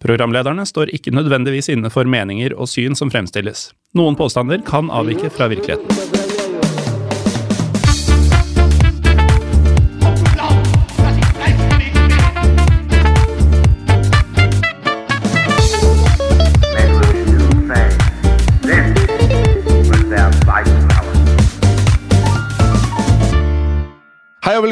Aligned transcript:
Programlederne 0.00 0.64
står 0.66 0.94
ikke 0.96 1.12
nødvendigvis 1.12 1.68
inne 1.72 1.90
for 1.92 2.08
meninger 2.08 2.56
og 2.56 2.70
syn 2.72 2.96
som 2.96 3.12
fremstilles. 3.12 3.68
Noen 3.96 4.16
påstander 4.16 4.64
kan 4.64 4.88
avvike 4.88 5.32
fra 5.34 5.50
virkeligheten. 5.52 6.19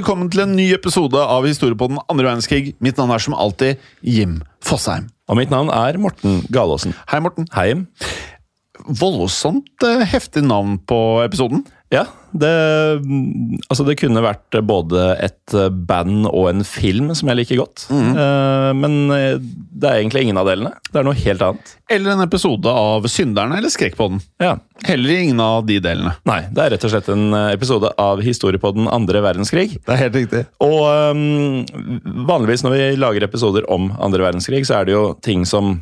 Velkommen 0.08 0.30
til 0.32 0.40
en 0.40 0.54
ny 0.56 0.64
episode 0.72 1.20
av 1.20 1.44
Historie 1.44 1.76
på 1.76 1.84
den 1.90 1.98
andre 2.08 2.30
verdenskrig. 2.30 2.70
Mitt 2.80 2.96
navn 2.96 3.10
er 3.12 3.20
som 3.20 3.34
alltid 3.36 3.82
Jim 4.00 4.38
Fosheim. 4.64 5.10
Og 5.28 5.36
mitt 5.36 5.50
navn 5.52 5.68
er 5.68 5.98
Morten 6.00 6.38
Galaasen. 6.48 6.94
Hei, 7.10 7.18
Morten. 7.20 7.44
Hei. 7.52 7.74
Voldsomt 8.88 9.84
eh, 9.84 10.06
heftig 10.08 10.46
navn 10.48 10.78
på 10.88 10.96
episoden. 11.26 11.60
Ja, 11.92 12.06
det, 12.32 12.54
altså 13.68 13.86
det 13.88 13.98
kunne 14.00 14.24
vært 14.24 14.58
både 14.68 15.10
et 15.24 15.56
band 15.88 16.28
og 16.28 16.50
en 16.50 16.64
film 16.66 17.12
som 17.16 17.30
jeg 17.30 17.40
liker 17.40 17.60
godt. 17.62 17.86
Mm. 17.92 18.10
Men 18.78 18.96
eh, 19.14 19.38
det 19.78 19.88
er 19.88 20.00
egentlig 20.00 20.24
ingen 20.26 20.40
av 20.40 20.48
delene. 20.48 20.72
Det 20.90 21.00
er 21.00 21.06
noe 21.06 21.18
helt 21.18 21.44
annet. 21.44 21.74
Eller 21.90 22.14
en 22.14 22.24
episode 22.24 22.72
av 22.72 23.06
Synderne 23.10 23.58
eller 23.58 23.72
Skrekkpodden. 23.72 24.20
Ja. 24.42 24.56
Heller 24.86 25.22
ingen 25.22 25.40
av 25.40 25.66
de 25.66 25.78
delene. 25.82 26.14
Nei, 26.28 26.40
det 26.54 26.64
er 26.64 26.74
rett 26.74 26.86
og 26.86 26.92
slett 26.92 27.10
en 27.12 27.28
eh, 27.34 27.52
episode 27.56 27.92
av 28.00 28.22
Historiepodden 28.24 28.90
andre 28.92 29.22
verdenskrig. 29.24 29.70
Det 29.78 29.94
er 29.94 30.02
helt 30.04 30.18
riktig. 30.18 30.44
Og 30.64 30.80
um, 31.14 31.64
vanligvis 32.28 32.64
når 32.66 32.76
vi 32.76 32.84
lager 33.00 33.26
episoder 33.26 33.66
om 33.72 33.90
andre 33.96 34.28
verdenskrig, 34.28 34.64
så 34.68 34.80
er 34.80 34.88
det 34.88 34.96
jo 34.96 35.04
ting 35.24 35.46
som 35.48 35.78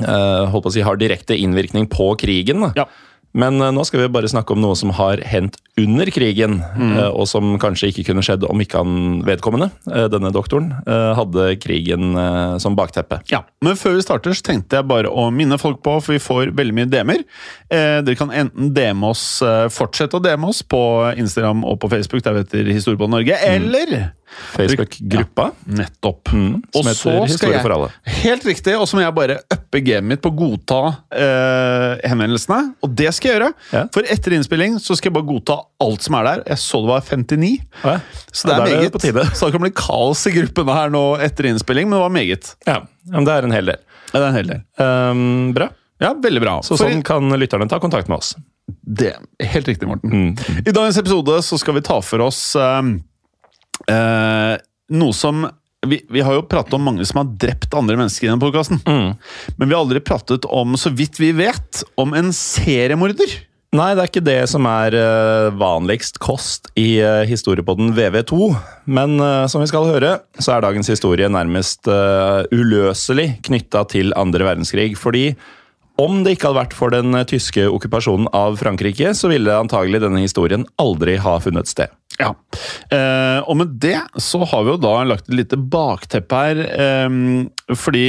uh, 0.00 0.44
holdt 0.50 0.66
på 0.66 0.72
å 0.72 0.74
si, 0.74 0.84
har 0.86 1.00
direkte 1.00 1.38
innvirkning 1.38 1.90
på 1.92 2.12
krigen. 2.20 2.66
da. 2.68 2.72
Ja. 2.82 2.88
Men 3.32 3.60
øh, 3.62 3.70
nå 3.74 3.84
skal 3.86 4.02
vi 4.02 4.10
bare 4.12 4.30
snakke 4.30 4.54
om 4.54 4.62
noe 4.62 4.76
som 4.78 4.92
har 4.96 5.22
hendt 5.28 5.58
under 5.80 6.10
krigen, 6.12 6.58
øh, 6.60 7.08
og 7.08 7.28
som 7.30 7.54
kanskje 7.62 7.92
ikke 7.92 8.08
kunne 8.10 8.24
skjedd 8.26 8.44
om 8.48 8.60
ikke 8.60 8.82
han 8.82 9.22
vedkommende, 9.26 9.70
øh, 9.92 10.08
denne 10.12 10.32
doktoren, 10.34 10.72
hadde 10.90 11.54
krigen 11.62 12.14
som 12.60 12.74
bakteppe. 12.76 13.20
Ja, 13.30 13.42
Men 13.62 13.76
før 13.76 13.96
vi 13.96 14.02
starter, 14.04 14.34
så 14.36 14.44
tenkte 14.44 14.78
jeg 14.78 14.88
bare 14.88 15.10
å 15.10 15.28
minne 15.34 15.58
folk 15.60 15.82
på, 15.84 15.96
for 16.02 16.16
vi 16.16 16.22
får 16.22 16.52
veldig 16.56 16.74
mye 16.76 16.88
DM-er. 16.90 17.24
Eh, 17.70 18.00
dere 18.02 18.18
kan 18.18 18.32
enten 18.34 18.72
DM 18.74 19.04
oss, 19.06 19.42
eh, 19.42 19.68
fortsette 19.70 20.18
å 20.18 20.22
DM 20.24 20.44
oss 20.48 20.62
på 20.62 20.80
Instagram 21.16 21.64
og 21.64 21.78
på 21.80 21.90
Facebook, 21.92 22.24
der 22.24 22.34
vi 22.34 22.44
heter 22.44 22.72
Historiepodden 22.72 23.14
Norge, 23.14 23.36
eller 23.46 24.12
Facebook-gruppa, 24.54 25.50
Nettopp. 25.66 26.28
mm, 26.32 26.62
Og 26.74 26.84
som 26.84 26.92
så 26.94 27.10
heter 27.10 27.26
Historie 27.26 27.52
jeg- 27.56 27.62
for 27.62 27.72
alle. 27.74 27.88
Helt 28.04 28.44
riktig, 28.44 28.74
og 28.80 28.86
så 28.88 28.96
må 28.96 29.02
jeg 29.02 29.14
bare 29.14 29.38
uppe 29.50 29.80
gamet 29.84 30.04
mitt 30.08 30.22
på 30.22 30.30
å 30.30 30.36
godta 30.38 30.80
eh, 31.12 32.08
henvendelsene. 32.08 32.74
Og 32.82 32.94
det 32.94 33.12
skal 33.14 33.30
jeg 33.30 33.40
gjøre. 33.40 33.52
Ja. 33.72 33.84
For 33.92 34.02
etter 34.02 34.32
innspilling 34.36 34.78
så 34.80 34.96
skal 34.96 35.10
jeg 35.10 35.14
bare 35.18 35.28
godta 35.32 35.58
alt 35.80 36.02
som 36.02 36.14
er 36.14 36.24
der. 36.24 36.42
Jeg 36.46 36.56
så 36.58 36.80
det 36.84 36.88
var 36.92 37.00
59. 37.00 37.58
Ja. 37.84 37.96
Så 38.32 38.48
det 38.48 38.56
Ja, 38.56 38.64
er 38.64 38.80
meget. 38.80 38.92
på 38.92 39.00
tide. 39.00 39.24
Så 39.34 39.46
det 39.46 39.52
kan 39.52 39.60
bli 39.66 39.70
kaos 39.70 40.26
i 40.26 40.30
gruppene 40.32 40.72
her 40.74 40.90
nå 40.90 41.04
etter 41.20 41.44
innspilling, 41.50 41.88
men 41.88 41.98
det 41.98 42.04
var 42.06 42.10
meget. 42.10 42.54
Ja, 42.66 42.80
men 43.06 43.24
det 43.24 43.32
er 43.38 43.42
en 43.44 43.52
hel 43.52 43.66
del. 43.66 43.78
Ja, 44.12 44.18
det 44.20 44.22
er 44.22 44.28
en 44.28 44.34
hel 44.34 44.46
del. 44.54 44.62
Um, 44.78 45.52
bra. 45.54 45.68
Ja, 46.00 46.14
veldig 46.14 46.40
bra. 46.40 46.60
Så 46.64 46.78
sånn 46.80 47.02
kan 47.04 47.28
lytterne 47.30 47.68
ta 47.68 47.78
kontakt 47.78 48.08
med 48.08 48.18
oss. 48.18 48.34
det, 48.86 49.16
helt 49.40 49.66
riktig, 49.66 49.86
Morten. 49.88 50.10
Mm. 50.10 50.62
I 50.66 50.70
dagens 50.72 50.96
episode 50.98 51.42
så 51.42 51.58
skal 51.58 51.74
vi 51.74 51.80
ta 51.82 52.00
for 52.00 52.20
oss 52.22 52.54
eh, 52.56 52.82
eh, 53.90 54.54
noe 54.96 55.16
som 55.16 55.48
vi, 55.86 56.00
vi 56.12 56.20
har 56.20 56.36
jo 56.36 56.46
pratet 56.48 56.74
om 56.76 56.82
mange 56.84 57.04
som 57.08 57.22
har 57.22 57.36
drept 57.40 57.74
andre 57.76 57.96
mennesker 57.96 58.26
i 58.26 58.30
denne 58.30 58.42
podkasten. 58.42 58.82
Mm. 58.84 59.14
Men 59.56 59.68
vi 59.68 59.74
har 59.74 59.80
aldri 59.80 60.02
pratet 60.04 60.44
om, 60.44 60.76
så 60.76 60.92
vidt 60.92 61.20
vi 61.20 61.32
vet, 61.36 61.84
om 62.00 62.12
en 62.16 62.34
seriemorder. 62.36 63.38
Nei, 63.70 63.92
det 63.94 64.02
er 64.02 64.08
ikke 64.10 64.26
det 64.26 64.40
som 64.50 64.66
er 64.66 64.96
eh, 64.98 65.48
vanligst 65.54 66.18
kost 66.18 66.66
i 66.80 66.98
uh, 66.98 67.22
historiepodden 67.28 67.92
VV2. 67.94 68.48
Men 68.90 69.14
eh, 69.22 69.44
som 69.46 69.62
vi 69.62 69.68
skal 69.70 69.86
høre, 69.86 70.16
så 70.42 70.56
er 70.56 70.64
dagens 70.64 70.90
historie 70.90 71.28
nærmest 71.30 71.86
eh, 71.86 72.50
uløselig 72.50 73.28
knytta 73.46 73.84
til 73.92 74.10
andre 74.18 74.48
verdenskrig. 74.48 74.96
Fordi 74.98 75.28
om 76.00 76.22
det 76.24 76.34
ikke 76.34 76.50
hadde 76.50 76.62
vært 76.62 76.76
for 76.76 76.94
den 76.94 77.16
tyske 77.28 77.66
okkupasjonen 77.68 78.30
av 78.36 78.58
Frankrike, 78.60 79.12
så 79.16 79.30
ville 79.32 79.56
antagelig 79.56 80.02
denne 80.02 80.22
historien 80.24 80.66
aldri 80.80 81.18
ha 81.20 81.36
funnet 81.42 81.70
sted. 81.70 81.92
Ja. 82.20 82.34
Eh, 82.92 83.40
og 83.48 83.56
med 83.60 83.76
det 83.80 83.98
så 84.20 84.42
har 84.48 84.64
vi 84.66 84.74
jo 84.74 84.80
da 84.82 84.94
lagt 85.08 85.28
et 85.30 85.38
lite 85.38 85.58
bakteppe 85.60 86.40
her, 86.44 86.62
eh, 86.68 87.76
fordi 87.76 88.06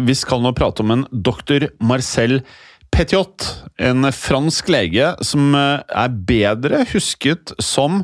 vi 0.00 0.14
skal 0.16 0.40
nå 0.44 0.54
prate 0.56 0.84
om 0.84 0.94
en 0.94 1.06
doktor 1.12 1.68
Marcel 1.84 2.40
Petiot. 2.92 3.48
En 3.80 4.08
fransk 4.12 4.68
lege 4.72 5.12
som 5.24 5.52
eh, 5.56 5.80
er 5.84 6.18
bedre 6.28 6.84
husket 6.92 7.54
som 7.60 8.02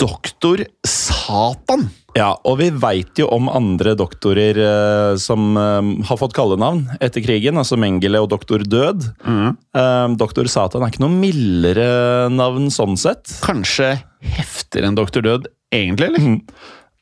doktor 0.00 0.64
Satan. 0.84 1.88
Ja, 2.12 2.34
og 2.44 2.58
vi 2.60 2.68
veit 2.76 3.16
jo 3.16 3.26
om 3.32 3.48
andre 3.48 3.94
doktorer 3.96 4.58
eh, 4.60 5.14
som 5.20 5.56
eh, 5.56 5.88
har 6.08 6.18
fått 6.20 6.34
kallenavn 6.36 6.84
etter 7.00 7.24
krigen, 7.24 7.56
altså 7.60 7.78
Mengele 7.80 8.20
og 8.20 8.28
doktor 8.34 8.64
Død. 8.68 9.06
Eh, 9.24 10.06
doktor 10.20 10.50
Satan 10.52 10.84
er 10.84 10.92
ikke 10.92 11.04
noe 11.06 11.16
mildere 11.16 12.28
navn 12.32 12.68
sånn 12.74 12.98
sett. 13.00 13.32
Kanskje 13.44 13.94
heftigere 14.36 14.90
enn 14.90 14.98
doktor 14.98 15.24
Død, 15.24 15.48
egentlig, 15.72 16.12
eller? 16.12 16.36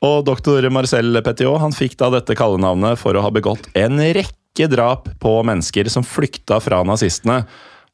Og 0.06 0.22
doktor 0.24 0.64
Marcel 0.72 1.18
Petiot 1.26 1.60
han 1.60 1.74
fikk 1.76 1.98
da 2.00 2.12
dette 2.14 2.36
kallenavnet 2.38 2.96
for 3.00 3.12
å 3.12 3.24
ha 3.26 3.32
begått 3.34 3.66
en 3.76 4.00
rekke 4.00 4.68
drap 4.70 5.10
på 5.20 5.34
mennesker 5.44 5.90
som 5.92 6.06
flykta 6.06 6.56
fra 6.62 6.80
nazistene. 6.86 7.42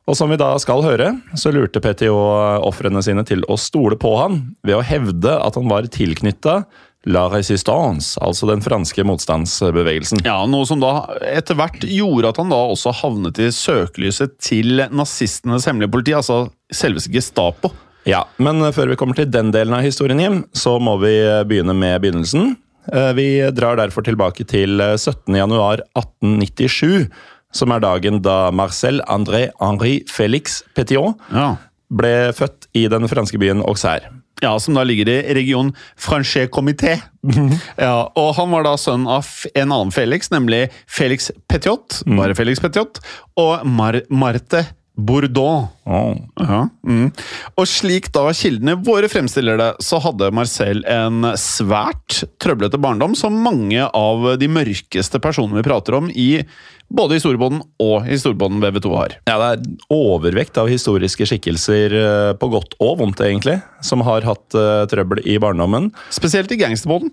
Og 0.06 0.14
som 0.14 0.30
vi 0.30 0.38
da 0.38 0.52
skal 0.62 0.84
høre, 0.86 1.08
så 1.34 1.50
lurte 1.50 1.82
Petiot 1.82 2.62
ofrene 2.62 3.02
sine 3.02 3.24
til 3.26 3.42
å 3.50 3.56
stole 3.58 3.98
på 3.98 4.12
han 4.20 4.38
ved 4.62 4.76
å 4.78 4.84
hevde 4.86 5.32
at 5.34 5.58
han 5.58 5.66
var 5.72 5.88
tilknytta 5.90 6.60
La 7.06 7.28
Resistance, 7.30 8.16
altså 8.20 8.48
den 8.50 8.62
franske 8.64 9.04
motstandsbevegelsen. 9.06 10.24
Ja, 10.26 10.40
Noe 10.50 10.66
som 10.66 10.80
da 10.82 11.04
etter 11.22 11.54
hvert 11.58 11.84
gjorde 11.86 12.32
at 12.32 12.40
han 12.42 12.50
da 12.50 12.58
også 12.72 12.90
havnet 13.02 13.38
i 13.38 13.50
søkelyset 13.54 14.34
til 14.42 14.82
nazistenes 14.90 15.68
hemmelige 15.70 15.92
politi, 15.94 16.14
altså 16.18 16.48
selveste 16.74 17.12
Gestapo. 17.14 17.70
Ja, 18.06 18.24
Men 18.38 18.60
før 18.74 18.90
vi 18.92 18.96
kommer 18.98 19.14
til 19.18 19.30
den 19.30 19.52
delen 19.54 19.74
av 19.74 19.82
historien, 19.86 20.18
Jim, 20.22 20.44
så 20.54 20.76
må 20.82 20.96
vi 21.02 21.14
begynne 21.46 21.74
med 21.74 22.00
begynnelsen. 22.02 22.56
Eh, 22.92 23.12
Vi 23.18 23.28
drar 23.50 23.76
derfor 23.80 24.02
tilbake 24.06 24.44
til 24.46 24.78
17. 24.78 25.34
januar 25.34 25.82
1897, 25.98 27.08
som 27.52 27.72
er 27.72 27.80
dagen 27.82 28.20
da 28.22 28.50
Marcel 28.54 29.00
André 29.08 29.48
Henri 29.60 30.00
Félix 30.10 30.60
Petiot 30.74 31.16
Ja. 31.32 31.56
ble 31.90 32.32
født 32.34 32.66
i 32.74 32.86
den 32.88 33.06
franske 33.08 33.38
byen 33.38 33.62
Auxerre. 33.62 34.10
Ja, 34.42 34.58
Som 34.60 34.74
da 34.76 34.84
ligger 34.84 35.08
i 35.08 35.34
region 35.34 35.72
Franché-comité. 35.96 36.98
ja, 37.76 38.12
og 38.14 38.34
han 38.36 38.50
var 38.52 38.66
da 38.66 38.76
sønn 38.76 39.06
av 39.08 39.26
en 39.54 39.72
annen 39.72 39.92
Felix, 39.94 40.30
nemlig 40.30 40.66
Felix 40.86 41.30
Petiot. 41.48 42.02
Bare 42.06 42.36
Felix 42.36 42.60
Petiot. 42.60 43.00
Og 43.40 43.64
Mar 43.66 44.02
Marte 44.12 44.66
Bourdon. 44.96 45.66
Ja, 45.84 46.62
mm. 46.88 47.10
Og 47.60 47.66
slik 47.68 48.08
da 48.14 48.24
kildene 48.32 48.78
våre 48.80 49.10
fremstiller 49.12 49.58
det, 49.60 49.68
så 49.84 50.00
hadde 50.00 50.30
Marcel 50.34 50.80
en 50.88 51.26
svært 51.36 52.22
trøblete 52.40 52.80
barndom, 52.80 53.12
som 53.18 53.36
mange 53.44 53.84
av 53.84 54.24
de 54.40 54.48
mørkeste 54.48 55.20
personene 55.20 55.60
vi 55.60 55.66
prater 55.68 55.98
om 55.98 56.08
i 56.08 56.30
både 56.88 57.14
i 57.14 57.18
historiebånden 57.18 57.62
og 57.82 58.06
i 58.06 58.14
historiebånden 58.14 58.62
VV2 58.62 58.92
har. 58.94 59.16
Ja, 59.28 59.36
Det 59.38 59.48
er 59.48 59.92
overvekt 59.92 60.58
av 60.58 60.70
historiske 60.70 61.26
skikkelser, 61.26 61.92
eh, 61.92 62.32
på 62.38 62.48
godt 62.52 62.76
og 62.80 62.98
vondt 63.00 63.20
egentlig, 63.20 63.58
som 63.82 64.00
har 64.06 64.24
hatt 64.26 64.56
uh, 64.56 64.86
trøbbel 64.90 65.20
i 65.28 65.36
barndommen. 65.38 65.92
Spesielt 66.10 66.50
i 66.50 66.58
gangsterbåten. 66.58 67.12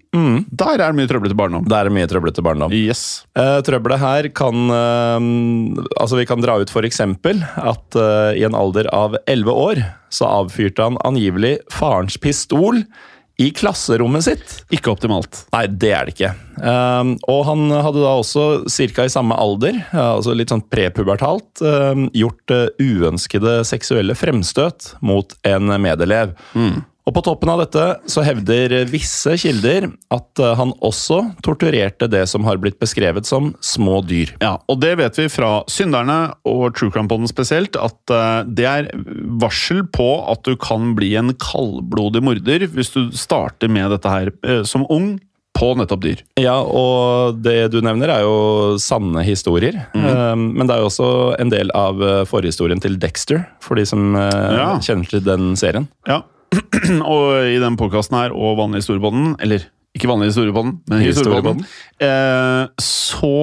Der 0.50 0.80
er 0.80 0.92
det 0.92 0.98
mye 0.98 1.10
trøblete 1.10 1.38
barndom. 1.38 1.68
Der 1.70 1.86
er 1.86 1.94
mye 1.94 2.08
trøblete 2.10 2.42
barndom. 2.46 2.74
Yes. 2.74 3.26
Uh, 3.38 3.60
trøbbelet 3.66 4.02
her 4.02 4.30
kan 4.34 4.70
uh, 4.72 5.20
Altså, 6.02 6.18
vi 6.18 6.26
kan 6.26 6.42
dra 6.42 6.58
ut 6.62 6.72
for 6.72 6.86
eksempel 6.86 7.42
at 7.44 7.96
i 8.38 8.44
en 8.46 8.56
alder 8.58 8.88
av 8.94 9.16
11 9.30 9.52
år 9.52 9.82
så 10.14 10.28
avfyrte 10.30 10.84
han 10.86 11.00
angivelig 11.06 11.58
farens 11.74 12.18
pistol 12.22 12.82
i 13.42 13.50
klasserommet 13.56 14.26
sitt. 14.28 14.52
Ikke 14.74 14.92
optimalt. 14.94 15.44
Nei, 15.56 15.66
det 15.68 15.92
er 15.96 16.06
det 16.08 16.14
ikke. 16.14 16.32
Um, 16.62 17.16
og 17.32 17.42
han 17.48 17.66
hadde 17.74 18.04
da 18.04 18.14
også, 18.20 18.46
ca. 18.94 19.08
i 19.08 19.14
samme 19.14 19.38
alder, 19.42 19.80
altså 19.98 20.36
litt 20.38 20.54
sånn 20.54 20.66
prepubertalt, 20.70 21.64
um, 21.66 22.08
gjort 22.14 22.54
uh, 22.54 22.68
uønskede 22.78 23.62
seksuelle 23.68 24.16
fremstøt 24.18 24.94
mot 25.02 25.34
en 25.50 25.74
medelev. 25.82 26.36
Og 27.04 27.12
på 27.18 27.24
toppen 27.26 27.50
av 27.52 27.60
dette 27.60 27.86
så 28.08 28.24
hevder 28.24 28.86
visse 28.88 29.36
kilder 29.42 29.90
at 30.14 30.40
uh, 30.40 30.54
han 30.56 30.72
også 30.80 31.20
torturerte 31.44 32.08
det 32.12 32.24
som 32.32 32.46
har 32.48 32.62
blitt 32.64 32.80
beskrevet 32.80 33.28
som 33.28 33.52
små 33.64 34.00
dyr. 34.08 34.32
Ja, 34.44 34.56
og 34.72 34.80
det 34.80 34.94
vet 35.02 35.20
vi 35.20 35.28
fra 35.32 35.58
Synderne 35.72 36.34
og 36.48 36.78
True 36.78 36.94
Crime 36.96 37.12
Podden 37.12 37.28
spesielt, 37.28 37.76
at 37.76 38.14
eh, 38.14 38.48
det 38.48 38.66
er 38.70 38.88
varsel 39.42 39.84
på 39.94 40.08
at 40.32 40.44
du 40.48 40.56
kan 40.60 40.94
bli 40.98 41.12
en 41.20 41.34
kaldblodig 41.40 42.24
morder 42.24 42.66
hvis 42.72 42.94
du 42.96 43.12
starter 43.18 43.72
med 43.72 43.92
dette 43.94 44.12
her 44.12 44.32
eh, 44.48 44.64
som 44.68 44.86
ung 44.92 45.18
på 45.54 45.74
nettopp 45.78 46.02
dyr. 46.02 46.24
Ja, 46.42 46.56
og 46.64 47.44
det 47.46 47.70
du 47.76 47.80
nevner 47.86 48.10
er 48.16 48.24
jo 48.26 48.78
sanne 48.82 49.22
historier. 49.28 49.84
Mm. 49.94 50.48
men 50.58 50.66
det 50.66 50.76
er 50.76 50.82
jo 50.82 50.90
også 50.90 51.10
en 51.40 51.52
del 51.54 51.70
av 51.78 52.02
forhistorien 52.32 52.82
til 52.82 52.96
Dexter, 53.00 53.44
for 53.62 53.78
de 53.78 53.86
som 53.86 54.16
Ja. 54.18 54.72
kjenner 54.82 55.12
til 55.12 55.22
den 55.28 55.54
serien. 55.60 55.86
Ja, 56.10 56.24
og 57.16 57.48
i 57.50 57.62
den 57.62 57.78
podkasten 57.80 58.20
her, 58.20 58.36
og 58.36 58.58
vanlig 58.60 58.84
historiebånden, 58.84 59.38
eller 59.44 59.66
ikke 59.94 60.10
vanlig 60.10 60.32
historiebånden, 60.32 60.80
men 60.90 61.06
historiebånden, 61.06 61.66
eh, 62.02 62.68
så 62.82 63.34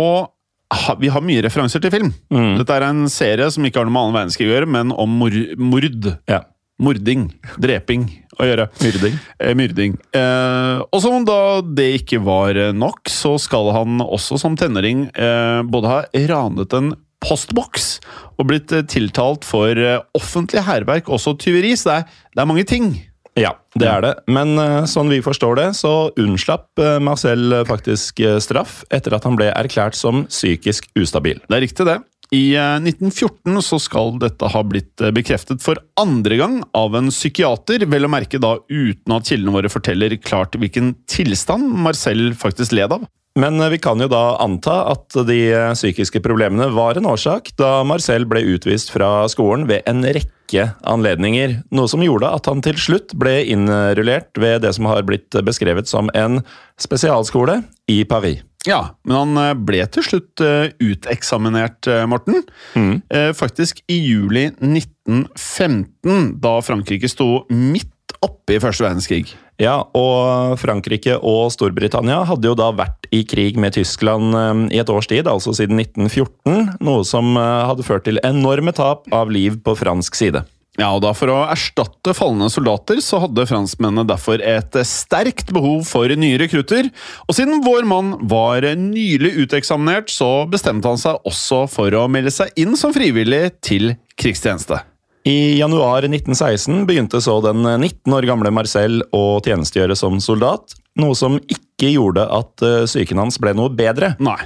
ha, 0.71 0.95
vi 1.01 1.11
har 1.11 1.25
mye 1.27 1.43
referanser 1.43 1.83
til 1.83 1.93
film. 1.95 2.13
Dette 2.31 2.77
er 2.77 2.87
en 2.87 3.05
serie 3.11 3.49
som 3.51 3.65
ikke 3.67 3.81
har 3.81 3.89
noe 3.89 3.95
med 3.95 4.05
annen 4.05 4.19
verdenskrig 4.19 4.49
å 4.51 4.55
gjøre, 4.55 4.71
men 4.71 4.95
om 4.95 5.21
mor 5.23 5.35
mord. 5.59 6.11
Ja. 6.31 6.45
Mording. 6.81 7.27
Dreping 7.61 8.07
å 8.41 8.47
gjøre. 8.49 8.67
Myrding. 8.81 9.17
Eh, 9.37 9.53
myrding. 9.59 9.99
Eh, 10.17 10.81
og 10.81 11.03
som 11.05 11.19
om 11.19 11.27
da 11.29 11.61
det 11.61 11.91
ikke 11.99 12.23
var 12.25 12.57
nok, 12.73 13.11
så 13.13 13.35
skal 13.43 13.69
han 13.77 14.01
også 14.01 14.39
som 14.41 14.57
tenåring 14.57 15.05
eh, 15.13 15.61
både 15.69 15.93
ha 15.93 16.01
ranet 16.33 16.77
en 16.79 16.95
postboks 17.25 17.99
og 18.41 18.49
blitt 18.51 18.73
eh, 18.75 18.87
tiltalt 18.89 19.47
for 19.49 19.77
eh, 19.77 20.01
offentlig 20.17 20.65
hærverk, 20.67 21.11
også 21.13 21.37
tyveri. 21.41 21.75
Så 21.77 21.91
det 21.91 21.97
er, 21.99 22.21
det 22.35 22.45
er 22.45 22.51
mange 22.51 22.67
ting. 22.69 22.93
Ja, 23.39 23.55
det 23.79 23.87
er 23.87 24.03
det. 24.03 24.15
Men 24.29 24.57
uh, 24.59 24.83
sånn 24.91 25.09
vi 25.13 25.21
forstår 25.23 25.55
det, 25.57 25.67
så 25.79 26.11
unnslapp 26.19 26.81
Marcel 27.01 27.61
faktisk 27.69 28.19
straff 28.43 28.81
etter 28.91 29.15
at 29.17 29.25
han 29.25 29.39
ble 29.39 29.53
erklært 29.55 29.95
som 29.97 30.25
psykisk 30.27 30.91
ustabil. 30.99 31.39
Det 31.47 31.57
er 31.57 31.65
riktig, 31.65 31.87
det. 31.87 32.01
I 32.31 32.55
eh, 32.55 32.77
1914 32.79 33.63
så 33.63 33.79
skal 33.83 34.19
dette 34.23 34.51
ha 34.53 34.63
blitt 34.63 35.03
eh, 35.03 35.11
bekreftet 35.15 35.63
for 35.65 35.81
andre 35.99 36.39
gang 36.39 36.59
av 36.79 36.95
en 36.95 37.11
psykiater, 37.11 37.83
vel 37.91 38.07
å 38.07 38.11
merke 38.13 38.39
da 38.43 38.55
uten 38.71 39.17
at 39.17 39.31
kildene 39.31 39.57
våre 39.57 39.71
forteller 39.73 40.15
klart 40.23 40.55
hvilken 40.55 40.95
tilstand 41.11 41.73
Marcel 41.83 42.31
faktisk 42.39 42.77
led 42.77 42.95
av. 42.95 43.09
Men 43.39 43.61
uh, 43.63 43.69
vi 43.71 43.79
kan 43.83 43.99
jo 44.03 44.09
da 44.11 44.37
anta 44.43 44.81
at 44.91 45.15
de 45.27 45.39
psykiske 45.75 46.23
problemene 46.23 46.67
var 46.75 46.99
en 46.99 47.07
årsak 47.07 47.53
da 47.59 47.81
Marcel 47.87 48.27
ble 48.31 48.43
utvist 48.57 48.91
fra 48.91 49.29
skolen 49.31 49.69
ved 49.71 49.87
en 49.91 50.03
rekke 50.03 50.67
anledninger, 50.91 51.61
noe 51.71 51.91
som 51.91 52.03
gjorde 52.03 52.31
at 52.31 52.51
han 52.51 52.63
til 52.67 52.79
slutt 52.79 53.15
ble 53.19 53.37
innrullert 53.55 54.35
ved 54.39 54.63
det 54.67 54.75
som 54.75 54.91
har 54.91 55.07
blitt 55.07 55.35
beskrevet 55.47 55.91
som 55.91 56.11
en 56.11 56.43
spesialskole 56.83 57.61
i 57.91 58.03
Paris. 58.03 58.43
Ja, 58.69 58.81
men 59.09 59.17
han 59.17 59.39
eh, 59.41 59.55
ble 59.57 59.85
til 59.89 60.05
slutt 60.05 60.43
eh, 60.45 60.73
uteksaminert, 60.83 61.87
eh, 61.89 62.05
Morten. 62.11 62.43
Mm. 62.77 63.01
Faktisk 63.37 63.81
i 63.89 63.97
juli 64.03 64.51
1915, 64.61 66.35
da 66.43 66.59
Frankrike 66.65 67.09
sto 67.09 67.47
midt 67.49 67.89
oppe 68.21 68.59
i 68.59 68.61
første 68.61 68.85
verdenskrig. 68.85 69.33
Ja, 69.61 69.79
og 69.97 70.59
Frankrike 70.61 71.17
og 71.17 71.53
Storbritannia 71.55 72.21
hadde 72.29 72.49
jo 72.51 72.57
da 72.59 72.71
vært 72.77 73.09
i 73.15 73.23
krig 73.29 73.57
med 73.61 73.77
Tyskland 73.77 74.73
i 74.73 74.81
et 74.81 74.93
års 74.93 75.09
tid, 75.09 75.29
altså 75.29 75.53
siden 75.57 75.81
1914, 75.81 76.81
noe 76.85 77.05
som 77.09 77.37
hadde 77.37 77.85
ført 77.87 78.09
til 78.09 78.21
enorme 78.27 78.73
tap 78.77 79.09
av 79.15 79.33
liv 79.33 79.61
på 79.65 79.77
fransk 79.79 80.17
side. 80.17 80.45
Ja, 80.81 80.89
og 80.97 81.03
da 81.05 81.13
For 81.17 81.29
å 81.33 81.39
erstatte 81.51 82.15
falne 82.17 82.49
soldater 82.53 83.03
så 83.05 83.21
hadde 83.25 83.49
franskmennene 83.49 84.07
derfor 84.09 84.41
et 84.41 84.77
sterkt 84.89 85.53
behov 85.55 85.85
for 85.89 86.09
nye 86.17 86.39
rekrutter. 86.41 86.89
Og 87.29 87.37
siden 87.37 87.61
vår 87.67 87.89
mann 87.89 88.15
var 88.31 88.65
nylig 88.81 89.35
uteksaminert, 89.45 90.13
så 90.13 90.47
bestemte 90.51 90.89
han 90.89 91.01
seg 91.01 91.21
også 91.29 91.67
for 91.71 91.95
å 91.97 92.07
melde 92.11 92.33
seg 92.35 92.55
inn 92.61 92.79
som 92.81 92.95
frivillig 92.97 93.45
til 93.67 93.93
krigstjeneste. 94.21 94.81
I 95.29 95.59
januar 95.59 96.07
1916 96.09 96.87
begynte 96.89 97.21
så 97.21 97.37
den 97.45 97.61
19 97.61 98.15
år 98.17 98.25
gamle 98.31 98.53
Marcel 98.57 99.03
å 99.13 99.25
tjenestegjøre 99.45 99.99
som 99.99 100.17
soldat, 100.25 100.73
noe 100.97 101.17
som 101.19 101.37
ikke 101.45 101.93
gjorde 101.93 102.25
at 102.25 102.65
eh, 102.65 102.87
psyken 102.89 103.21
hans 103.21 103.37
ble 103.43 103.53
noe 103.57 103.69
bedre. 103.69 104.15
Nei. 104.23 104.39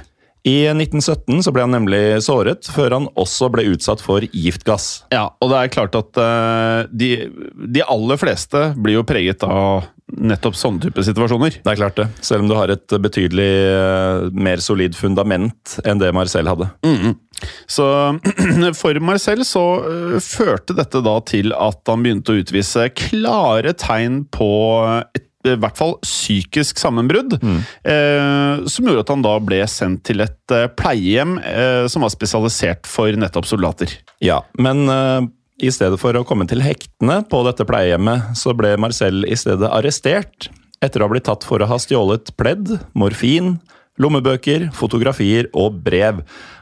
I 0.45 0.67
1917 0.69 1.41
så 1.43 1.51
ble 1.53 1.65
han 1.65 1.73
nemlig 1.73 2.21
såret, 2.21 2.67
før 2.69 2.99
han 2.99 3.09
også 3.17 3.49
ble 3.53 3.65
utsatt 3.71 4.03
for 4.05 4.21
giftgass. 4.29 5.05
Ja, 5.13 5.31
og 5.41 5.49
det 5.49 5.57
er 5.57 5.73
klart 5.73 5.97
at 5.97 6.21
uh, 6.21 6.85
de, 6.93 7.11
de 7.73 7.81
aller 7.81 8.21
fleste 8.21 8.67
blir 8.77 8.99
jo 8.99 9.07
preget 9.09 9.41
av 9.47 9.87
nettopp 10.05 10.53
sånne 10.53 10.83
type 10.83 11.01
situasjoner. 11.01 11.57
Det 11.65 11.71
er 11.71 11.79
klart 11.79 11.97
det, 11.97 12.05
selv 12.21 12.45
om 12.45 12.51
du 12.51 12.53
har 12.59 12.69
et 12.69 12.97
betydelig 13.01 13.49
uh, 13.73 14.29
mer 14.37 14.61
solid 14.61 14.93
fundament 14.97 15.79
enn 15.81 16.01
det 16.01 16.13
Marcel 16.13 16.49
hadde. 16.51 16.69
Mhm. 16.85 17.17
Så 17.67 17.85
for 18.81 19.01
Marcel 19.03 19.41
så 19.49 19.63
uh, 19.81 20.17
førte 20.23 20.77
dette 20.77 21.01
da 21.03 21.17
til 21.25 21.57
at 21.57 21.81
han 21.89 22.05
begynte 22.05 22.35
å 22.35 22.43
utvise 22.45 22.85
klare 22.93 23.73
tegn 23.81 24.23
på 24.29 24.51
et 25.17 25.24
i 25.53 25.55
hvert 25.61 25.77
fall 25.77 25.95
psykisk 26.03 26.79
sammenbrudd, 26.81 27.37
eh, 27.83 28.65
som 28.67 28.87
gjorde 28.87 29.03
at 29.05 29.13
han 29.13 29.23
da 29.25 29.35
ble 29.43 29.61
sendt 29.69 30.03
til 30.09 30.23
et 30.25 30.53
eh, 30.55 30.67
pleiehjem 30.79 31.37
eh, 31.43 31.85
som 31.91 32.05
var 32.05 32.13
spesialisert 32.13 32.87
for 32.89 33.11
nettopp 33.19 33.47
soldater. 33.49 33.93
Ja, 34.23 34.41
men 34.59 34.85
eh, 34.89 35.21
i 35.65 35.71
stedet 35.71 35.99
for 36.01 36.17
å 36.19 36.25
komme 36.27 36.47
til 36.49 36.63
hektene 36.65 37.21
på 37.31 37.43
dette 37.47 37.67
pleiehjemmet, 37.69 38.33
så 38.35 38.55
ble 38.57 38.73
Marcel 38.81 39.23
i 39.29 39.37
stedet 39.39 39.69
arrestert 39.71 40.49
etter 40.83 40.99
å 41.01 41.07
ha 41.07 41.13
blitt 41.15 41.25
tatt 41.29 41.45
for 41.47 41.63
å 41.63 41.69
ha 41.69 41.77
stjålet 41.81 42.33
pledd, 42.37 42.75
morfin, 42.99 43.55
lommebøker, 44.01 44.67
fotografier 44.75 45.47
og 45.55 45.77
brev. 45.85 46.17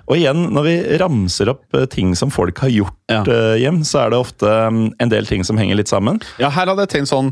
Og 0.06 0.20
igjen, 0.20 0.44
når 0.54 0.66
vi 0.68 0.75
ramser 1.02 1.50
opp 1.54 1.74
eh, 1.80 1.88
ting 1.90 2.12
som 2.20 2.30
folk 2.34 2.60
har 2.62 2.70
gjort 2.70 3.00
Ja. 3.10 3.24
eh, 3.25 3.56
hjem, 3.63 3.82
så 3.88 4.04
er 4.04 4.13
det 4.13 4.20
ofte 4.22 4.46
mm, 4.70 4.84
en 5.02 5.12
del 5.12 5.25
ting 5.30 5.42
som 5.48 5.58
henger 5.58 5.80
litt 5.80 5.90
sammen. 5.90 6.22
Ja, 6.42 6.52
her 6.54 6.70
hadde 6.70 6.86
jeg 6.86 6.92
tenkt 6.94 7.10
sånn 7.10 7.32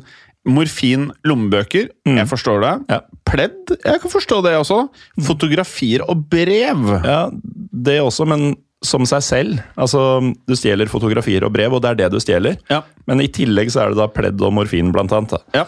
Morfin, 0.50 1.12
lommebøker, 1.27 1.91
jeg 2.07 2.27
forstår 2.29 2.63
det. 2.63 2.74
Ja. 2.89 3.00
Pledd, 3.29 3.75
jeg 3.77 4.01
kan 4.01 4.12
forstå 4.12 4.39
det 4.48 4.55
også. 4.57 4.79
Fotografier 5.27 6.01
og 6.10 6.25
brev. 6.31 6.88
Ja, 7.05 7.27
det 7.71 8.00
også, 8.01 8.25
men 8.25 8.55
som 8.81 9.05
seg 9.05 9.21
selv. 9.21 9.62
Altså, 9.77 10.01
du 10.50 10.55
stjeler 10.57 10.89
fotografier 10.89 11.45
og 11.45 11.53
brev, 11.53 11.77
og 11.77 11.83
det 11.83 11.91
er 11.91 12.01
det 12.01 12.10
du 12.15 12.19
stjeler. 12.24 12.57
Ja. 12.71 12.81
Men 13.05 13.21
i 13.21 13.29
tillegg 13.29 13.69
så 13.74 13.86
er 13.86 13.93
det 13.93 14.01
da 14.01 14.10
pledd 14.10 14.41
og 14.41 14.55
morfin, 14.57 14.89
blant 14.95 15.13
annet. 15.13 15.38
Da. 15.38 15.62
Ja. 15.62 15.67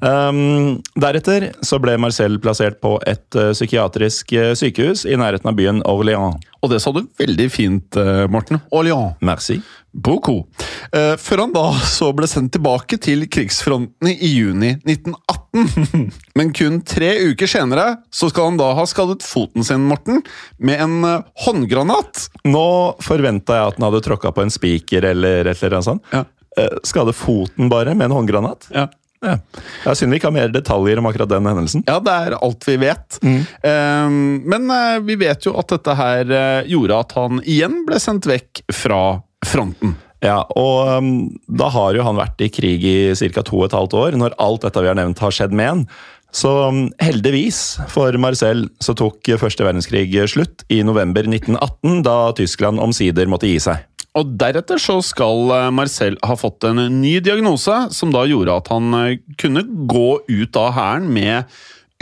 Um, 0.00 0.78
deretter 0.96 1.50
så 1.66 1.76
ble 1.82 1.98
Marcel 2.00 2.38
plassert 2.40 2.78
på 2.80 2.94
et 3.08 3.36
uh, 3.36 3.50
psykiatrisk 3.52 4.32
uh, 4.32 4.52
sykehus 4.56 5.04
i 5.04 5.18
nærheten 5.20 5.50
av 5.50 5.58
byen 5.58 5.82
Orléans. 5.88 6.38
Og 6.64 6.72
det 6.72 6.80
sa 6.80 6.92
du 6.96 7.02
veldig 7.20 7.48
fint, 7.52 7.98
uh, 8.00 8.24
Morten. 8.32 8.62
Orléans. 8.72 9.16
Merci. 9.24 9.58
Beaucoup. 9.92 10.46
Eh, 10.92 11.16
før 11.18 11.44
han 11.44 11.54
da 11.54 11.64
så 11.86 12.10
ble 12.14 12.28
sendt 12.30 12.52
tilbake 12.54 12.98
til 13.02 13.24
krigsfrontene 13.30 14.12
i 14.14 14.30
juni 14.36 14.76
1918. 14.86 16.10
Men 16.38 16.52
kun 16.54 16.78
tre 16.86 17.10
uker 17.32 17.50
senere 17.50 17.96
så 18.14 18.30
skal 18.30 18.52
han 18.52 18.60
da 18.60 18.70
ha 18.78 18.86
skadet 18.88 19.26
foten 19.26 19.66
sin, 19.66 19.88
Morten, 19.90 20.22
med 20.62 20.84
en 20.84 20.96
eh, 21.08 21.24
håndgranat. 21.46 22.28
Nå 22.46 22.66
forventa 23.02 23.58
jeg 23.58 23.72
at 23.72 23.80
han 23.80 23.88
hadde 23.88 24.04
tråkka 24.06 24.32
på 24.36 24.44
en 24.46 24.54
spiker 24.54 25.10
eller 25.10 25.50
et 25.50 25.58
eller 25.58 25.80
annet 25.80 25.90
sånt. 25.90 26.14
Ja. 26.14 26.24
Eh, 26.58 26.80
Skade 26.86 27.14
foten 27.16 27.70
bare 27.72 27.94
med 27.94 28.10
en 28.10 28.18
håndgranat? 28.20 28.70
Ja. 28.74 28.88
Ja. 29.20 29.34
Det 29.52 29.90
er 29.90 29.96
synd 29.98 30.14
vi 30.14 30.16
ikke 30.16 30.30
har 30.30 30.32
mer 30.32 30.52
detaljer 30.54 30.96
om 30.96 31.04
akkurat 31.10 31.28
den 31.28 31.44
hendelsen. 31.44 31.82
Ja, 31.84 31.98
det 32.00 32.12
er 32.14 32.36
alt 32.38 32.64
vi 32.64 32.76
vet. 32.80 33.18
Eh, 33.20 34.14
men 34.54 34.70
eh, 34.72 35.00
vi 35.04 35.18
vet 35.20 35.44
jo 35.44 35.52
at 35.60 35.74
dette 35.74 35.96
her 35.98 36.30
gjorde 36.70 37.02
at 37.04 37.12
han 37.18 37.42
igjen 37.42 37.82
ble 37.88 37.98
sendt 38.00 38.30
vekk 38.30 38.62
fra 38.72 39.02
fronten. 39.46 39.96
Ja, 40.20 40.42
og 40.58 41.00
um, 41.00 41.12
da 41.48 41.70
har 41.72 41.96
jo 41.96 42.04
han 42.04 42.18
vært 42.18 42.42
i 42.44 42.50
krig 42.52 42.84
i 42.84 42.96
ca. 43.16 43.44
to 43.44 43.62
og 43.62 43.70
et 43.70 43.76
halvt 43.76 43.96
år, 43.96 44.16
når 44.20 44.36
alt 44.42 44.66
dette 44.66 44.82
vi 44.84 44.90
har 44.90 44.98
nevnt 44.98 45.22
har 45.24 45.32
skjedd 45.32 45.54
med 45.56 45.70
han. 45.70 45.84
Så 46.30 46.50
um, 46.68 46.82
heldigvis 47.02 47.80
for 47.90 48.14
Marcel 48.20 48.68
så 48.84 48.94
tok 48.94 49.32
første 49.40 49.64
verdenskrig 49.66 50.12
slutt 50.30 50.66
i 50.70 50.82
november 50.86 51.24
1918, 51.26 52.02
da 52.06 52.18
Tyskland 52.36 52.82
omsider 52.84 53.30
måtte 53.32 53.48
gi 53.50 53.58
seg. 53.64 53.86
Og 54.18 54.32
deretter 54.38 54.80
så 54.82 54.96
skal 55.06 55.52
eh, 55.54 55.68
Marcel 55.74 56.16
ha 56.26 56.34
fått 56.38 56.66
en 56.66 56.80
ny 56.98 57.18
diagnose, 57.22 57.76
som 57.94 58.10
da 58.14 58.24
gjorde 58.26 58.56
at 58.58 58.70
han 58.72 58.96
eh, 58.98 59.20
kunne 59.38 59.62
gå 59.90 60.08
ut 60.26 60.58
av 60.58 60.72
hæren 60.74 61.06
med 61.14 61.46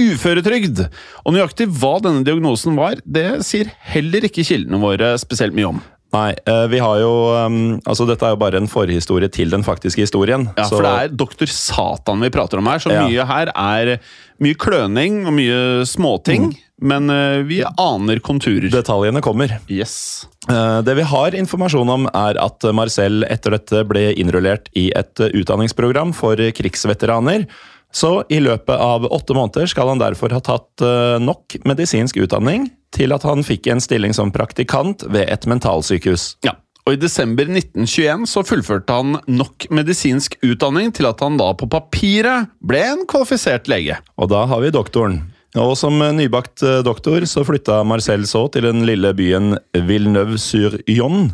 uføretrygd. 0.00 0.86
Og 1.26 1.34
nøyaktig 1.36 1.68
hva 1.76 1.98
denne 2.00 2.24
diagnosen 2.24 2.78
var, 2.78 3.02
det 3.04 3.42
sier 3.44 3.68
heller 3.92 4.24
ikke 4.28 4.46
kildene 4.46 4.80
våre 4.80 5.12
spesielt 5.20 5.56
mye 5.58 5.74
om. 5.74 5.82
Nei, 6.14 6.30
eh, 6.48 6.66
vi 6.72 6.78
har 6.80 7.00
jo 7.02 7.10
um, 7.36 7.56
Altså, 7.84 8.06
dette 8.08 8.24
er 8.24 8.32
jo 8.32 8.38
bare 8.40 8.56
en 8.56 8.68
forhistorie 8.70 9.28
til 9.32 9.50
den 9.52 9.62
faktiske 9.66 10.00
historien. 10.06 10.46
Ja, 10.56 10.64
så- 10.64 10.78
For 10.78 10.82
det 10.86 10.94
er 11.02 11.08
doktor 11.20 11.46
Satan 11.52 12.20
vi 12.24 12.30
prater 12.32 12.58
om 12.58 12.66
her, 12.66 12.78
så 12.78 12.90
Ja. 12.92 13.02
mye 13.06 13.26
her 13.26 13.52
er 13.54 13.98
mye 14.40 14.54
kløning 14.54 15.26
og 15.26 15.32
mye 15.36 15.84
småting. 15.84 16.56
Men 16.80 17.10
eh, 17.10 17.42
vi 17.42 17.62
aner 17.76 18.20
konturer. 18.20 18.70
Detaljene 18.70 19.20
kommer. 19.20 19.50
Yes. 19.68 20.26
Eh, 20.48 20.80
Det 20.82 20.94
vi 20.96 21.02
har 21.02 21.32
informasjon 21.34 21.90
om, 21.90 22.06
er 22.14 22.38
at 22.40 22.62
Marcel 22.72 23.24
etter 23.28 23.50
dette 23.50 23.84
ble 23.86 24.14
innrullert 24.14 24.68
i 24.76 24.90
et 24.96 25.14
utdanningsprogram 25.16 26.14
for 26.14 26.36
krigsveteraner. 26.36 27.46
Så 27.92 28.22
i 28.28 28.40
løpet 28.40 28.76
av 28.76 29.06
åtte 29.08 29.34
måneder 29.36 29.68
skal 29.70 29.88
han 29.92 30.00
derfor 30.02 30.32
ha 30.36 30.40
tatt 30.44 30.84
eh, 30.84 31.16
nok 31.22 31.56
medisinsk 31.68 32.18
utdanning 32.20 32.68
til 32.94 33.12
at 33.16 33.24
han 33.24 33.44
fikk 33.44 33.68
en 33.72 33.82
stilling 33.82 34.14
som 34.16 34.32
praktikant 34.32 35.04
ved 35.08 35.28
et 35.28 35.48
mentalsykehus. 35.48 36.34
Ja. 36.46 36.56
Og 36.88 36.94
I 36.96 37.00
desember 37.00 37.44
1921 37.44 38.22
så 38.30 38.40
fullførte 38.48 38.94
han 38.96 39.18
nok 39.28 39.66
medisinsk 39.76 40.38
utdanning 40.40 40.88
til 40.96 41.08
at 41.10 41.20
han 41.20 41.36
da 41.36 41.50
på 41.52 41.68
papiret 41.68 42.48
ble 42.64 42.80
en 42.94 43.02
kvalifisert 43.08 43.68
lege. 43.68 43.98
Og 44.16 44.30
da 44.32 44.46
har 44.48 44.62
vi 44.64 44.72
doktoren. 44.72 45.20
Og 45.58 45.74
som 45.80 45.96
nybakt 45.96 46.64
eh, 46.64 46.80
doktor 46.84 47.24
så 47.28 47.44
flytta 47.44 47.82
Marcel 47.88 48.24
så 48.28 48.46
til 48.52 48.68
den 48.68 48.84
lille 48.88 49.12
byen 49.16 49.56
Villeneuve-sur-Yonne, 49.76 51.32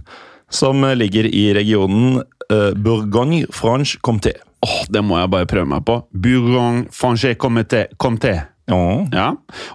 som 0.54 0.86
ligger 0.94 1.26
i 1.26 1.48
regionen 1.54 2.20
eh, 2.50 2.74
Bourgogne-Franche-Comté. 2.78 4.36
Åh, 4.64 4.80
Det 4.88 5.04
må 5.04 5.18
jeg 5.20 5.30
bare 5.32 5.48
prøve 5.50 5.68
meg 5.68 5.84
på. 5.86 6.00
Bourgogne 6.14 6.86
Fangé 6.94 7.34
Comté. 7.36 7.86
Comté. 8.00 8.34
Ja. 8.70 9.04
Ja. 9.12 9.26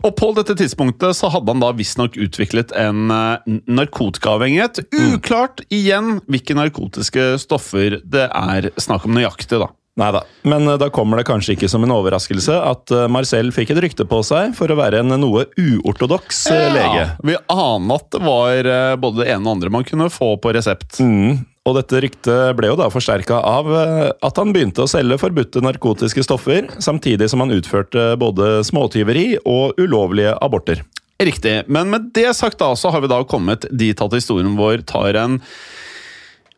Og 0.01 0.15
på 0.17 0.31
dette 0.33 0.55
tidspunktet 0.57 1.13
så 1.17 1.29
hadde 1.29 1.53
han 1.53 1.61
da 1.61 1.69
visstnok 1.77 2.17
utviklet 2.17 2.73
en 2.73 3.11
eh, 3.13 3.57
narkotikaavhengighet. 3.69 4.81
Uklart 5.13 5.61
igjen 5.69 6.17
hvilke 6.25 6.57
narkotiske 6.57 7.35
stoffer 7.43 7.99
det 8.01 8.25
er 8.33 8.71
snakk 8.81 9.05
om 9.05 9.13
nøyaktig, 9.17 9.61
da. 9.61 9.69
Nei 9.99 10.09
da. 10.15 10.23
Men 10.47 10.67
eh, 10.67 10.77
da 10.79 10.89
kommer 10.93 11.19
det 11.19 11.27
kanskje 11.29 11.57
ikke 11.57 11.69
som 11.71 11.83
en 11.85 11.93
overraskelse 11.95 12.55
at 12.55 12.95
eh, 12.95 13.07
Marcel 13.11 13.51
fikk 13.55 13.73
et 13.75 13.83
rykte 13.83 14.07
på 14.09 14.21
seg 14.25 14.55
for 14.57 14.71
å 14.71 14.79
være 14.79 15.03
en 15.03 15.15
noe 15.19 15.45
uortodoks 15.59 16.45
ja, 16.53 16.69
lege. 16.73 17.05
Vi 17.27 17.37
aner 17.51 17.99
at 17.99 18.09
det 18.15 18.23
var 18.23 18.73
eh, 18.73 18.97
både 19.01 19.23
det 19.23 19.31
ene 19.33 19.43
og 19.45 19.57
andre 19.57 19.73
man 19.73 19.87
kunne 19.87 20.11
få 20.13 20.35
på 20.41 20.53
resept. 20.55 21.01
Mm. 21.03 21.41
Og 21.67 21.75
dette 21.75 21.99
ryktet 22.01 22.55
ble 22.57 22.71
jo 22.71 22.77
da 22.79 22.87
forsterka 22.91 23.41
av 23.45 23.67
eh, 23.75 24.05
at 24.25 24.39
han 24.39 24.53
begynte 24.55 24.85
å 24.85 24.89
selge 24.89 25.19
forbudte 25.21 25.63
narkotiske 25.63 26.23
stoffer, 26.25 26.69
samtidig 26.81 27.29
som 27.31 27.43
han 27.43 27.53
utførte 27.53 28.13
både 28.21 28.61
småtyveri 28.67 29.27
og 29.43 29.77
ulovlige 29.81 30.33
aborter. 30.39 30.85
Riktig. 31.19 31.65
Men 31.67 31.91
med 31.91 32.13
det 32.15 32.31
sagt 32.37 32.61
da, 32.61 32.71
så 32.79 32.93
har 32.95 33.03
vi 33.03 33.11
da 33.11 33.19
kommet 33.27 33.67
dit 33.75 33.99
at 33.99 34.15
historien 34.15 34.55
vår 34.55 34.85
tar 34.87 35.19
en 35.19 35.41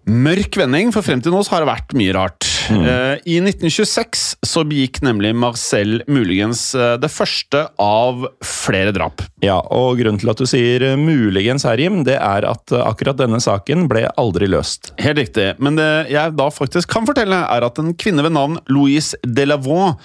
mørk 0.05 0.57
vending, 0.61 0.93
for 0.93 1.05
frem 1.05 1.21
til 1.21 1.33
nå 1.33 1.41
så 1.45 1.55
har 1.55 1.65
det 1.65 1.71
vært 1.71 1.97
mye 1.97 2.13
rart. 2.17 2.50
Eh, 2.69 3.17
I 3.25 3.37
1926 3.41 4.23
så 4.45 4.63
begikk 4.67 5.01
nemlig 5.05 5.33
Marcel 5.37 6.01
muligens 6.11 6.63
eh, 6.75 6.95
det 7.01 7.09
første 7.11 7.65
av 7.81 8.25
flere 8.45 8.93
drap. 8.95 9.23
Ja, 9.43 9.57
og 9.73 9.99
grunnen 10.01 10.19
til 10.21 10.31
at 10.33 10.41
du 10.41 10.47
sier 10.49 10.85
eh, 10.91 10.99
muligens 10.99 11.65
her, 11.67 11.81
Jim, 11.81 12.01
det 12.07 12.17
er 12.19 12.47
at 12.49 12.73
akkurat 12.81 13.19
denne 13.19 13.41
saken 13.43 13.87
ble 13.91 14.05
aldri 14.21 14.49
løst. 14.51 14.91
Helt 15.01 15.21
riktig. 15.21 15.51
Men 15.63 15.79
det 15.79 15.89
jeg 16.11 16.35
da 16.37 16.49
faktisk 16.53 16.91
kan 16.91 17.07
fortelle, 17.09 17.43
er 17.51 17.67
at 17.67 17.81
en 17.81 17.93
kvinne 17.97 18.25
ved 18.25 18.35
navn 18.35 18.59
Louise 18.71 19.17
Delavaux, 19.25 19.97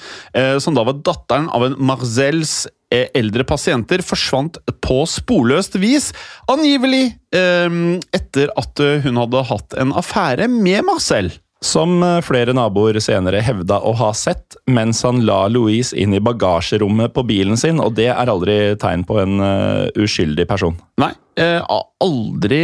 som 0.62 0.76
da 0.76 0.84
var 0.86 0.98
datteren 1.04 1.48
av 1.54 1.64
en 1.66 1.76
Marcels 1.88 2.66
eldre 2.92 3.44
pasienter, 3.48 4.02
forsvant 4.04 4.58
på 4.84 5.00
sporløst 5.10 5.78
vis. 5.82 6.12
Angivelig 6.52 7.08
eh, 7.34 7.80
etter 8.16 8.52
at 8.58 8.84
hun 9.04 9.20
hadde 9.22 9.48
hatt 9.50 9.76
en 9.82 9.96
affære 9.96 10.48
med 10.52 10.86
Marcel. 10.86 11.32
Som 11.64 12.02
eh, 12.04 12.20
flere 12.24 12.52
naboer 12.56 12.98
senere 13.00 13.40
hevda 13.44 13.80
å 13.80 13.94
ha 13.96 14.10
sett 14.16 14.58
mens 14.68 15.02
han 15.06 15.22
la 15.24 15.46
Louise 15.48 15.96
inn 15.96 16.14
i 16.14 16.20
bagasjerommet 16.20 17.14
på 17.16 17.24
bilen 17.28 17.56
sin, 17.60 17.80
og 17.80 17.96
det 17.96 18.10
er 18.12 18.32
aldri 18.32 18.58
tegn 18.80 19.06
på 19.08 19.20
en 19.22 19.40
eh, 19.40 19.88
uskyldig 19.96 20.48
person. 20.50 20.76
Nei, 20.96 21.10
jeg 21.36 21.60
har 21.60 21.82
aldri 22.00 22.60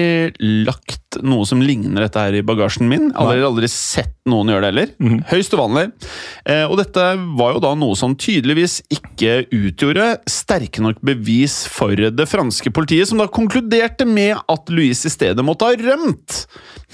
lagt 0.65 1.19
noe 1.21 1.45
som 1.45 1.61
ligner 1.61 2.07
dette 2.07 2.21
her 2.23 2.39
i 2.39 2.45
bagasjen 2.47 2.89
min. 2.89 3.11
Aldri, 3.13 3.43
aldri 3.45 3.69
sett 3.69 4.15
noen 4.25 4.49
gjøre 4.49 4.65
det 4.65 4.71
heller. 4.71 5.19
Høyst 5.29 5.53
uvanlig. 5.53 5.91
Eh, 6.49 6.65
og 6.65 6.79
dette 6.81 7.05
var 7.37 7.53
jo 7.53 7.61
da 7.61 7.75
noe 7.77 7.99
som 7.99 8.15
tydeligvis 8.17 8.79
ikke 8.95 9.43
utgjorde 9.53 10.07
sterke 10.33 10.81
nok 10.85 11.05
bevis 11.05 11.59
for 11.69 11.93
det 11.93 12.29
franske 12.31 12.73
politiet, 12.73 13.11
som 13.11 13.21
da 13.21 13.29
konkluderte 13.29 14.09
med 14.09 14.41
at 14.41 14.73
Louise 14.73 15.11
i 15.11 15.13
stedet 15.13 15.45
måtte 15.45 15.69
ha 15.69 15.77
rømt. 15.77 16.47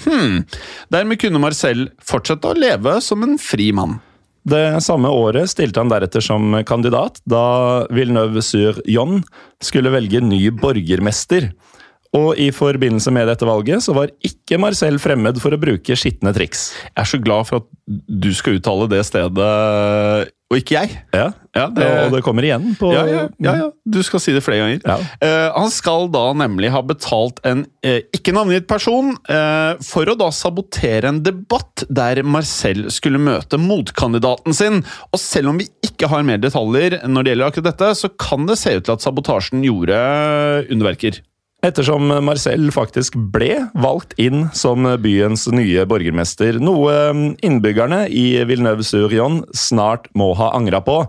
Hmm. 0.02 0.42
Dermed 0.90 1.22
kunne 1.22 1.42
Marcel 1.42 1.86
fortsette 2.02 2.50
å 2.50 2.58
leve 2.58 2.98
som 3.04 3.22
en 3.22 3.38
fri 3.38 3.70
mann. 3.70 4.00
Det 4.48 4.80
samme 4.80 5.10
året 5.12 5.50
stilte 5.50 5.82
han 5.82 5.90
deretter 5.92 6.24
som 6.24 6.54
kandidat, 6.68 7.20
da 7.28 7.84
Villeneuve-sur-Jon 7.92 9.20
skulle 9.60 9.92
velge 9.92 10.22
ny 10.24 10.40
borgermester. 10.56 11.50
Og 12.16 12.38
i 12.40 12.48
forbindelse 12.54 13.12
med 13.12 13.28
dette 13.28 13.44
valget 13.44 13.84
så 13.84 13.92
var 13.96 14.12
ikke 14.24 14.60
Marcel 14.60 14.96
fremmed 15.02 15.40
for 15.42 15.52
å 15.52 15.60
bruke 15.60 15.96
skitne 15.98 16.32
triks. 16.36 16.70
Jeg 16.88 17.02
er 17.04 17.10
så 17.10 17.20
glad 17.20 17.48
for 17.50 17.60
at 17.60 17.68
du 18.08 18.30
skal 18.36 18.56
uttale 18.56 18.88
det 18.88 19.02
stedet, 19.08 19.50
og 20.48 20.56
ikke 20.56 20.78
jeg. 20.78 20.96
Ja, 21.12 21.28
Ja, 21.58 21.66
det, 21.74 21.86
Og 22.06 22.12
det 22.14 22.22
kommer 22.26 22.44
igjen 22.44 22.74
på 22.78 22.90
ja, 22.92 23.02
ja, 23.08 23.22
ja, 23.42 23.54
ja. 23.62 23.66
Du 23.88 23.98
skal 24.06 24.20
si 24.22 24.34
det 24.36 24.42
flere 24.44 24.62
ganger. 24.62 25.06
Eh, 25.24 25.48
han 25.54 25.70
skal 25.72 26.08
da 26.12 26.28
nemlig 26.36 26.70
ha 26.74 26.82
betalt 26.86 27.40
en 27.48 27.64
uh, 27.86 28.00
ikke 28.14 28.34
navngitt 28.36 28.68
person 28.70 29.14
uh, 29.30 29.74
for 29.84 30.08
å 30.08 30.16
da 30.18 30.28
sabotere 30.34 31.10
en 31.10 31.22
debatt 31.24 31.86
der 31.88 32.20
Marcel 32.26 32.86
skulle 32.94 33.20
møte 33.22 33.60
motkandidaten 33.60 34.56
sin. 34.56 34.82
Og 35.10 35.22
selv 35.22 35.52
om 35.52 35.60
vi 35.60 35.68
ikke 35.84 36.10
har 36.12 36.26
mer 36.26 36.40
detaljer 36.42 37.00
når 37.08 37.26
det 37.26 37.34
gjelder 37.34 37.50
akkurat 37.50 37.70
dette, 37.72 37.90
så 37.98 38.12
kan 38.20 38.46
det 38.48 38.60
se 38.60 38.76
ut 38.78 38.86
til 38.86 38.94
at 38.94 39.04
sabotasjen 39.04 39.66
gjorde 39.66 39.98
underverker. 40.68 41.22
Ettersom 41.66 42.06
Marcel 42.22 42.68
faktisk 42.70 43.16
ble 43.34 43.64
valgt 43.74 44.12
inn 44.22 44.44
som 44.54 44.84
byens 45.02 45.48
nye 45.50 45.82
borgermester, 45.90 46.60
noe 46.62 46.92
innbyggerne 47.42 48.04
i 48.14 48.44
Villeneuve-sur-Yon 48.46 49.40
snart 49.50 50.06
må 50.14 50.30
ha 50.38 50.52
angra 50.54 50.78
på. 50.86 51.00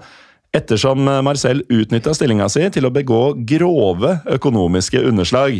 Ettersom 0.57 1.05
Marcel 1.05 1.61
utnytta 1.69 2.15
stillinga 2.17 2.47
si 2.49 2.63
til 2.73 2.89
å 2.89 2.93
begå 2.93 3.35
grove 3.45 4.15
økonomiske 4.39 5.03
underslag. 5.05 5.59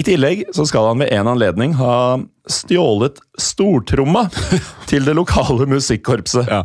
I 0.00 0.06
tillegg 0.06 0.46
så 0.56 0.64
skal 0.66 0.88
han 0.88 1.02
ved 1.04 1.12
en 1.14 1.28
anledning 1.30 1.74
ha 1.78 2.16
stjålet 2.50 3.20
stortromma 3.40 4.24
til 4.90 5.04
det 5.04 5.14
lokale 5.20 5.68
musikkorpset. 5.68 6.48
Ja. 6.48 6.62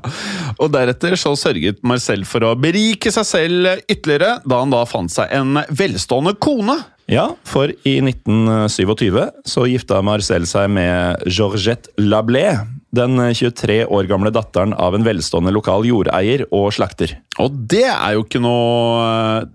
Og 0.63 0.71
deretter 0.73 1.19
så 1.19 1.35
sørget 1.37 1.83
Marcel 1.83 2.23
for 2.23 2.47
å 2.47 2.53
berike 2.55 3.11
seg 3.11 3.27
selv 3.27 3.83
ytterligere, 3.83 4.37
da 4.47 4.61
han 4.63 4.71
da 4.71 4.85
fant 4.87 5.11
seg 5.11 5.35
en 5.35 5.59
velstående 5.75 6.37
kone. 6.39 6.79
Ja, 7.09 7.31
for 7.47 7.71
i 7.89 7.95
1927 8.05 9.17
så 9.49 9.65
gifta 9.65 10.03
Marcel 10.05 10.45
seg 10.49 10.69
med 10.75 11.25
Georgette 11.25 11.89
Lablé, 11.97 12.51
den 12.93 13.17
23 13.17 13.83
år 13.85 14.07
gamle 14.09 14.31
datteren 14.33 14.75
av 14.77 14.95
en 14.97 15.05
velstående 15.05 15.53
lokal 15.53 15.85
jordeier 15.89 16.45
og 16.53 16.69
slakter. 16.73 17.15
Og 17.41 17.57
det 17.69 17.87
er 17.89 18.15
jo 18.15 18.25
ikke 18.25 18.41
noe 18.41 19.45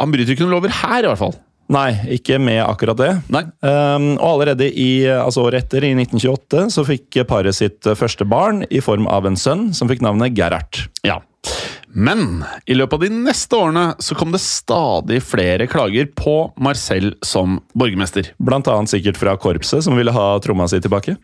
Han 0.00 0.12
bryter 0.12 0.32
ikke 0.32 0.46
noen 0.46 0.56
lover 0.56 0.72
her, 0.72 1.04
i 1.04 1.10
hvert 1.10 1.20
fall. 1.20 1.36
Nei, 1.68 1.90
ikke 2.16 2.38
med 2.40 2.62
akkurat 2.64 2.96
det. 2.96 3.10
Um, 3.28 4.14
og 4.16 4.28
allerede 4.30 4.70
i, 4.72 5.04
altså 5.12 5.44
året 5.44 5.66
etter, 5.66 5.84
i 5.84 5.92
1928, 5.92 6.62
så 6.72 6.84
fikk 6.88 7.20
paret 7.28 7.56
sitt 7.56 7.88
første 7.98 8.24
barn 8.28 8.62
i 8.72 8.80
form 8.84 9.08
av 9.12 9.28
en 9.28 9.36
sønn 9.36 9.68
som 9.76 9.90
fikk 9.90 10.00
navnet 10.04 10.36
Gerhard. 10.36 10.80
Ja. 11.04 11.20
Men 11.92 12.44
i 12.68 12.76
løpet 12.76 12.98
av 12.98 13.04
de 13.04 13.10
neste 13.24 13.56
årene 13.56 13.84
så 14.02 14.16
kom 14.18 14.32
det 14.34 14.40
stadig 14.44 15.20
flere 15.24 15.68
klager 15.70 16.08
på 16.18 16.34
Marcel 16.60 17.14
som 17.24 17.58
borgermester. 17.78 18.32
Blant 18.42 18.68
annet 18.70 18.92
sikkert 18.92 19.20
fra 19.20 19.36
korpset, 19.40 19.84
som 19.86 19.96
ville 19.98 20.14
ha 20.14 20.26
tromma 20.44 20.68
si 20.68 20.80
tilbake. 20.84 21.16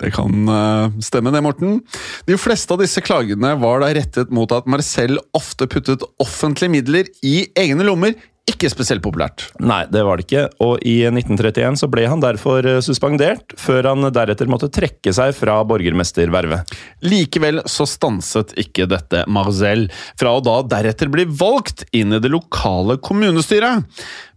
Det 0.00 0.12
kan 0.16 0.48
uh, 0.48 0.96
stemme 1.04 1.32
det, 1.34 1.44
Morten. 1.44 1.80
De 2.28 2.38
fleste 2.40 2.72
av 2.74 2.80
disse 2.82 3.02
klagene 3.04 3.54
var 3.60 3.84
da 3.84 3.92
rettet 3.96 4.32
mot 4.34 4.50
at 4.56 4.68
Marcel 4.70 5.20
ofte 5.36 5.68
puttet 5.70 6.04
offentlige 6.22 6.72
midler 6.72 7.12
i 7.26 7.38
egne 7.58 7.86
lommer. 7.86 8.16
Ikke 8.46 8.68
spesielt 8.70 9.02
populært. 9.02 9.48
Nei, 9.58 9.80
det 9.90 10.04
var 10.06 10.20
det 10.20 10.28
ikke, 10.28 10.44
og 10.62 10.78
i 10.86 11.00
1931 11.08 11.80
så 11.80 11.88
ble 11.90 12.04
han 12.06 12.22
derfor 12.22 12.62
eh, 12.62 12.78
suspendert, 12.84 13.56
før 13.58 13.90
han 13.90 14.06
deretter 14.14 14.46
måtte 14.50 14.70
trekke 14.70 15.10
seg 15.14 15.34
fra 15.34 15.56
borgermestervervet. 15.66 16.76
Likevel 17.02 17.64
så 17.66 17.88
stanset 17.90 18.54
ikke 18.62 18.86
dette 18.90 19.24
Marcel 19.26 19.88
fra 20.14 20.36
å 20.36 20.44
da 20.46 20.60
deretter 20.76 21.10
bli 21.10 21.26
valgt 21.26 21.88
inn 21.90 22.14
i 22.14 22.22
det 22.22 22.30
lokale 22.30 23.00
kommunestyret. 23.02 23.82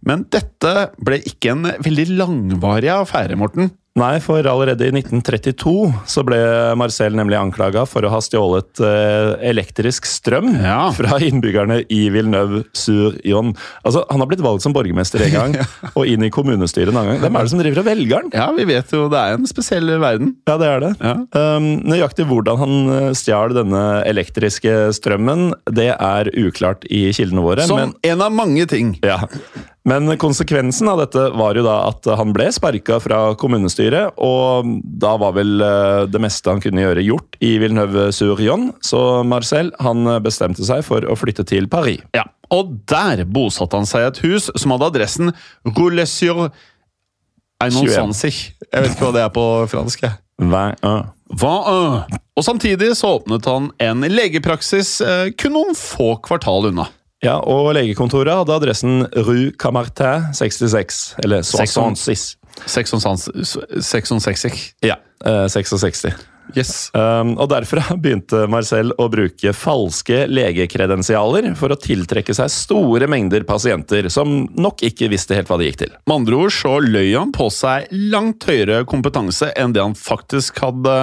Men 0.02 0.26
dette 0.34 0.90
ble 0.98 1.22
ikke 1.30 1.54
en 1.54 1.70
veldig 1.78 2.08
langvarig 2.18 2.90
affære, 2.96 3.38
Morten. 3.38 3.70
Nei, 4.00 4.14
for 4.24 4.46
allerede 4.48 4.86
i 4.88 4.92
1932 4.94 5.72
så 6.08 6.22
ble 6.26 6.38
Marcel 6.80 7.14
nemlig 7.18 7.36
anklaga 7.38 7.82
for 7.88 8.06
å 8.06 8.10
ha 8.14 8.20
stjålet 8.24 8.80
eh, 8.84 9.32
elektrisk 9.50 10.06
strøm 10.08 10.54
Ja. 10.62 10.88
fra 10.96 11.18
innbyggerne 11.20 11.82
i 11.92 12.00
Villeneuve-sur-Yon. 12.14 13.52
Altså, 13.84 14.04
Han 14.10 14.22
har 14.24 14.30
blitt 14.30 14.42
valgt 14.44 14.64
som 14.64 14.72
borgermester 14.76 15.22
en 15.26 15.34
gang, 15.36 15.56
og 15.98 16.08
inn 16.08 16.24
i 16.26 16.30
kommunestyret 16.32 16.92
en 16.94 17.00
annen 17.02 17.14
gang. 17.14 17.22
Hvem 17.26 17.36
er 17.40 17.46
det 17.46 17.52
som 17.52 17.62
driver 17.62 17.82
og 17.82 17.88
velger 17.90 18.16
han? 18.22 18.32
Ja, 18.34 18.48
vi 18.56 18.66
vet 18.70 18.94
jo 18.96 19.04
det 19.12 19.20
er 19.20 19.36
en 19.38 19.48
spesiell 19.50 19.92
verden. 20.00 20.34
Ja, 20.48 20.56
det 20.60 20.70
er 20.70 20.84
det. 20.86 20.92
Ja. 21.00 21.14
Um, 21.36 21.68
nøyaktig 21.90 22.26
hvordan 22.30 22.60
han 22.62 22.76
eh, 22.96 23.08
stjal 23.18 23.54
denne 23.56 23.84
elektriske 24.08 24.78
strømmen, 24.96 25.50
det 25.70 25.90
er 25.96 26.32
uklart 26.40 26.86
i 26.88 27.08
kildene 27.16 27.44
våre. 27.44 27.66
Som 27.68 27.80
men 27.82 27.94
en 28.06 28.24
av 28.24 28.32
mange 28.34 28.66
ting. 28.70 28.94
Ja. 29.04 29.20
Men 29.88 30.10
konsekvensen 30.20 30.90
av 30.92 30.98
dette 31.00 31.22
var 31.40 31.56
jo 31.56 31.62
da 31.64 31.76
at 31.88 32.04
han 32.18 32.34
ble 32.36 32.50
sparka 32.52 32.98
fra 33.00 33.20
kommunestyret, 33.40 34.18
og 34.20 34.68
da 35.00 35.14
var 35.20 35.32
vel 35.38 35.62
eh, 35.64 36.02
det 36.12 36.20
meste 36.20 36.52
han 36.52 36.60
kunne 36.60 36.84
gjøre, 36.84 37.04
gjort 37.06 37.38
i 37.40 37.54
Villeneuve-sur-Yon. 37.62 38.70
Så 38.84 39.00
Marcel 39.24 39.72
han 39.80 40.04
bestemte 40.24 40.66
seg 40.68 40.84
for 40.84 41.06
å 41.08 41.16
flytte 41.16 41.46
til 41.48 41.70
Paris. 41.72 42.02
Ja, 42.16 42.26
Og 42.52 42.74
der 42.90 43.24
bosatte 43.30 43.78
han 43.78 43.86
seg 43.88 44.02
i 44.04 44.08
et 44.10 44.20
hus 44.26 44.50
som 44.58 44.72
hadde 44.74 44.90
adressen 44.90 45.32
Roule 45.64 46.04
sur 46.10 46.48
21. 47.62 48.12
Jeg 48.72 48.84
vet 48.84 48.92
ikke 48.94 49.06
hva 49.08 49.14
det 49.16 49.24
er 49.24 49.32
på 49.34 49.46
fransk. 49.70 50.02
jeg. 50.06 50.16
Og 52.36 52.44
samtidig 52.46 52.94
så 52.96 53.16
åpnet 53.18 53.44
han 53.46 53.68
en 53.84 54.06
legepraksis 54.08 54.94
eh, 55.04 55.26
kun 55.38 55.54
noen 55.54 55.76
få 55.78 56.14
kvartal 56.24 56.70
unna. 56.70 56.88
Ja, 57.20 57.36
og 57.44 57.74
legekontoret 57.76 58.32
hadde 58.32 58.54
adressen 58.56 59.02
Rue 59.12 59.50
Camartin 59.60 60.30
66, 60.32 61.00
eller 61.24 61.42
66. 61.44 62.36
66. 63.84 64.74
Ja, 64.84 64.96
eh, 65.26 65.46
66. 65.52 66.06
Yes. 66.56 66.90
Um, 66.94 67.34
og 67.38 67.50
Derfor 67.52 67.82
begynte 68.02 68.44
Marcel 68.50 68.92
å 68.98 69.06
bruke 69.12 69.52
falske 69.56 70.24
legekredensialer 70.30 71.52
for 71.58 71.72
å 71.72 71.78
tiltrekke 71.80 72.34
seg 72.36 72.50
store 72.52 73.08
mengder 73.10 73.44
pasienter, 73.48 74.08
som 74.12 74.44
nok 74.58 74.84
ikke 74.86 75.10
visste 75.12 75.36
helt 75.38 75.50
hva 75.50 75.60
det 75.60 75.70
gikk 75.70 75.82
til. 75.84 75.94
Med 76.06 76.16
andre 76.20 76.40
ord 76.44 76.54
så 76.54 76.76
løy 76.82 77.12
han 77.14 77.34
på 77.36 77.50
seg 77.54 77.90
langt 78.12 78.46
høyere 78.48 78.82
kompetanse 78.88 79.52
enn 79.58 79.74
det 79.76 79.84
han 79.84 79.96
faktisk 79.98 80.58
hadde 80.64 80.96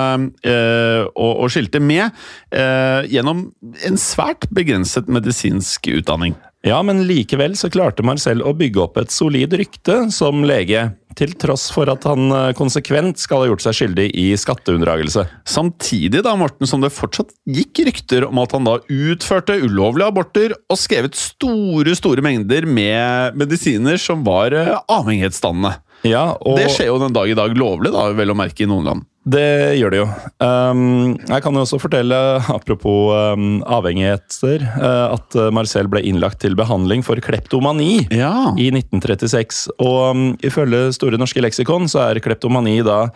eh, 0.48 1.08
å, 1.08 1.30
å 1.46 1.50
skilte 1.52 1.82
med, 1.84 2.12
eh, 2.52 3.08
gjennom 3.12 3.48
en 3.88 4.02
svært 4.02 4.50
begrenset 4.54 5.10
medisinsk 5.12 5.90
utdanning. 5.94 6.36
Ja, 6.66 6.82
men 6.84 7.06
likevel 7.08 7.54
så 7.56 7.70
klarte 7.72 8.04
Marcel 8.06 8.42
å 8.44 8.56
bygge 8.58 8.82
opp 8.84 8.98
et 9.00 9.14
solid 9.14 9.54
rykte 9.56 10.08
som 10.12 10.42
lege, 10.48 10.90
til 11.18 11.34
tross 11.40 11.68
for 11.74 11.90
at 11.92 12.06
han 12.08 12.30
eh, 12.34 12.54
konsekvent 12.58 13.20
skal 13.22 13.44
ha 13.44 13.50
gjort 13.50 13.66
seg 13.66 13.78
skyldig 13.80 14.08
i 14.18 14.28
skatteunndragelse. 14.40 15.26
Samtidig 15.50 16.24
da, 16.26 16.36
Morten, 16.40 16.70
som 16.70 16.84
det 16.84 16.94
fortsatt 16.96 17.34
gikk 17.50 17.84
rykter 17.88 18.28
om 18.28 18.42
at 18.44 18.54
han 18.56 18.68
da 18.68 18.78
utførte 18.84 19.58
ulovlige 19.64 20.12
aborter 20.12 20.56
og 20.68 20.80
skrevet 20.80 21.18
store, 21.18 21.96
store 21.98 22.24
mengder 22.26 22.68
med 22.70 23.38
medisiner 23.40 24.00
som 24.02 24.26
var 24.28 24.56
eh, 24.56 24.76
avhengighetsdannende. 24.86 25.78
Ja, 26.06 26.38
og 26.46 26.60
Det 26.60 26.70
skjer 26.76 26.92
jo 26.92 27.00
den 27.02 27.16
dag 27.16 27.30
i 27.30 27.38
dag 27.38 27.56
lovlig, 27.58 27.92
da, 27.96 28.10
vel 28.16 28.34
å 28.34 28.38
merke 28.38 28.66
i 28.66 28.70
noen 28.70 28.86
land. 28.86 29.06
Det 29.28 29.76
gjør 29.76 29.92
det 29.92 29.98
jo. 30.00 30.06
Um, 30.40 31.18
jeg 31.28 31.44
kan 31.44 31.58
jo 31.58 31.64
også 31.66 31.80
fortelle, 31.84 32.20
apropos 32.58 33.12
um, 33.36 33.58
avhengigheter, 33.66 34.64
uh, 34.78 35.18
at 35.18 35.36
Marcel 35.56 35.90
ble 35.92 36.04
innlagt 36.08 36.40
til 36.46 36.56
behandling 36.56 37.04
for 37.04 37.20
kleptomani 37.24 38.06
Ja. 38.14 38.54
i 38.56 38.70
1936. 38.72 39.66
Og 39.84 40.00
um, 40.14 40.24
ifølge 40.46 40.94
Store 40.96 41.20
norske 41.20 41.44
leksikon 41.44 41.90
så 41.92 42.06
er 42.06 42.22
kleptomani 42.24 42.80
da 42.88 43.08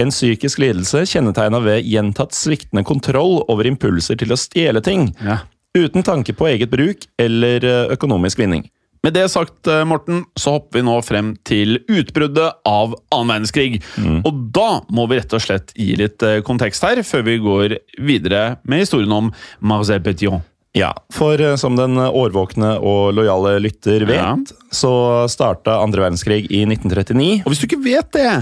en 0.00 0.10
psykisk 0.10 0.58
lidelse 0.60 1.04
kjennetegna 1.06 1.60
ved 1.62 1.86
gjentatt 1.86 2.34
sviktende 2.36 2.84
kontroll 2.84 3.40
over 3.48 3.68
impulser 3.70 4.18
til 4.20 4.34
å 4.34 4.38
stjele 4.40 4.82
ting, 4.84 5.12
ja. 5.22 5.38
uten 5.78 6.04
tanke 6.04 6.34
på 6.36 6.50
eget 6.50 6.72
bruk 6.74 7.06
eller 7.16 7.64
uh, 7.64 7.94
økonomisk 7.94 8.42
vinning. 8.42 8.66
Med 9.04 9.12
det 9.12 9.26
sagt, 9.28 9.66
eh, 9.68 9.82
Morten, 9.84 10.22
så 10.40 10.56
hopper 10.56 10.78
vi 10.80 10.84
nå 10.86 10.94
frem 11.04 11.34
til 11.44 11.76
utbruddet 11.92 12.62
av 12.64 12.94
annen 13.12 13.34
verdenskrig. 13.34 13.82
Og 14.24 14.38
da 14.56 14.80
må 14.88 15.04
vi 15.10 15.18
rett 15.20 15.36
og 15.36 15.44
slett 15.44 15.74
gi 15.76 15.90
litt 16.00 16.24
eh, 16.24 16.40
kontekst 16.46 16.86
her, 16.86 17.02
før 17.04 17.26
vi 17.26 17.36
går 17.44 17.76
videre 18.00 18.56
med 18.64 18.86
historien 18.86 19.12
om 19.12 19.28
Marcel 19.60 20.00
Petion. 20.04 20.40
Ja, 20.74 20.88
for 21.14 21.38
uh, 21.38 21.52
som 21.60 21.76
den 21.78 21.94
årvåkne 22.00 22.72
og 22.82 23.12
lojale 23.14 23.60
lytter 23.62 24.02
vet, 24.08 24.16
Ja. 24.18 24.32
så 24.74 24.90
starta 25.30 25.76
andre 25.84 26.02
verdenskrig 26.08 26.48
i 26.50 26.64
1939. 26.66 27.44
Og 27.44 27.52
hvis 27.52 27.60
du 27.62 27.68
ikke 27.68 27.84
vet 27.84 28.10
det, 28.16 28.32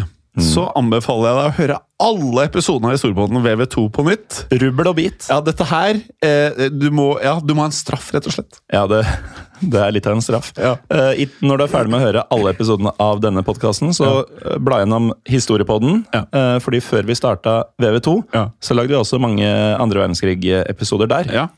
så 0.41 0.63
anbefaler 0.79 1.27
jeg 1.29 1.37
deg 1.37 1.49
å 1.51 1.57
høre 1.59 1.75
alle 2.03 2.45
episodene 2.49 2.89
av 2.89 2.95
Historiepodden 2.97 3.43
VV2 3.45 3.83
på 3.93 4.05
nytt. 4.07 4.39
Rubbel 4.63 4.89
og 4.89 4.97
bit. 4.97 5.27
Ja, 5.29 5.43
dette 5.45 5.67
her 5.69 5.99
eh, 6.25 6.63
du, 6.73 6.89
må, 6.95 7.11
ja, 7.23 7.35
du 7.45 7.53
må 7.53 7.67
ha 7.67 7.69
en 7.69 7.75
straff, 7.77 8.09
rett 8.17 8.27
og 8.31 8.33
slett. 8.39 8.63
Ja, 8.73 8.87
det, 8.89 9.03
det 9.75 9.83
er 9.85 9.93
litt 9.93 10.09
av 10.09 10.17
en 10.17 10.25
straff. 10.25 10.49
Ja. 10.57 10.73
Eh, 10.89 11.27
når 11.45 11.61
du 11.61 11.67
er 11.67 11.73
ferdig 11.75 11.93
med 11.93 12.01
å 12.01 12.07
høre 12.07 12.25
alle 12.33 12.55
episodene 12.57 12.95
av 13.03 13.21
denne 13.21 13.45
podkasten, 13.45 13.93
så 13.93 14.09
ja. 14.25 14.57
bla 14.57 14.81
gjennom 14.81 15.13
Historiepodden. 15.29 16.07
Ja. 16.17 16.25
Eh, 16.33 16.57
fordi 16.65 16.81
før 16.83 17.05
vi 17.13 17.19
starta 17.21 17.59
VV2, 17.85 18.17
Ja. 18.33 18.49
så 18.65 18.79
lagde 18.79 18.95
vi 18.97 19.01
også 19.03 19.21
mange 19.21 19.47
andre 19.77 20.07
verdenskrig-episoder 20.07 21.13
der. 21.13 21.29
Ja. 21.43 21.49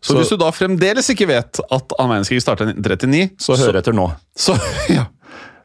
Så, 0.00 0.12
Så- 0.12 0.18
hvis 0.20 0.28
du 0.30 0.36
da 0.38 0.50
fremdeles 0.54 1.08
ikke 1.10 1.26
vet 1.26 1.58
at 1.58 1.94
annen 1.98 2.12
verdenskrig 2.18 2.42
starta 2.42 2.66
i 2.66 2.74
1939, 2.74 3.30
Så 3.42 3.56
hør 3.58 3.78
etter 3.80 3.94
nå. 3.94 4.10
så, 4.38 4.54
ja. 4.94 5.06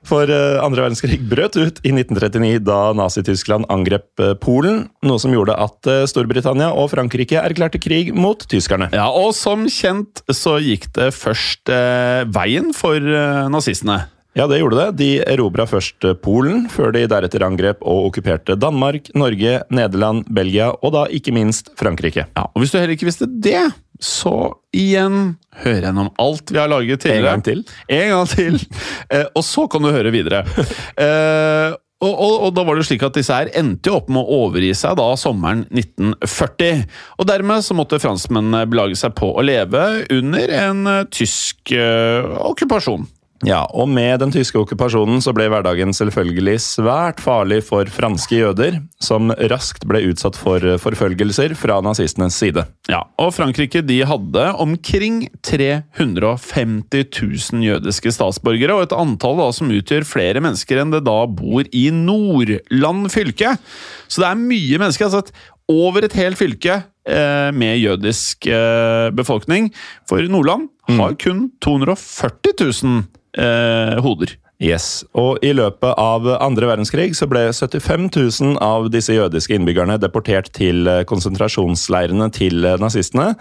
For 0.07 0.27
eh, 0.27 0.59
andre 0.63 0.83
verdenskrig 0.85 1.21
brøt 1.31 1.55
ut 1.55 1.79
i 1.87 1.93
1939 1.93 2.59
da 2.67 2.79
Nazi-Tyskland 2.97 3.69
angrep 3.71 4.19
eh, 4.19 4.33
Polen, 4.39 4.87
noe 5.05 5.21
som 5.21 5.31
gjorde 5.35 5.55
at 5.55 5.89
eh, 5.89 6.03
Storbritannia 6.09 6.71
og 6.75 6.91
Frankrike 6.91 7.39
erklærte 7.39 7.79
krig 7.81 8.11
mot 8.15 8.43
tyskerne. 8.51 8.91
Ja, 8.95 9.07
Og 9.07 9.31
som 9.37 9.67
kjent 9.71 10.23
så 10.33 10.57
gikk 10.63 10.89
det 10.97 11.13
først 11.15 11.71
eh, 11.71 12.23
veien 12.35 12.73
for 12.75 12.99
eh, 12.99 13.45
nazistene. 13.53 14.03
Ja, 14.33 14.47
det 14.49 14.63
gjorde 14.63 14.79
det. 14.79 14.87
De 14.97 15.09
erobra 15.29 15.67
først 15.69 16.05
eh, 16.09 16.15
Polen, 16.17 16.65
før 16.73 16.93
de 16.95 17.05
deretter 17.09 17.45
angrep 17.45 17.83
og 17.85 18.09
okkuperte 18.09 18.57
Danmark, 18.57 19.11
Norge, 19.17 19.59
Nederland, 19.69 20.25
Belgia 20.33 20.71
og 20.73 20.95
da 20.95 21.05
ikke 21.13 21.35
minst 21.35 21.69
Frankrike. 21.77 22.25
Ja, 22.33 22.47
og 22.49 22.63
Hvis 22.63 22.73
du 22.73 22.79
heller 22.79 22.95
ikke 22.95 23.11
visste 23.11 23.29
det, 23.29 23.61
så 24.01 24.55
igjen 24.73 25.35
hør 25.61 25.85
gjennom 25.85 26.09
alt 26.19 26.49
vi 26.49 26.59
har 26.59 26.71
laget 26.71 27.05
En 27.13 27.21
gang 27.27 27.45
til. 27.45 27.63
En 27.87 28.09
gang 28.15 28.33
til. 28.33 28.59
Eh, 29.13 29.27
og 29.35 29.43
så 29.45 29.67
kan 29.69 29.83
du 29.83 29.91
høre 29.93 30.09
videre. 30.13 30.41
Eh, 30.97 31.73
og, 32.03 32.11
og, 32.11 32.35
og 32.47 32.53
da 32.55 32.63
var 32.65 32.79
det 32.79 32.85
slik 32.87 33.03
at 33.05 33.15
disse 33.15 33.35
her 33.35 33.51
endte 33.59 33.91
jo 33.91 33.99
opp 33.99 34.07
med 34.11 34.23
å 34.23 34.37
overgi 34.47 34.71
seg 34.75 34.95
da 34.97 35.05
sommeren 35.19 35.65
1940. 35.69 36.85
Og 37.19 37.27
dermed 37.29 37.65
så 37.65 37.77
måtte 37.77 38.01
franskmennene 38.01 38.63
belage 38.71 38.97
seg 38.97 39.13
på 39.19 39.29
å 39.29 39.43
leve 39.45 39.83
under 40.15 40.55
en 40.57 40.87
tysk 41.13 41.75
eh, 41.77 42.33
okkupasjon. 42.49 43.05
Ja, 43.43 43.63
og 43.75 43.89
med 43.91 44.21
den 44.21 44.31
tyske 44.31 44.59
okkupasjonen 44.61 45.19
så 45.23 45.33
ble 45.35 45.49
hverdagen 45.51 45.91
selvfølgelig 45.95 46.55
svært 46.63 47.19
farlig 47.23 47.59
for 47.67 47.89
franske 47.91 48.37
jøder, 48.39 48.79
som 49.03 49.33
raskt 49.51 49.83
ble 49.89 49.99
utsatt 50.11 50.37
for 50.39 50.63
forfølgelser 50.79 51.55
fra 51.59 51.81
nazistenes 51.83 52.37
side. 52.39 52.63
Ja, 52.91 53.01
og 53.19 53.33
Frankrike 53.35 53.83
de 53.83 53.99
hadde 54.07 54.45
omkring 54.63 55.25
350 55.43 57.09
000 57.51 57.65
jødiske 57.67 58.13
statsborgere, 58.15 58.77
og 58.77 58.87
et 58.87 58.95
antall 58.95 59.41
da 59.41 59.49
som 59.55 59.73
utgjør 59.75 60.07
flere 60.07 60.43
mennesker 60.43 60.79
enn 60.79 60.93
det 60.95 61.03
da 61.07 61.19
bor 61.27 61.67
i 61.67 61.89
Nordland 61.93 63.09
fylke. 63.11 63.57
Så 64.07 64.23
det 64.23 64.29
er 64.29 64.39
mye 64.39 64.79
mennesker. 64.79 65.09
altså 65.09 65.23
over 65.71 66.03
et 66.03 66.15
helt 66.19 66.37
fylke 66.39 66.75
eh, 67.07 67.49
med 67.55 67.79
jødisk 67.79 68.47
eh, 68.47 69.09
befolkning. 69.15 69.71
For 70.09 70.23
Nordland 70.27 70.69
har 70.89 71.15
kun 71.19 71.49
240 71.63 72.55
000 72.59 73.03
eh, 73.37 73.99
hoder. 74.03 74.35
Yes, 74.63 75.03
og 75.17 75.41
I 75.43 75.51
løpet 75.57 75.97
av 75.99 76.27
andre 76.37 76.69
verdenskrig 76.69 77.09
så 77.17 77.27
ble 77.27 77.49
75 77.51 78.07
000 78.13 78.61
av 78.63 78.87
disse 78.93 79.15
jødiske 79.15 79.57
innbyggerne 79.57 79.97
deportert 79.99 80.51
til 80.55 80.87
eh, 80.87 81.03
konsentrasjonsleirene 81.09 82.29
til 82.35 82.63
eh, 82.63 82.79
nazistene. 82.79 83.33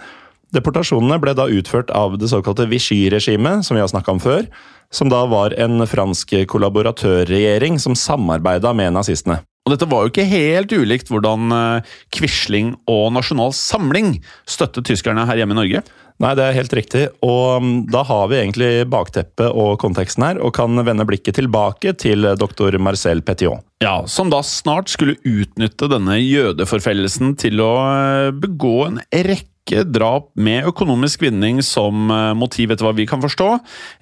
Deportasjonene 0.53 1.17
ble 1.21 1.33
da 1.37 1.47
utført 1.49 1.93
av 1.95 2.19
det 2.21 2.29
såkalte 2.29 2.67
Vichy-regimet, 2.69 3.65
som 3.65 3.77
vi 3.77 3.81
har 3.81 3.89
snakka 3.89 4.13
om 4.13 4.21
før, 4.21 4.45
som 4.93 5.09
da 5.09 5.23
var 5.29 5.55
en 5.57 5.81
fransk 5.89 6.35
kollaboratørregjering 6.51 7.79
som 7.81 7.97
samarbeida 7.97 8.75
med 8.77 8.93
nazistene. 8.99 9.39
Og 9.63 9.71
dette 9.71 9.87
var 9.87 10.03
jo 10.03 10.11
ikke 10.11 10.27
helt 10.27 10.73
ulikt 10.75 11.09
hvordan 11.11 11.53
eh, 11.55 11.91
Quisling 12.11 12.73
og 12.91 13.13
Nasjonal 13.15 13.53
Samling 13.55 14.17
støttet 14.49 14.89
tyskerne 14.89 15.23
her 15.29 15.39
hjemme 15.39 15.55
i 15.55 15.61
Norge. 15.61 15.83
Nei, 16.21 16.33
det 16.37 16.45
er 16.45 16.55
helt 16.55 16.73
riktig. 16.77 17.03
Og 17.25 17.63
mm, 17.63 17.71
da 17.91 18.03
har 18.05 18.27
vi 18.31 18.39
egentlig 18.39 18.71
bakteppet 18.91 19.49
og 19.49 19.75
konteksten 19.81 20.25
her, 20.27 20.41
og 20.43 20.53
kan 20.55 20.77
vende 20.85 21.07
blikket 21.09 21.39
tilbake 21.39 21.95
til 21.99 22.27
doktor 22.39 22.77
Marcel 22.81 23.23
Petiot. 23.25 23.63
Ja, 23.83 24.03
Som 24.07 24.29
da 24.31 24.43
snart 24.45 24.91
skulle 24.93 25.17
utnytte 25.27 25.89
denne 25.91 26.19
jødeforfølgelsen 26.21 27.35
til 27.41 27.59
å 27.63 27.73
eh, 27.89 28.29
begå 28.31 28.77
en 28.85 29.01
rekke 29.11 29.83
drap 29.89 30.29
med 30.39 30.69
økonomisk 30.69 31.25
vinning 31.25 31.59
som 31.65 32.07
eh, 32.13 32.31
motiv, 32.37 32.71
etter 32.71 32.87
hva 32.87 32.95
vi 32.95 33.07
kan 33.09 33.23
forstå. 33.23 33.49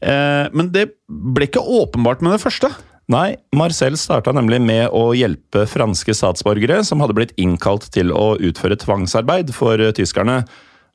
Eh, 0.05 0.45
Men 0.53 0.71
det 0.75 0.91
ble 1.07 1.49
ikke 1.49 1.63
åpenbart 1.63 2.21
med 2.21 2.35
det 2.35 2.43
første. 2.43 2.69
Nei, 3.11 3.33
Marcel 3.57 3.97
starta 3.99 4.31
nemlig 4.35 4.61
med 4.63 4.91
å 4.95 5.09
hjelpe 5.17 5.65
franske 5.67 6.13
statsborgere 6.15 6.83
som 6.87 7.01
hadde 7.03 7.15
blitt 7.17 7.33
innkalt 7.41 7.89
til 7.91 8.13
å 8.13 8.35
utføre 8.39 8.77
tvangsarbeid 8.79 9.51
for 9.55 9.81
tyskerne. 9.97 10.43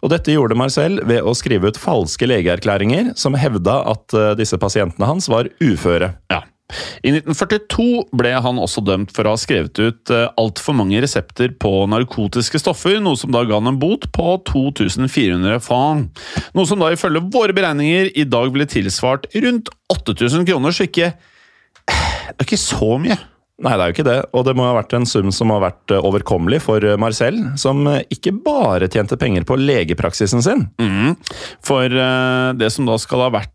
Og 0.04 0.12
dette 0.12 0.35
gjorde 0.35 0.59
Marcel 0.59 1.00
ved 1.09 1.24
å 1.24 1.35
skrive 1.37 1.70
ut 1.70 1.80
falske 1.80 2.28
legeerklæringer 2.28 3.14
som 3.18 3.38
hevda 3.38 3.80
at 3.92 4.16
eh, 4.16 4.35
disse 4.38 4.59
pasientene 4.61 5.09
hans 5.09 5.30
var 5.32 5.48
uføre. 5.62 6.14
Ja. 6.32 6.42
I 7.06 7.12
1942 7.12 8.16
ble 8.18 8.32
han 8.42 8.59
også 8.59 8.82
dømt 8.82 9.12
for 9.14 9.28
å 9.28 9.37
ha 9.37 9.38
skrevet 9.38 9.78
ut 9.78 10.11
altfor 10.11 10.74
mange 10.74 10.98
resepter 10.98 11.52
på 11.62 11.70
narkotiske 11.92 12.59
stoffer, 12.59 12.98
noe 12.98 13.14
som 13.20 13.30
da 13.30 13.44
ga 13.46 13.61
han 13.61 13.70
en 13.70 13.78
bot 13.78 14.09
på 14.11 14.35
2400 14.50 15.61
fang. 15.62 16.09
Noe 16.59 16.66
som 16.66 16.82
da 16.82 16.90
ifølge 16.90 17.22
våre 17.30 17.54
beregninger 17.54 18.11
i 18.18 18.26
dag 18.26 18.50
ville 18.50 18.66
tilsvart 18.66 19.30
rundt 19.38 19.70
8000 19.94 20.42
kroner, 20.50 20.74
så 20.74 20.90
ikke 20.90 21.14
Det 21.87 22.42
er 22.42 22.48
ikke 22.48 22.59
så 22.59 22.96
mye. 22.98 23.14
Nei, 23.56 23.72
det 23.72 23.80
er 23.82 23.88
jo 23.88 23.94
ikke 23.94 24.04
det, 24.04 24.16
og 24.36 24.42
det 24.44 24.52
må 24.58 24.66
ha 24.66 24.74
vært 24.76 24.92
en 24.98 25.06
sum 25.08 25.30
som 25.32 25.48
har 25.54 25.62
vært 25.62 25.92
eh, 25.94 26.04
overkommelig 26.04 26.58
for 26.66 26.84
eh, 26.84 26.98
Marcel, 27.00 27.38
som 27.56 27.86
eh, 27.88 28.02
ikke 28.12 28.34
bare 28.44 28.90
tjente 28.92 29.16
penger 29.16 29.46
på 29.48 29.56
legepraksisen 29.56 30.44
sin. 30.44 30.66
Mm. 30.76 31.14
For 31.64 31.88
det 31.88 32.68
som 32.74 32.88
da 32.88 32.98
skal 33.00 33.24
ha 33.24 33.30
vært 33.38 33.52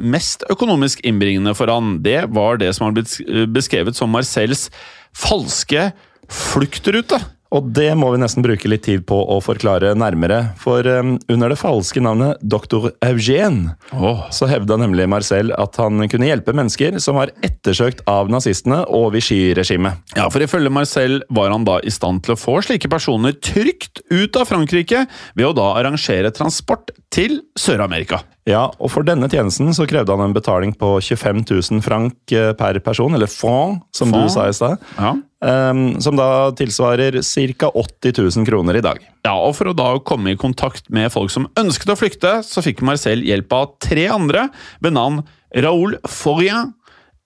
mest 0.00 0.46
økonomisk 0.52 1.02
innbringende 1.04 1.52
for 1.58 1.68
han, 1.68 1.98
det 2.04 2.22
var 2.32 2.60
det 2.62 2.70
som 2.76 2.86
har 2.86 2.94
blitt 2.96 3.18
beskrevet 3.52 3.98
som 3.98 4.14
Marcels 4.14 4.68
falske 5.12 5.90
fluktrute. 6.30 7.18
Og 7.52 7.68
det 7.76 7.90
må 8.00 8.08
vi 8.14 8.20
nesten 8.22 8.44
bruke 8.44 8.70
litt 8.70 8.86
tid 8.86 9.04
på 9.08 9.16
å 9.16 9.36
forklare 9.44 9.92
nærmere, 9.98 10.40
for 10.60 10.86
um, 10.88 11.14
under 11.32 11.52
det 11.52 11.58
falske 11.60 12.00
navnet 12.04 12.40
Dr. 12.40 12.88
Eugène 13.04 13.74
oh. 13.92 14.24
så 14.32 14.48
hevda 14.48 14.78
nemlig 14.80 15.08
Marcel 15.12 15.52
at 15.58 15.76
han 15.80 16.00
kunne 16.08 16.30
hjelpe 16.30 16.54
mennesker 16.56 16.96
som 17.02 17.20
var 17.20 17.34
ettersøkt 17.44 18.04
av 18.10 18.32
nazistene 18.32 18.82
og 18.88 19.12
Vichy-regimet. 19.16 20.00
Ja, 20.16 20.28
for 20.32 20.44
ifølge 20.44 20.72
Marcel 20.72 21.20
var 21.32 21.52
han 21.52 21.68
da 21.68 21.78
i 21.84 21.92
stand 21.92 22.24
til 22.24 22.36
å 22.36 22.40
få 22.40 22.58
slike 22.64 22.90
personer 22.92 23.36
trygt 23.36 24.00
ut 24.08 24.40
av 24.40 24.48
Frankrike 24.48 25.04
ved 25.36 25.50
å 25.50 25.56
da 25.56 25.74
arrangere 25.80 26.32
transport 26.34 26.94
til 27.12 27.42
Sør-Amerika. 27.58 28.22
Ja, 28.48 28.64
og 28.82 28.90
for 28.90 29.06
denne 29.06 29.28
tjenesten 29.30 29.70
så 29.76 29.84
krevde 29.86 30.14
han 30.16 30.24
en 30.24 30.34
betaling 30.34 30.72
på 30.74 30.96
25 30.98 31.44
000 31.46 31.82
franc 31.84 32.32
eh, 32.34 32.50
per 32.58 32.80
person, 32.82 33.14
eller 33.14 33.30
franc, 33.30 33.84
som 33.94 34.10
Franc. 34.10 34.26
du 34.26 34.34
sa 34.34 34.48
i 34.48 34.56
stad. 34.56 34.82
Ja. 34.98 35.12
Um, 35.42 36.00
som 36.02 36.18
da 36.18 36.50
tilsvarer 36.58 37.20
ca. 37.22 37.70
80 37.70 38.18
000 38.18 38.46
kroner 38.46 38.78
i 38.78 38.82
dag. 38.82 38.98
Ja, 39.26 39.36
og 39.36 39.54
For 39.58 39.70
å 39.70 39.76
da 39.78 39.88
komme 40.06 40.34
i 40.34 40.38
kontakt 40.38 40.90
med 40.90 41.10
folk 41.14 41.30
som 41.34 41.48
ønsket 41.58 41.94
å 41.94 41.98
flykte, 41.98 42.34
så 42.46 42.62
fikk 42.66 42.82
Marcel 42.86 43.22
hjelp 43.26 43.54
av 43.54 43.76
tre 43.82 44.08
andre 44.10 44.48
ved 44.82 44.94
navn 44.98 45.22
Raoul 45.54 45.98
Forien, 46.10 46.74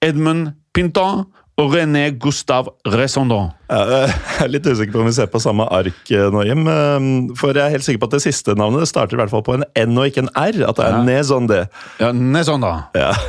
Edmund 0.04 0.52
Pinton 0.76 1.24
og 1.56 1.72
René 1.72 2.10
Gustave 2.20 2.72
Resondon. 2.92 3.48
Jeg 3.70 4.10
er 4.44 4.50
litt 4.52 4.66
usikker 4.68 4.92
på 4.92 5.00
om 5.00 5.08
vi 5.08 5.14
ser 5.16 5.30
på 5.32 5.40
samme 5.40 5.64
ark 5.72 6.10
eh, 6.12 6.26
nå, 6.32 6.42
Jim. 6.46 6.66
eh, 6.68 7.06
For 7.40 7.56
jeg 7.56 7.64
er 7.64 7.72
helt 7.78 7.86
sikker 7.86 8.02
på 8.02 8.10
at 8.10 8.16
det 8.18 8.24
siste 8.26 8.54
navnet 8.58 8.84
det 8.84 8.90
starter 8.90 9.16
i 9.16 9.20
hvert 9.22 9.32
fall 9.32 9.44
på 9.46 9.56
en 9.56 9.64
N 9.80 9.96
og 9.96 10.10
ikke 10.10 10.26
en 10.26 10.32
R. 10.36 10.60
At 10.68 10.76
det 10.76 10.84
er 10.84 10.98
Ja. 10.98 11.02
Nezonde. 11.08 11.62
Ja, 12.02 12.12
Nesondon. 12.12 12.84
Ja. 12.94 13.12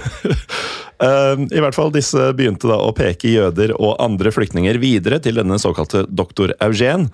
Eh, 0.97 1.35
I 1.53 1.59
hvert 1.61 1.75
fall 1.77 1.91
disse 1.93 2.31
begynte 2.33 2.65
da 2.71 2.79
å 2.81 2.87
peke 2.97 3.29
jøder 3.29 3.69
og 3.77 3.99
andre 4.01 4.31
flyktninger 4.33 4.79
videre 4.81 5.19
til 5.21 5.37
denne 5.37 5.59
såkalte 5.61 6.07
doktor 6.09 6.55
Eugène. 6.57 7.11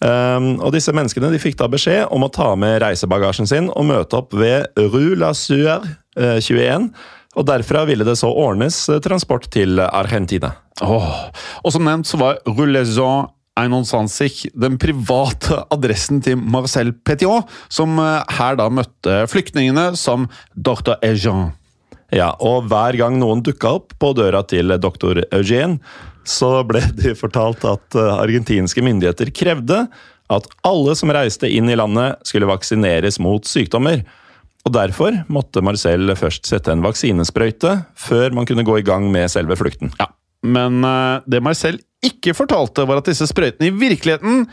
Um, 0.00 0.54
og 0.64 0.72
disse 0.72 0.92
menneskene 0.96 1.28
de 1.34 1.38
fikk 1.40 1.58
da 1.60 1.68
beskjed 1.72 2.08
om 2.16 2.24
å 2.24 2.30
ta 2.32 2.50
med 2.56 2.78
reisebagasjen 2.80 3.48
sin 3.48 3.68
og 3.76 3.84
møte 3.88 4.16
opp 4.16 4.32
ved 4.36 4.72
Rue 4.80 5.16
la 5.20 5.34
Sueur 5.36 5.84
eh, 6.16 6.40
21. 6.40 6.88
Og 7.36 7.46
derfra 7.48 7.84
ville 7.88 8.06
det 8.06 8.16
så 8.20 8.30
ordnes 8.32 8.86
eh, 8.88 9.00
transport 9.04 9.48
til 9.52 9.80
Argentina. 9.84 10.54
Åh. 10.84 11.10
Og 11.64 11.72
som 11.74 11.84
nevnt 11.86 12.08
så 12.08 12.20
var 12.20 12.40
Rullaison 12.48 13.28
Einonsansich 13.56 14.42
den 14.52 14.76
private 14.80 15.62
adressen 15.72 16.20
til 16.24 16.36
Marcel 16.36 16.92
Petiot, 16.92 17.48
som 17.72 17.96
eh, 18.02 18.34
her 18.38 18.58
da 18.60 18.68
møtte 18.72 19.22
flyktningene 19.32 19.94
som 19.96 20.28
Dr. 20.54 20.98
Ejean. 21.04 21.54
Ja, 22.14 22.34
og 22.38 22.68
hver 22.70 22.96
gang 23.00 23.16
noen 23.18 23.42
dukka 23.44 23.78
opp 23.80 23.96
på 23.98 24.12
døra 24.14 24.44
til 24.46 24.76
doktor 24.78 25.24
Eugène, 25.34 25.80
så 26.26 26.60
ble 26.66 26.82
de 26.98 27.14
fortalt 27.18 27.64
at 27.68 27.96
eh, 27.96 28.12
argentinske 28.20 28.84
myndigheter 28.84 29.32
krevde 29.34 29.86
at 30.32 30.46
alle 30.66 30.94
som 30.98 31.12
reiste 31.14 31.48
inn 31.48 31.70
i 31.70 31.78
landet, 31.78 32.18
skulle 32.26 32.48
vaksineres 32.50 33.20
mot 33.22 33.46
sykdommer. 33.46 34.02
Og 34.66 34.74
Derfor 34.74 35.20
måtte 35.30 35.62
Marcel 35.62 36.10
først 36.18 36.48
sette 36.50 36.72
en 36.74 36.82
vaksinesprøyte 36.82 37.76
før 38.02 38.34
man 38.34 38.48
kunne 38.48 38.66
gå 38.66 38.80
i 38.80 38.86
gang 38.86 39.06
med 39.14 39.30
selve 39.30 39.54
flukten. 39.58 39.92
Ja, 40.00 40.10
men 40.42 40.82
eh, 40.84 41.22
det 41.30 41.42
Marcel 41.44 41.78
ikke 42.04 42.34
fortalte, 42.36 42.86
var 42.86 43.00
at 43.00 43.08
disse 43.08 43.28
sprøytene 43.30 43.70
i 43.70 43.76
virkeligheten 43.78 44.48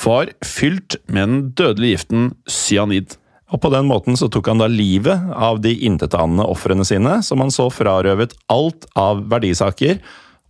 var 0.00 0.30
fylt 0.46 0.96
med 1.10 1.28
den 1.28 1.42
dødelige 1.58 1.98
giften 1.98 2.30
cyanid. 2.48 3.18
Og 3.50 3.60
På 3.60 3.70
den 3.72 3.88
måten 3.90 4.16
så 4.16 4.30
tok 4.30 4.48
han 4.48 4.62
da 4.62 4.68
livet 4.70 5.32
av 5.34 5.58
de 5.62 5.72
intetanende 5.86 6.46
ofrene 6.46 6.86
sine, 6.86 7.18
som 7.26 7.42
han 7.42 7.50
så 7.50 7.66
frarøvet 7.74 8.36
alt 8.52 8.86
av 8.98 9.24
verdisaker. 9.30 9.98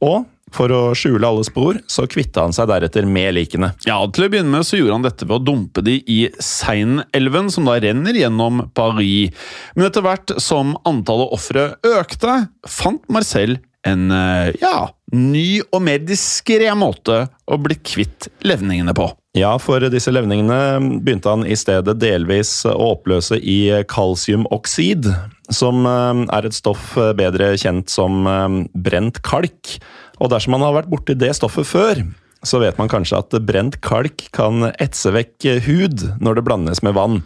Og 0.05 0.27
for 0.55 0.73
å 0.75 0.81
skjule 0.99 1.27
alle 1.27 1.47
spor, 1.47 1.79
så 1.91 2.07
kvitta 2.11 2.47
han 2.47 2.55
seg 2.57 2.69
deretter 2.71 3.09
med 3.09 3.35
likene. 3.39 3.73
Ja, 3.89 4.01
Til 4.11 4.27
å 4.27 4.31
begynne 4.33 4.53
med 4.57 4.67
så 4.67 4.81
gjorde 4.81 4.99
han 4.99 5.07
dette 5.07 5.29
ved 5.29 5.39
å 5.39 5.47
dumpe 5.51 5.85
de 5.87 5.99
i 6.11 6.21
Seinelven, 6.43 7.51
som 7.55 7.69
da 7.69 7.79
renner 7.83 8.17
gjennom 8.19 8.67
Paris. 8.75 9.35
Men 9.77 9.89
etter 9.91 10.05
hvert 10.05 10.37
som 10.43 10.77
antallet 10.89 11.35
ofre 11.37 11.67
økte, 11.87 12.37
fant 12.69 13.05
Marcel 13.13 13.59
en 13.87 14.11
eh, 14.13 14.53
ja, 14.61 14.91
ny 15.13 15.61
og 15.71 15.83
mer 15.85 16.03
diskré 16.05 16.69
måte 16.77 17.25
å 17.49 17.59
bli 17.61 17.79
kvitt 17.81 18.29
levningene 18.45 18.95
på. 18.97 19.09
Ja, 19.39 19.55
for 19.63 19.83
disse 19.93 20.11
levningene 20.11 20.99
begynte 21.05 21.31
han 21.33 21.47
i 21.47 21.57
stedet 21.59 21.95
delvis 22.03 22.53
å 22.67 22.75
oppløse 22.97 23.39
i 23.39 23.61
kalsiumoksid, 23.91 25.09
som 25.55 25.87
eh, 25.89 26.25
er 26.37 26.49
et 26.49 26.57
stoff 26.57 26.93
eh, 27.01 27.15
bedre 27.17 27.55
kjent 27.61 27.93
som 27.93 28.27
brent 28.75 29.23
kalk. 29.27 29.79
Og 30.20 30.33
dersom 30.33 30.54
man 30.56 30.64
har 30.66 30.76
vært 30.76 30.90
borti 30.92 31.16
det 31.16 31.33
stoffet 31.37 31.68
før, 31.68 32.02
så 32.44 32.61
vet 32.61 32.78
man 32.80 32.88
kanskje 32.92 33.20
at 33.20 33.37
brent 33.44 33.80
kalk 33.85 34.26
kan 34.37 34.70
etse 34.80 35.12
vekk 35.12 35.48
hud 35.66 36.04
når 36.20 36.38
det 36.38 36.44
blandes 36.46 36.85
med 36.85 36.96
vann. 36.96 37.20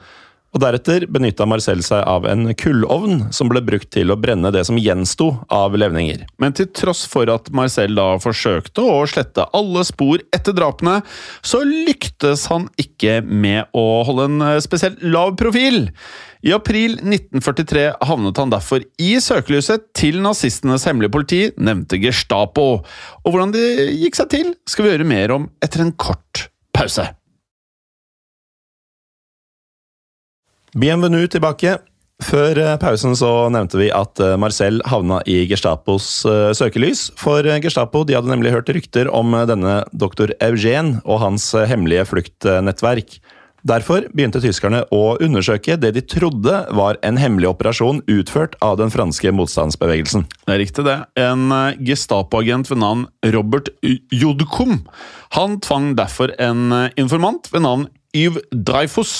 Og 0.55 0.62
Deretter 0.62 1.09
benytta 1.11 1.49
Marcel 1.51 1.81
seg 1.83 2.05
av 2.07 2.29
en 2.31 2.47
kullovn 2.55 3.25
som 3.35 3.49
ble 3.51 3.59
brukt 3.67 3.88
til 3.97 4.12
å 4.14 4.17
brenne 4.21 4.53
det 4.55 4.62
som 4.69 4.79
gjensto 4.79 5.33
av 5.51 5.75
levninger. 5.75 6.23
Men 6.38 6.55
til 6.55 6.69
tross 6.71 7.03
for 7.11 7.27
at 7.33 7.51
Marcel 7.51 7.97
da 7.99 8.12
forsøkte 8.23 8.85
å 8.87 9.01
slette 9.11 9.49
alle 9.51 9.83
spor 9.87 10.23
etter 10.35 10.55
drapene, 10.55 11.01
så 11.43 11.64
lyktes 11.67 12.47
han 12.53 12.69
ikke 12.79 13.19
med 13.27 13.75
å 13.75 14.05
holde 14.07 14.29
en 14.31 14.47
eh, 14.47 14.61
spesielt 14.62 15.03
lav 15.03 15.35
profil. 15.40 15.88
I 16.47 16.55
april 16.55 17.01
1943 17.01 17.88
havnet 18.07 18.38
han 18.38 18.55
derfor 18.55 18.87
i 19.03 19.11
søkelyset 19.19 19.90
til 19.99 20.21
nazistenes 20.23 20.87
hemmelige 20.87 21.17
politi, 21.17 21.43
nevnte 21.59 21.99
Gestapo. 21.99 22.69
Og 23.25 23.27
hvordan 23.27 23.57
det 23.57 23.67
gikk 24.05 24.23
seg 24.23 24.31
til, 24.38 24.55
skal 24.71 24.87
vi 24.87 24.95
høre 24.95 25.11
mer 25.17 25.35
om 25.35 25.51
etter 25.64 25.83
en 25.83 25.95
kort 25.99 26.47
pause. 26.77 27.11
Bienvenue 30.75 31.29
tilbake. 31.31 31.77
Før 32.25 32.59
eh, 32.59 32.73
pausen 32.83 33.15
så 33.15 33.29
nevnte 33.55 33.79
vi 33.79 33.93
at 33.95 34.19
eh, 34.19 34.33
Marcel 34.43 34.81
havna 34.91 35.21
i 35.31 35.45
Gestapos 35.47 36.25
eh, 36.27 36.51
søkelys. 36.51 37.13
For 37.21 37.47
Gestapo 37.63 38.03
de 38.03 38.17
hadde 38.19 38.33
nemlig 38.33 38.51
hørt 38.51 38.73
rykter 38.75 39.07
om 39.07 39.37
denne 39.47 39.85
doktor 39.95 40.35
Eugène 40.43 40.99
og 41.05 41.23
hans 41.23 41.47
hemmelige 41.55 42.09
fluktnettverk. 42.11 43.21
Derfor 43.65 44.11
begynte 44.11 44.43
tyskerne 44.43 44.83
å 44.91 45.15
undersøke 45.23 45.79
det 45.79 45.95
de 45.95 46.03
trodde 46.11 46.65
var 46.75 46.99
en 47.07 47.23
hemmelig 47.23 47.53
operasjon 47.55 48.03
utført 48.11 48.59
av 48.59 48.81
den 48.83 48.91
franske 48.93 49.31
motstandsbevegelsen. 49.31 50.27
Det 50.43 50.59
er 50.59 50.61
riktig, 50.61 50.85
det. 50.91 50.99
En 51.23 51.55
Gestapo-agent 51.87 52.75
ved 52.75 52.83
navn 52.83 53.07
Robert 53.31 53.71
Jodkum 54.11 54.83
han 55.39 55.61
tvang 55.63 55.95
derfor 55.95 56.35
en 56.43 56.91
informant 56.99 57.55
ved 57.55 57.63
navn 57.63 57.89
Yves 58.14 58.44
Dreyfus 58.55 59.14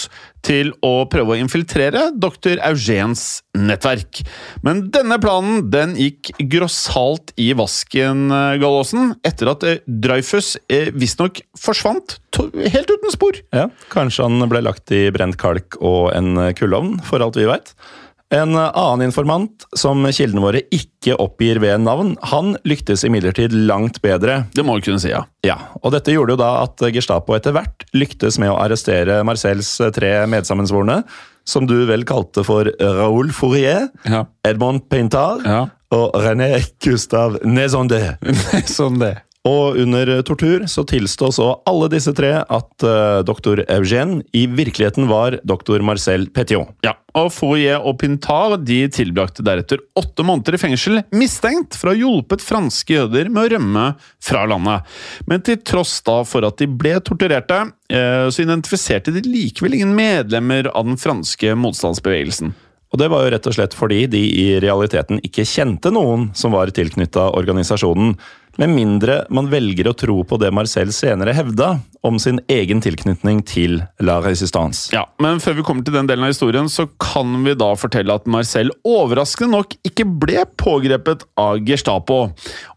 til 0.45 0.75
å 0.85 1.07
prøve 1.11 1.35
å 1.35 1.39
infiltrere 1.41 2.11
dr. 2.21 2.59
Eugens 2.69 3.43
nettverk. 3.57 4.21
Men 4.67 4.85
denne 4.93 5.17
planen 5.23 5.71
den 5.73 5.95
gikk 5.97 6.35
grossalt 6.53 7.33
i 7.41 7.51
vasken, 7.57 8.29
Gallosen, 8.61 9.15
etter 9.25 9.55
at 9.55 9.65
Dreyfus 9.89 10.55
eh, 10.69 10.93
visstnok 10.93 11.41
forsvant 11.59 12.19
helt 12.37 12.91
uten 12.91 13.15
spor. 13.15 13.41
Ja, 13.57 13.69
Kanskje 13.95 14.29
han 14.29 14.49
ble 14.51 14.65
lagt 14.67 14.93
i 14.95 15.07
brent 15.15 15.39
kalk 15.41 15.79
og 15.81 16.11
en 16.15 16.37
kullovn, 16.59 16.99
for 17.07 17.25
alt 17.25 17.39
vi 17.41 17.49
veit. 17.49 17.73
En 18.33 18.57
annen 18.57 19.05
informant, 19.05 19.67
som 19.77 20.01
kildene 20.09 20.43
våre 20.43 20.63
ikke 20.75 21.15
oppgir 21.21 21.61
ved 21.63 21.83
navn, 21.85 22.15
han 22.33 22.55
lyktes 22.67 23.05
imidlertid 23.07 23.53
langt 23.69 24.01
bedre. 24.03 24.47
Det 24.57 24.65
må 24.67 24.79
vi 24.79 24.87
kunne 24.89 25.03
si, 25.03 25.11
ja. 25.13 25.21
Ja, 25.47 25.59
og 25.83 25.93
Dette 25.95 26.15
gjorde 26.15 26.35
jo 26.35 26.41
da 26.41 26.49
at 26.65 26.83
Gestapo 26.95 27.37
etter 27.37 27.55
hvert 27.55 27.85
lyktes 27.95 28.41
med 28.43 28.51
å 28.51 28.57
arrestere 28.65 29.21
Marcels 29.29 29.69
tre 29.95 30.15
medsammensvorne, 30.33 31.03
som 31.45 31.67
du 31.69 31.77
vel 31.87 32.07
kalte 32.09 32.43
for 32.49 32.71
Raoul 32.81 33.31
Fourier, 33.37 33.91
Ja. 34.09 34.25
Edmond 34.49 34.89
Pintard 34.89 35.45
Ja. 35.47 35.67
og 35.93 36.17
René 36.25 36.49
Gustav 36.83 37.39
Nézondé. 37.45 38.17
det. 39.05 39.15
Og 39.45 39.77
under 39.77 40.09
tortur 40.25 40.63
så 40.73 40.87
tilstå 40.89 41.29
så 41.37 41.51
alle 41.69 41.91
disse 41.93 42.15
tre 42.17 42.31
at 42.41 42.85
uh, 42.87 43.21
doktor 43.29 43.61
Eugène 43.69 44.23
i 44.33 44.47
virkeligheten 44.49 45.05
var 45.11 45.37
doktor 45.45 45.85
Marcel 45.85 46.31
Petion. 46.33 46.71
Ja, 46.87 46.95
og 47.13 47.29
Fourier 47.37 47.85
og 47.85 47.99
Pintar 48.01 48.57
de 48.57 48.79
tilbrakte 48.89 49.45
deretter 49.45 49.83
åtte 50.01 50.25
måneder 50.25 50.57
i 50.57 50.63
fengsel, 50.63 51.03
mistenkt 51.13 51.77
for 51.77 51.91
å 51.91 51.93
ha 51.93 52.01
hjulpet 52.01 52.45
franske 52.45 52.97
jøder 52.97 53.29
med 53.29 53.43
å 53.43 53.53
rømme 53.53 53.87
fra 54.25 54.47
landet. 54.49 54.89
Men 55.29 55.45
til 55.45 55.61
tross 55.61 55.99
da 56.09 56.23
for 56.25 56.49
at 56.49 56.63
de 56.63 56.71
ble 56.71 56.97
torturerte, 57.05 57.67
uh, 57.69 58.27
så 58.33 58.47
identifiserte 58.47 59.13
de 59.13 59.27
likevel 59.29 59.77
ingen 59.77 59.93
medlemmer 59.99 60.73
av 60.73 60.89
den 60.89 60.97
franske 60.97 61.53
motstandsbevegelsen. 61.53 62.57
Og 62.95 63.01
det 63.03 63.11
var 63.11 63.25
jo 63.25 63.35
rett 63.35 63.47
og 63.51 63.57
slett 63.57 63.75
fordi 63.75 64.05
de 64.07 64.21
i 64.23 64.47
realiteten 64.63 65.19
ikke 65.27 65.45
kjente 65.51 65.91
noen 65.93 66.29
som 66.39 66.55
var 66.55 66.71
tilknytta 66.73 67.27
organisasjonen, 67.35 68.15
med 68.61 68.71
mindre 68.71 69.23
man 69.35 69.49
velger 69.53 69.89
å 69.91 69.97
tro 69.99 70.21
på 70.27 70.39
det 70.41 70.51
Marcel 70.55 70.93
senere 70.95 71.35
hevda 71.37 71.75
om 72.05 72.19
sin 72.21 72.39
egen 72.53 72.83
tilknytning 72.85 73.41
til 73.49 73.79
La 74.05 74.19
Résistance. 74.25 74.91
Ja, 74.95 75.07
Men 75.23 75.41
før 75.41 75.59
vi 75.59 75.65
kommer 75.67 75.87
til 75.87 75.97
den 75.97 76.09
delen 76.11 76.27
av 76.27 76.35
historien, 76.35 76.69
så 76.69 76.87
kan 77.01 77.33
vi 77.47 77.57
da 77.59 77.71
fortelle 77.81 78.15
at 78.15 78.29
Marcel 78.31 78.71
overraskende 78.85 79.57
nok 79.57 79.77
ikke 79.89 80.07
ble 80.07 80.45
pågrepet 80.61 81.25
av 81.41 81.63
Gestapo. 81.65 82.21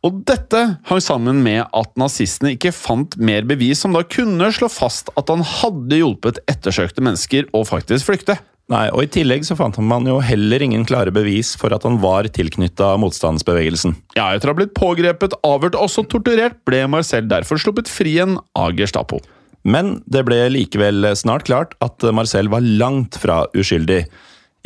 Og 0.08 0.22
dette 0.28 0.64
hang 0.88 1.04
sammen 1.04 1.44
med 1.44 1.66
at 1.68 1.96
nazistene 2.00 2.56
ikke 2.56 2.74
fant 2.76 3.18
mer 3.20 3.48
bevis 3.48 3.84
som 3.84 3.96
da 3.96 4.06
kunne 4.08 4.52
slå 4.56 4.72
fast 4.72 5.12
at 5.20 5.34
han 5.34 5.44
hadde 5.44 6.00
hjulpet 6.00 6.42
ettersøkte 6.48 7.04
mennesker 7.04 7.52
å 7.56 7.66
faktisk 7.68 8.08
flykte. 8.10 8.40
Nei, 8.68 8.90
og 8.92 9.06
I 9.06 9.10
tillegg 9.16 9.46
så 9.48 9.56
fant 9.56 9.78
man 9.80 10.08
jo 10.10 10.18
heller 10.20 10.64
ingen 10.64 10.84
klare 10.88 11.12
bevis 11.16 11.54
for 11.60 11.72
at 11.72 11.86
han 11.88 12.02
var 12.04 12.28
tilknytta 12.36 12.90
motstandsbevegelsen. 13.00 13.96
Ja, 14.18 14.34
Etter 14.36 14.52
å 14.52 14.56
ha 14.56 14.60
blitt 14.60 14.76
pågrepet, 14.76 15.38
avhørt 15.48 15.78
og 15.78 15.88
også 15.88 16.04
torturert, 16.12 16.60
ble 16.68 16.82
Marcel 16.92 17.30
derfor 17.32 17.62
sluppet 17.64 17.88
fri 17.92 18.18
igjen 18.18 18.36
av 18.60 18.76
Gestapo. 18.76 19.22
Men 19.68 20.02
det 20.08 20.26
ble 20.28 20.42
likevel 20.52 21.08
snart 21.16 21.48
klart 21.48 21.76
at 21.84 22.04
Marcel 22.16 22.52
var 22.52 22.64
langt 22.64 23.16
fra 23.20 23.46
uskyldig. 23.56 24.04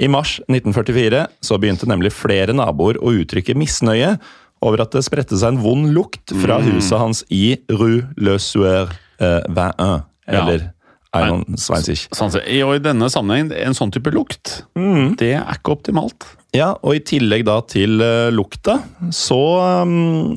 I 0.02 0.10
mars 0.10 0.40
1944 0.50 1.28
så 1.46 1.62
begynte 1.62 1.90
nemlig 1.90 2.14
flere 2.16 2.56
naboer 2.58 2.98
å 3.02 3.14
uttrykke 3.22 3.54
misnøye 3.58 4.16
over 4.66 4.82
at 4.84 4.94
det 4.98 5.06
spredte 5.06 5.38
seg 5.38 5.56
en 5.56 5.62
vond 5.62 5.90
lukt 5.94 6.34
fra 6.42 6.58
huset 6.66 6.98
hans 7.02 7.24
i 7.34 7.60
Rue 7.70 8.06
Le 8.18 8.38
Sueur 8.42 8.90
eh, 9.22 9.42
21. 9.50 10.06
Eller 10.32 10.66
Einon 10.66 10.66
Sveinsich. 10.66 10.81
Sånn, 11.12 12.32
og 12.32 12.76
I 12.78 12.84
denne 12.84 13.10
sammenheng, 13.12 13.52
en 13.52 13.76
sånn 13.76 13.92
type 13.92 14.14
lukt, 14.16 14.62
det 15.20 15.34
er 15.36 15.58
ikke 15.58 15.76
optimalt. 15.76 16.28
Ja, 16.56 16.74
og 16.84 16.98
i 16.98 17.04
tillegg 17.04 17.46
da 17.48 17.62
til 17.68 18.02
uh, 18.04 18.28
lukta, 18.32 18.78
så 19.16 19.40
um, 19.88 20.36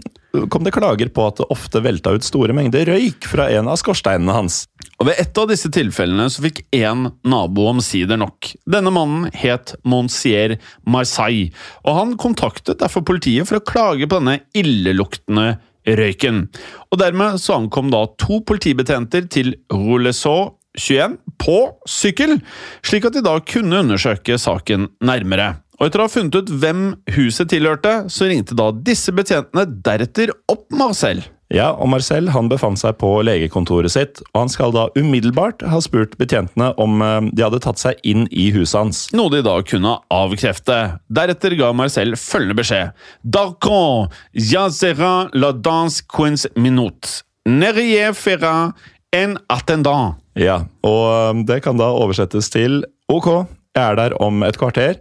kom 0.51 0.67
det 0.67 0.75
klager 0.75 1.11
på 1.15 1.27
at 1.27 1.41
det 1.41 1.49
ofte 1.55 1.83
velta 1.83 2.13
ut 2.15 2.27
store 2.27 2.55
mengder 2.55 2.87
røyk 2.91 3.27
fra 3.31 3.49
en 3.55 3.71
av 3.71 3.79
skorsteinene 3.81 4.35
hans. 4.35 4.65
Og 4.99 5.09
Ved 5.09 5.19
et 5.23 5.39
av 5.43 5.51
disse 5.51 5.71
tilfellene 5.75 6.29
så 6.31 6.45
fikk 6.45 6.63
én 6.75 7.09
nabo 7.27 7.69
omsider 7.73 8.19
nok. 8.21 8.53
Denne 8.71 8.95
mannen 8.95 9.29
het 9.35 9.75
Monsier 9.87 10.57
Marseille, 10.87 11.51
og 11.83 11.99
han 11.99 12.17
kontaktet 12.21 12.83
derfor 12.83 13.07
politiet 13.07 13.51
for 13.51 13.59
å 13.59 13.67
klage 13.67 14.07
på 14.07 14.21
denne 14.23 14.41
illeluktende 14.59 15.57
røyken. 15.85 16.45
Og 16.91 17.01
Dermed 17.03 17.41
så 17.43 17.59
ankom 17.59 17.91
da 17.93 18.07
to 18.23 18.41
politibetjenter 18.47 19.27
til 19.31 19.57
Roulesaut 19.73 20.61
21 20.79 21.19
på 21.41 21.59
sykkel, 21.89 22.39
slik 22.87 23.07
at 23.09 23.17
de 23.17 23.25
da 23.25 23.39
kunne 23.47 23.85
undersøke 23.85 24.39
saken 24.41 24.89
nærmere. 25.05 25.55
Og 25.81 25.89
Etter 25.89 26.01
å 26.01 26.07
ha 26.07 26.13
funnet 26.13 26.37
ut 26.39 26.51
hvem 26.63 26.83
huset 27.17 27.51
tilhørte, 27.51 28.05
så 28.13 28.29
ringte 28.31 28.57
da 28.59 28.71
disse 28.87 29.15
betjentene 29.15 29.67
deretter 29.85 30.31
opp 30.51 30.69
Marcel. 30.75 31.25
Ja, 31.53 31.69
og 31.77 31.91
Marcel 31.93 32.31
han 32.33 32.49
befant 32.49 32.81
seg 32.81 32.97
på 32.99 33.11
legekontoret 33.27 33.93
sitt, 33.93 34.23
og 34.33 34.45
han 34.45 34.53
skal 34.53 34.73
da 34.75 34.87
umiddelbart 34.97 35.63
ha 35.69 35.81
spurt 35.85 36.17
betjentene 36.19 36.71
om 36.81 37.03
eh, 37.05 37.29
de 37.31 37.45
hadde 37.45 37.61
tatt 37.63 37.83
seg 37.83 38.01
inn 38.07 38.25
i 38.33 38.49
huset 38.55 38.79
hans. 38.81 39.03
Noe 39.15 39.31
de 39.35 39.43
da 39.45 39.59
kunne 39.67 39.99
avkrefte. 40.15 40.79
Deretter 41.15 41.59
ga 41.61 41.71
Marcel 41.77 42.17
følgende 42.19 42.59
beskjed. 42.63 43.07
D'accord, 43.23 44.11
ja 44.33 44.67
sera 44.73 45.29
la 45.37 45.53
danse 45.53 46.07
quince 46.11 46.51
minute. 46.57 47.21
Nerie 47.45 48.11
fera 48.17 48.73
en 49.15 49.39
attendant. 49.53 50.24
Ja, 50.39 50.65
og 50.87 51.03
eh, 51.11 51.43
det 51.51 51.61
kan 51.67 51.79
da 51.79 51.93
oversettes 51.95 52.51
til 52.53 52.83
ok, 53.13 53.47
jeg 53.75 53.85
er 53.85 53.99
der 53.99 54.17
om 54.23 54.43
et 54.47 54.59
kvarter, 54.59 54.99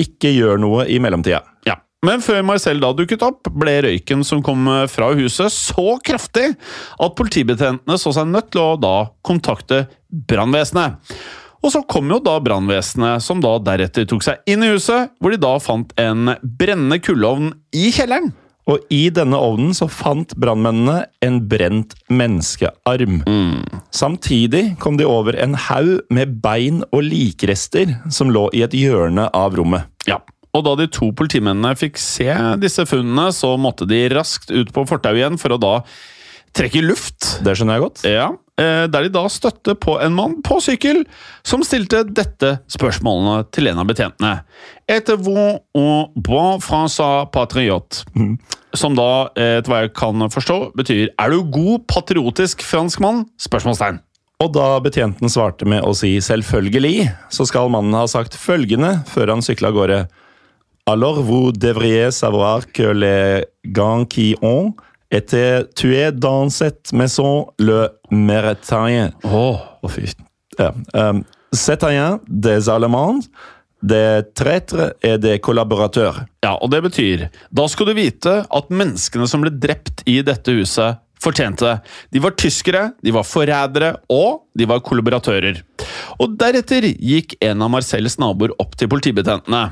ikke 0.00 0.32
gjør 0.34 0.60
noe 0.60 0.88
i 0.90 0.98
mellomtida. 1.02 1.42
Ja. 1.68 1.78
Men 2.04 2.20
før 2.20 2.42
Marcel 2.44 2.82
da 2.82 2.90
dukket 2.92 3.22
opp, 3.24 3.48
ble 3.56 3.78
røyken 3.86 4.24
som 4.28 4.42
kom 4.44 4.66
fra 4.92 5.06
huset 5.16 5.52
så 5.54 5.94
kraftig 6.04 6.50
at 6.52 7.14
politibetjentene 7.16 7.96
så 8.00 8.12
seg 8.12 8.28
nødt 8.28 8.50
til 8.52 8.60
å 8.60 8.74
da 8.76 8.96
kontakte 9.24 9.86
brannvesenet. 10.28 11.00
Og 11.64 11.72
så 11.72 11.80
kom 11.88 12.10
jo 12.12 12.20
da 12.20 12.36
brannvesenet, 12.44 13.24
som 13.24 13.40
da 13.40 13.54
deretter 13.64 14.04
tok 14.08 14.24
seg 14.26 14.42
inn 14.52 14.66
i 14.66 14.74
huset, 14.74 15.14
hvor 15.16 15.32
de 15.32 15.40
da 15.40 15.54
fant 15.64 15.94
en 16.00 16.34
brennende 16.44 17.00
kullovn 17.00 17.54
i 17.72 17.88
kjelleren. 17.94 18.34
Og 18.70 18.80
i 18.94 19.10
denne 19.12 19.36
ovnen 19.36 19.74
så 19.76 19.88
fant 19.92 20.32
brannmennene 20.40 21.04
en 21.24 21.40
brent 21.48 21.92
menneskearm. 22.08 23.20
Samtidig 23.92 24.78
kom 24.80 24.96
de 24.96 25.08
over 25.08 25.36
en 25.36 25.56
haug 25.66 25.98
med 26.14 26.38
bein 26.44 26.80
og 26.90 27.04
likrester 27.04 27.98
som 28.12 28.32
lå 28.32 28.48
i 28.56 28.64
et 28.64 28.76
hjørne 28.76 29.28
av 29.36 29.58
rommet. 29.58 29.90
Ja. 30.08 30.22
Og 30.54 30.64
da 30.64 30.76
de 30.78 30.88
to 30.88 31.10
politimennene 31.16 31.74
fikk 31.76 31.98
se 32.00 32.30
disse 32.62 32.86
funnene, 32.86 33.30
så 33.34 33.56
måtte 33.60 33.88
de 33.90 34.04
raskt 34.14 34.54
ut 34.54 34.70
på 34.72 34.86
fortauet 34.88 35.20
igjen 35.20 35.40
for 35.40 35.56
å 35.56 35.60
da 35.60 35.76
trekke 36.54 36.84
luft. 36.84 37.40
Det 37.44 37.56
skjønner 37.58 37.78
jeg 37.78 37.84
godt. 37.84 38.04
Ja, 38.06 38.28
eh, 38.60 38.86
Der 38.86 39.02
de 39.02 39.10
da 39.10 39.24
støtte 39.26 39.74
på 39.74 39.98
en 40.00 40.14
mann 40.14 40.36
på 40.46 40.60
sykkel 40.62 41.02
som 41.42 41.64
stilte 41.66 42.04
dette 42.06 42.60
spørsmålene 42.70 43.50
til 43.50 43.66
en 43.68 43.82
av 43.82 43.88
betjentene. 43.90 44.44
Etter 44.88 45.16
vous 45.16 45.60
un 45.74 46.06
bon 46.14 46.58
français 46.60 47.26
patriote? 47.32 48.04
Som 48.74 48.94
da, 48.94 49.30
eh, 49.36 49.58
etter 49.60 49.70
hva 49.72 49.80
jeg 49.84 49.94
kan 49.94 50.28
forstå, 50.28 50.74
betyr 50.76 51.08
'er 51.18 51.30
du 51.30 51.42
god 51.44 51.86
patriotisk 51.86 52.60
franskmann?' 52.62 53.24
Spørsmålstegn. 53.38 54.00
Og 54.40 54.52
da 54.52 54.80
betjenten 54.80 55.28
svarte 55.28 55.64
med 55.64 55.82
å 55.82 55.94
si 55.94 56.18
'selvfølgelig', 56.18 57.14
så 57.30 57.46
skal 57.46 57.70
mannen 57.70 57.94
ha 57.94 58.06
sagt 58.06 58.34
følgende 58.34 59.04
før 59.06 59.28
han 59.30 59.40
sykla 59.40 59.68
av 59.68 59.74
gårde. 59.74 60.08
Alors 60.86 61.22
vous 61.22 61.52
devriez 61.52 62.10
savoir 62.10 62.66
que 62.72 62.92
les 62.92 63.44
gants 63.72 64.04
qui 64.04 64.36
ont 64.42 64.74
été 65.10 65.64
tués 65.74 66.12
dans 66.12 66.50
cette 66.50 66.92
maison 66.92 67.46
le 67.58 67.88
méritain. 68.10 69.12
Åh, 69.24 69.60
Oh, 69.82 69.88
fy. 69.88 70.12
Ja. 70.58 70.72
Um, 70.92 71.24
des 72.28 72.68
Allemands, 72.68 73.28
des 73.84 74.24
traîtres 74.36 74.94
er 75.04 75.18
det 75.20 75.40
kollaboratør. 75.44 76.24
Ja, 76.44 76.56
og 76.56 76.70
det 76.72 76.82
betyr 76.84 77.28
Da 77.52 77.66
skal 77.68 77.90
du 77.90 77.96
vite 77.96 78.42
at 78.48 78.70
menneskene 78.72 79.28
som 79.28 79.44
ble 79.44 79.52
drept 79.52 80.04
i 80.08 80.20
dette 80.24 80.54
huset, 80.56 81.00
fortjente. 81.24 81.78
De 82.12 82.20
var 82.20 82.34
tyskere, 82.36 82.90
de 83.04 83.12
var 83.14 83.24
forrædere, 83.24 83.94
og 84.12 84.44
de 84.56 84.66
var 84.68 84.82
kollaboratører. 84.84 85.62
Og 86.20 86.34
deretter 86.38 86.84
gikk 86.92 87.36
en 87.44 87.64
av 87.64 87.72
Marcels 87.72 88.18
naboer 88.20 88.52
opp 88.60 88.76
til 88.78 88.90
politibetjentene. 88.92 89.62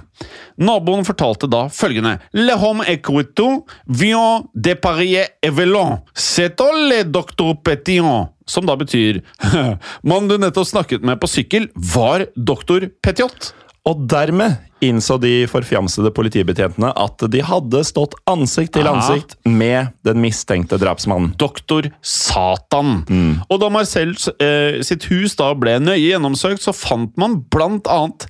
Naboen 0.62 1.06
fortalte 1.06 1.48
da 1.50 1.66
følgende 1.72 2.18
Le 2.32 2.56
homme 2.58 2.86
écrito 2.88 3.66
vient 3.86 4.48
de 4.54 4.74
Paris 4.74 5.28
Evelon. 5.42 6.00
C'est 6.14 6.60
le 6.60 7.04
docteur 7.04 7.56
Petillon. 7.62 8.28
Som 8.46 8.66
da 8.66 8.74
betyr 8.76 9.20
Mannen 10.02 10.28
du 10.28 10.38
nettopp 10.38 10.66
snakket 10.66 11.04
med 11.04 11.20
på 11.20 11.30
sykkel, 11.30 11.68
var 11.74 12.26
doktor 12.36 12.88
Petiot. 13.02 13.52
Og 13.88 14.04
dermed 14.06 14.60
innså 14.82 15.16
de 15.22 15.46
forfjamsede 15.50 16.12
politibetjentene 16.14 16.92
at 16.98 17.22
de 17.30 17.40
hadde 17.46 17.80
stått 17.86 18.14
ansikt 18.30 18.72
til 18.76 18.86
ansikt 18.86 19.34
med 19.46 19.90
den 20.06 20.20
mistenkte 20.22 20.78
drapsmannen. 20.78 21.32
Doktor 21.38 21.88
Satan. 22.02 23.00
Og 23.50 23.58
da 23.62 23.70
Marcel 23.74 24.14
eh, 24.38 24.78
sitt 24.86 25.06
hus 25.10 25.34
da 25.38 25.50
ble 25.58 25.78
nøye 25.82 26.12
gjennomsøkt, 26.12 26.62
så 26.62 26.74
fant 26.74 27.14
man 27.18 27.40
blant 27.50 27.90
annet 27.90 28.28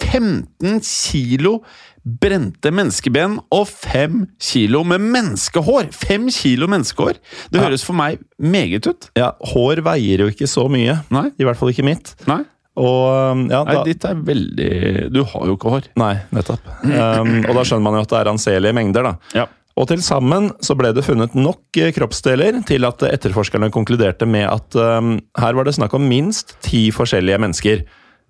15 0.00 0.80
kilo 0.84 1.58
brente 2.04 2.68
menneskeben 2.74 3.38
og 3.54 3.68
5 3.70 4.24
kilo 4.44 4.82
med 4.88 5.00
menneskehår. 5.04 5.86
5 5.94 6.26
kilo 6.36 6.66
menneskehår! 6.68 7.16
Det 7.52 7.60
Ja. 7.60 7.64
høres 7.64 7.84
for 7.84 7.96
meg 7.96 8.18
meget 8.38 8.86
ut. 8.90 9.08
Ja, 9.16 9.32
Hår 9.52 9.80
veier 9.84 10.18
jo 10.20 10.28
ikke 10.28 10.48
så 10.50 10.66
mye. 10.68 10.98
Nei. 11.10 11.30
I 11.38 11.44
hvert 11.44 11.56
fall 11.56 11.72
ikke 11.72 11.84
mitt. 11.86 12.12
Nei, 12.28 12.42
Og 12.80 13.02
um, 13.06 13.44
ja, 13.52 13.60
Nei 13.62 13.74
da, 13.76 13.82
ditt 13.86 14.04
er 14.08 14.22
veldig 14.26 14.70
Du 15.14 15.20
har 15.30 15.44
jo 15.46 15.54
ikke 15.54 15.74
hår. 15.76 15.90
Nei, 16.00 16.14
nettopp. 16.34 16.64
Um, 16.82 17.36
og 17.44 17.52
da 17.54 17.62
skjønner 17.62 17.84
man 17.86 17.98
jo 18.00 18.06
at 18.06 18.14
det 18.14 18.22
er 18.22 18.30
anselige 18.32 18.76
mengder, 18.76 19.12
da. 19.12 19.14
Ja. 19.44 19.46
Og 19.78 19.88
til 19.90 20.02
sammen 20.06 20.52
så 20.62 20.76
ble 20.78 20.92
det 20.94 21.02
funnet 21.02 21.34
nok 21.34 21.78
eh, 21.82 21.90
kroppsdeler 21.94 22.60
til 22.66 22.86
at 22.86 23.02
etterforskerne 23.08 23.72
konkluderte 23.74 24.26
med 24.30 24.46
at 24.46 24.78
um, 24.78 25.16
her 25.38 25.58
var 25.58 25.66
det 25.66 25.74
snakk 25.74 25.96
om 25.98 26.06
minst 26.06 26.54
ti 26.62 26.88
forskjellige 26.94 27.40
mennesker. 27.42 27.82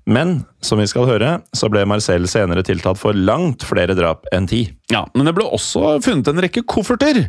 Men 0.05 0.43
som 0.65 0.81
vi 0.81 0.87
skal 0.89 1.07
høre, 1.09 1.31
så 1.57 1.69
ble 1.73 1.85
Marcel 1.89 2.27
senere 2.29 2.65
tiltalt 2.65 3.01
for 3.01 3.17
langt 3.17 3.65
flere 3.65 3.97
drap 3.97 4.29
enn 4.37 4.49
ti. 4.49 4.67
Ja, 4.93 5.07
Men 5.17 5.29
det 5.29 5.33
ble 5.37 5.47
også 5.49 5.99
funnet 6.05 6.29
en 6.29 6.43
rekke 6.45 6.65
kofferter. 6.69 7.23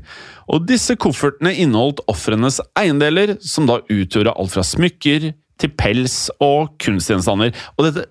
Og 0.52 0.68
disse 0.68 0.98
koffertene 1.00 1.54
inneholdt 1.56 2.04
ofrenes 2.12 2.60
eiendeler, 2.76 3.38
som 3.40 3.68
da 3.70 3.80
utgjorde 3.88 4.36
alt 4.36 4.56
fra 4.56 4.64
smykker 4.68 5.32
til 5.62 5.72
pels 5.78 6.26
og 6.44 6.74
kunstgjenstander. 6.84 7.56
Og 7.78 7.88
dette 7.90 8.08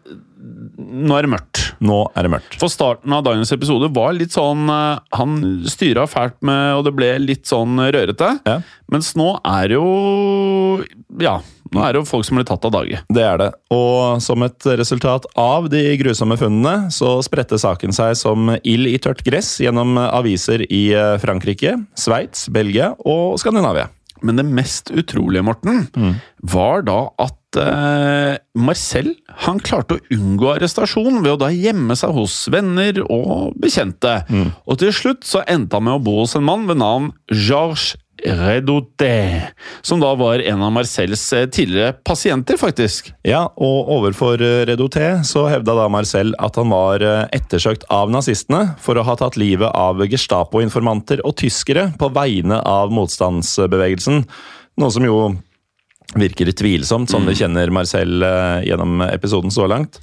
Nå 0.74 1.14
er 1.16 1.24
det 1.24 1.30
mørkt. 1.32 1.60
Nå 1.84 2.02
er 2.12 2.26
det 2.26 2.30
mørkt. 2.34 2.56
For 2.60 2.68
starten 2.72 3.12
av 3.16 3.22
dagens 3.24 3.52
episode 3.54 3.88
var 3.96 4.12
litt 4.16 4.34
sånn 4.34 4.68
eh, 4.68 5.00
Han 5.16 5.38
styra 5.70 6.04
fælt 6.10 6.36
med, 6.44 6.74
og 6.76 6.84
det 6.84 6.92
ble 6.98 7.10
litt 7.22 7.48
sånn 7.48 7.80
rørete. 7.80 8.30
Ja. 8.44 8.58
Mens 8.92 9.14
nå 9.16 9.30
er 9.40 9.70
det 9.72 9.78
jo 9.78 10.84
Ja, 11.22 11.38
nå 11.72 11.80
er 11.82 11.94
det 11.94 12.02
jo 12.02 12.08
folk 12.10 12.28
som 12.28 12.38
blir 12.38 12.46
tatt 12.48 12.66
av 12.68 12.74
dage. 12.76 13.00
Det 13.08 13.24
er 13.24 13.40
det. 13.40 13.50
Og 13.74 14.20
som 14.24 14.44
et 14.44 14.68
resultat 14.82 15.26
av 15.40 15.70
de 15.72 15.82
grusomme 16.02 16.36
funnene, 16.40 16.92
så 16.94 17.16
spredte 17.24 17.58
saken 17.60 17.96
seg 17.96 18.14
som 18.20 18.52
ild 18.60 18.90
i 18.90 18.98
tørt 19.02 19.24
gress 19.26 19.56
gjennom 19.64 19.96
aviser 20.04 20.66
i 20.68 20.86
eh, 20.92 21.16
Frankrike, 21.24 21.78
Sveits, 21.98 22.50
Belgia 22.52 22.92
og 23.00 23.38
Skandinavia. 23.40 23.88
Men 24.24 24.40
det 24.40 24.46
mest 24.48 24.88
utrolige, 24.90 25.44
Morten, 25.44 25.84
var 26.42 26.82
da 26.88 26.98
at 27.20 27.58
eh, 27.60 28.36
Marcel 28.58 29.12
han 29.44 29.60
klarte 29.62 29.98
å 29.98 30.02
unngå 30.16 30.48
arrestasjon 30.56 31.20
ved 31.22 31.34
å 31.34 31.40
da 31.44 31.50
gjemme 31.52 31.94
seg 31.98 32.14
hos 32.16 32.38
venner 32.52 33.02
og 33.04 33.52
bekjente. 33.60 34.14
Og 34.64 34.80
til 34.80 34.94
slutt 34.96 35.28
så 35.28 35.44
endte 35.46 35.76
han 35.76 35.84
med 35.86 35.98
å 35.98 36.02
bo 36.06 36.16
hos 36.22 36.34
en 36.38 36.46
mann 36.48 36.64
ved 36.70 36.80
navn 36.80 37.12
Georges 37.30 37.92
Redouté, 38.22 39.42
som 39.82 40.00
da 40.00 40.12
var 40.14 40.38
en 40.38 40.62
av 40.62 40.72
Marcels 40.72 41.24
eh, 41.32 41.46
tidligere 41.46 41.92
pasienter, 42.06 42.56
faktisk. 42.60 43.10
Ja, 43.26 43.46
og 43.56 43.90
overfor 43.96 44.40
Redoute 44.68 45.08
så 45.26 45.46
hevda 45.50 45.74
da 45.76 45.88
Marcel 45.92 46.34
at 46.42 46.58
han 46.60 46.70
var 46.72 47.04
eh, 47.04 47.24
ettersøkt 47.36 47.88
av 47.92 48.12
nazistene 48.14 48.76
for 48.82 48.96
å 48.98 49.06
ha 49.06 49.16
tatt 49.20 49.38
livet 49.40 49.70
av 49.74 50.04
Gestapo-informanter 50.06 51.24
og 51.26 51.36
tyskere 51.42 51.90
på 51.98 52.12
vegne 52.14 52.60
av 52.62 52.94
motstandsbevegelsen. 52.94 54.24
Noe 54.80 54.94
som 54.94 55.06
jo 55.06 55.18
virker 56.14 56.50
tvilsomt, 56.52 57.10
som 57.10 57.26
vi 57.26 57.36
kjenner 57.38 57.72
Marcel 57.74 58.22
eh, 58.22 58.62
gjennom 58.68 59.02
episoden 59.08 59.52
så 59.54 59.66
langt. 59.70 60.00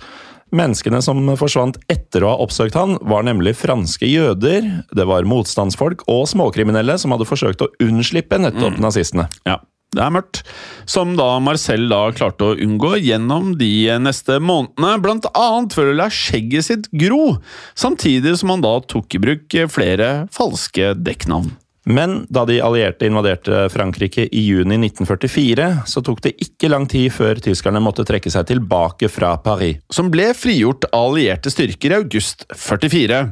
Menneskene 0.51 0.99
som 1.03 1.23
forsvant 1.39 1.77
etter 1.91 2.25
å 2.25 2.33
ha 2.33 2.43
oppsøkt 2.43 2.75
han, 2.75 2.97
var 3.07 3.23
nemlig 3.23 3.55
franske 3.59 4.07
jøder, 4.09 4.67
det 4.91 5.05
var 5.07 5.27
motstandsfolk 5.29 6.03
og 6.11 6.25
småkriminelle 6.27 6.97
som 6.99 7.15
hadde 7.15 7.27
forsøkt 7.29 7.63
å 7.63 7.71
unnslippe 7.83 8.39
nettopp 8.41 8.81
nazistene. 8.83 9.29
Ja, 9.47 9.61
det 9.95 10.03
er 10.03 10.11
mørkt. 10.11 10.41
Som 10.87 11.15
da 11.19 11.33
Marcel 11.43 11.87
da 11.91 12.03
klarte 12.15 12.51
å 12.51 12.59
unngå 12.59 12.93
gjennom 12.99 13.53
de 13.59 13.71
neste 14.03 14.41
månedene, 14.43 14.93
blant 15.03 15.27
annet 15.31 15.75
ved 15.75 15.93
å 15.93 15.97
la 15.99 16.11
skjegget 16.11 16.67
sitt 16.67 16.91
gro, 16.91 17.37
samtidig 17.75 18.37
som 18.39 18.51
han 18.51 18.63
da 18.63 18.77
tok 18.91 19.15
i 19.15 19.23
bruk 19.23 19.59
flere 19.71 20.13
falske 20.35 20.93
dekknavn. 20.99 21.51
Men 21.89 22.25
da 22.29 22.43
de 22.45 22.59
allierte 22.61 23.07
invaderte 23.09 23.63
Frankrike 23.73 24.27
i 24.29 24.43
juni 24.45 24.77
1944, 24.77 25.69
så 25.89 26.03
tok 26.05 26.21
det 26.21 26.35
ikke 26.45 26.69
lang 26.69 26.85
tid 26.89 27.09
før 27.13 27.41
tyskerne 27.41 27.81
måtte 27.81 28.05
trekke 28.05 28.29
seg 28.29 28.45
tilbake 28.51 29.09
fra 29.09 29.33
Paris. 29.41 29.79
Som 29.89 30.11
ble 30.13 30.29
frigjort 30.37 30.85
allierte 30.93 31.49
styrker 31.53 31.95
i 31.95 31.99
august 32.03 32.45
44. 32.53 33.23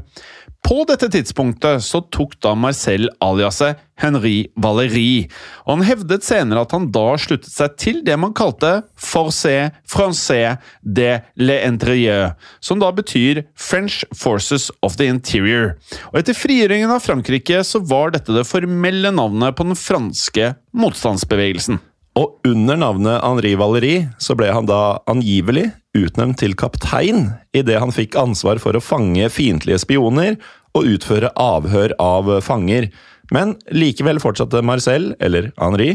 På 0.66 0.84
dette 0.86 1.08
tidspunktet 1.10 1.82
så 1.82 2.02
tok 2.14 2.36
da 2.44 2.52
Marcel 2.58 3.08
aliaset 3.24 3.80
Henri 4.00 4.50
Valéry, 4.60 5.28
og 5.66 5.80
han 5.80 5.86
hevdet 5.88 6.26
senere 6.28 6.64
at 6.64 6.76
han 6.76 6.88
da 6.94 7.16
sluttet 7.20 7.52
seg 7.52 7.76
til 7.80 8.02
det 8.08 8.16
man 8.20 8.36
kalte 8.38 8.84
Force 9.00 9.56
Francais 9.90 10.60
de 10.84 11.18
l'Interieur, 11.40 12.36
som 12.64 12.80
da 12.80 12.92
betyr 12.96 13.44
French 13.60 14.04
Forces 14.16 14.70
of 14.86 15.00
the 15.00 15.10
Interior. 15.10 15.76
Og 16.12 16.22
etter 16.22 16.38
frigjøringen 16.38 16.92
av 16.94 17.04
Frankrike 17.04 17.64
så 17.68 17.82
var 17.84 18.16
dette 18.16 18.36
det 18.36 18.48
formelle 18.48 19.12
navnet 19.16 19.58
på 19.58 19.68
den 19.68 19.80
franske 19.80 20.54
motstandsbevegelsen. 20.76 21.80
Og 22.20 22.42
under 22.48 22.80
navnet 22.80 23.22
Henri 23.24 23.54
Valéry 23.60 23.98
så 24.20 24.36
ble 24.36 24.50
han 24.52 24.68
da 24.68 25.00
angivelig 25.10 25.70
utnevnt 25.96 26.42
til 26.42 26.56
kaptein 26.60 27.30
idet 27.56 27.80
han 27.80 27.94
fikk 27.96 28.18
ansvar 28.20 28.60
for 28.60 28.76
å 28.76 28.84
fange 28.84 29.30
fiendtlige 29.32 29.80
spioner 29.86 30.36
og 30.76 30.90
utføre 30.98 31.32
avhør 31.40 31.96
av 32.04 32.34
fanger. 32.46 32.90
Men 33.34 33.56
likevel 33.72 34.20
fortsatte 34.22 34.62
Marcel, 34.66 35.14
eller 35.22 35.52
Henri, 35.62 35.94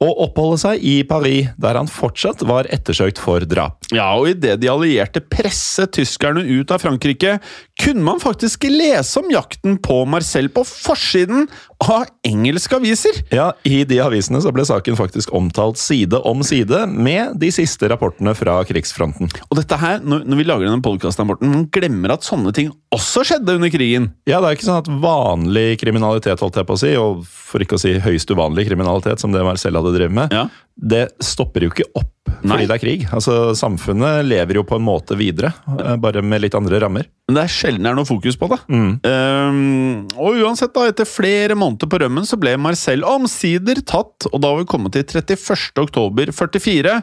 å 0.00 0.08
oppholde 0.24 0.56
seg 0.62 0.84
i 0.86 0.94
Paris, 1.04 1.50
der 1.60 1.76
han 1.76 1.88
fortsatt 1.92 2.40
var 2.48 2.68
ettersøkt 2.72 3.20
for 3.20 3.44
drap. 3.44 3.84
Ja, 3.92 4.08
og 4.16 4.30
idet 4.32 4.56
de 4.62 4.70
allierte 4.72 5.20
presset 5.20 5.92
tyskerne 5.98 6.40
ut 6.48 6.72
av 6.72 6.80
Frankrike, 6.80 7.36
kunne 7.80 8.04
man 8.04 8.20
faktisk 8.20 8.64
lese 8.68 9.18
om 9.22 9.30
jakten 9.32 9.78
på 9.82 10.02
Marcel 10.08 10.48
på 10.52 10.62
forsiden 10.68 11.46
av 11.80 12.04
engelske 12.28 12.76
aviser. 12.76 13.16
Ja, 13.32 13.50
I 13.64 13.82
de 13.88 14.00
avisene 14.04 14.40
så 14.44 14.52
ble 14.52 14.66
saken 14.68 14.98
faktisk 14.98 15.32
omtalt 15.36 15.80
side 15.80 16.18
om 16.28 16.42
side 16.44 16.82
med 16.92 17.38
de 17.40 17.48
siste 17.54 17.88
rapportene 17.88 18.34
fra 18.36 18.58
krigsfronten. 18.68 19.30
Og 19.48 19.56
dette 19.58 19.78
her, 19.80 20.02
når, 20.04 20.26
når 20.28 20.40
vi 20.42 20.46
lager 20.50 20.68
denne 20.68 20.84
podkasten, 20.84 21.28
Morten, 21.30 21.52
man 21.54 21.66
glemmer 21.72 22.12
at 22.18 22.26
sånne 22.26 22.52
ting 22.56 22.68
også 22.92 23.24
skjedde 23.28 23.56
under 23.56 23.72
krigen. 23.72 24.10
Ja, 24.28 24.42
det 24.42 24.50
er 24.50 24.58
ikke 24.58 24.68
sånn 24.68 24.82
at 24.82 24.92
vanlig 25.02 25.78
kriminalitet, 25.80 26.40
holdt 26.44 26.60
jeg 26.60 26.68
på 26.68 26.76
å 26.76 26.82
si, 26.84 26.92
og 27.00 27.24
for 27.28 27.64
ikke 27.64 27.78
å 27.78 27.82
si 27.82 27.96
høyst 28.04 28.30
uvanlig 28.34 28.68
kriminalitet, 28.68 29.22
som 29.24 29.32
det 29.32 29.44
Marcel 29.46 29.78
hadde 29.78 29.96
drevet 29.96 30.16
med, 30.20 30.32
Ja. 30.36 30.46
det 30.76 31.06
stopper 31.24 31.64
jo 31.64 31.72
ikke 31.72 31.88
opp 31.96 32.12
Nei. 32.42 32.54
fordi 32.56 32.66
det 32.70 32.74
er 32.76 32.82
krig. 32.82 33.02
Altså, 33.12 33.34
Samfunnet 33.58 34.24
lever 34.24 34.58
jo 34.60 34.62
på 34.66 34.78
en 34.78 34.84
måte 34.86 35.16
videre, 35.18 35.52
eh, 35.78 35.96
bare 36.00 36.22
med 36.22 36.40
litt 36.44 36.54
andre 36.56 36.80
rammer. 36.80 37.06
Men 37.28 37.36
det 37.36 37.42
er 37.44 37.52
sjelden 37.54 37.84
det 37.86 37.90
er 37.92 37.98
noe 37.98 38.08
fokus 38.08 38.36
på 38.40 38.48
det. 38.50 38.58
Ehm, 39.06 40.06
og 40.16 40.40
uansett, 40.40 40.72
da, 40.74 40.86
etter 40.90 41.06
flere 41.08 41.54
måneder 41.58 41.90
på 41.90 42.00
rømmen, 42.02 42.26
så 42.26 42.38
ble 42.40 42.56
Marcel 42.58 43.04
omsider 43.06 43.82
tatt, 43.86 44.26
og 44.32 44.40
da 44.42 44.50
har 44.52 44.62
vi 44.62 44.68
kommet 44.72 44.96
til 44.96 45.04
31. 45.20 45.78
oktober 45.84 46.32
44. 46.34 46.96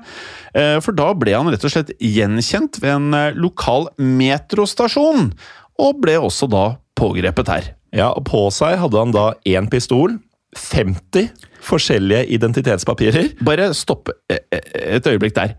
eh, 0.53 0.79
for 0.83 0.91
da 0.97 1.13
ble 1.13 1.33
han 1.37 1.49
rett 1.53 1.63
og 1.63 1.71
slett 1.73 1.93
gjenkjent 2.01 2.81
ved 2.83 2.95
en 2.95 3.13
eh, 3.13 3.31
lokal 3.37 3.87
metrostasjon, 3.99 5.31
og 5.77 6.01
ble 6.01 6.17
også 6.19 6.49
da 6.51 6.65
pågrepet 6.97 7.51
her. 7.51 7.73
Ja, 7.95 8.09
og 8.11 8.25
På 8.27 8.47
seg 8.51 8.77
hadde 8.81 8.99
han 8.99 9.13
da 9.15 9.29
én 9.47 9.69
pistol, 9.71 10.17
50 10.57 11.29
forskjellige 11.67 12.27
identitetspapirer. 12.37 13.29
Bare 13.43 13.69
stopp 13.75 14.09
eh, 14.31 14.37
eh, 14.55 14.61
et 14.97 15.07
øyeblikk 15.09 15.33
der. 15.35 15.55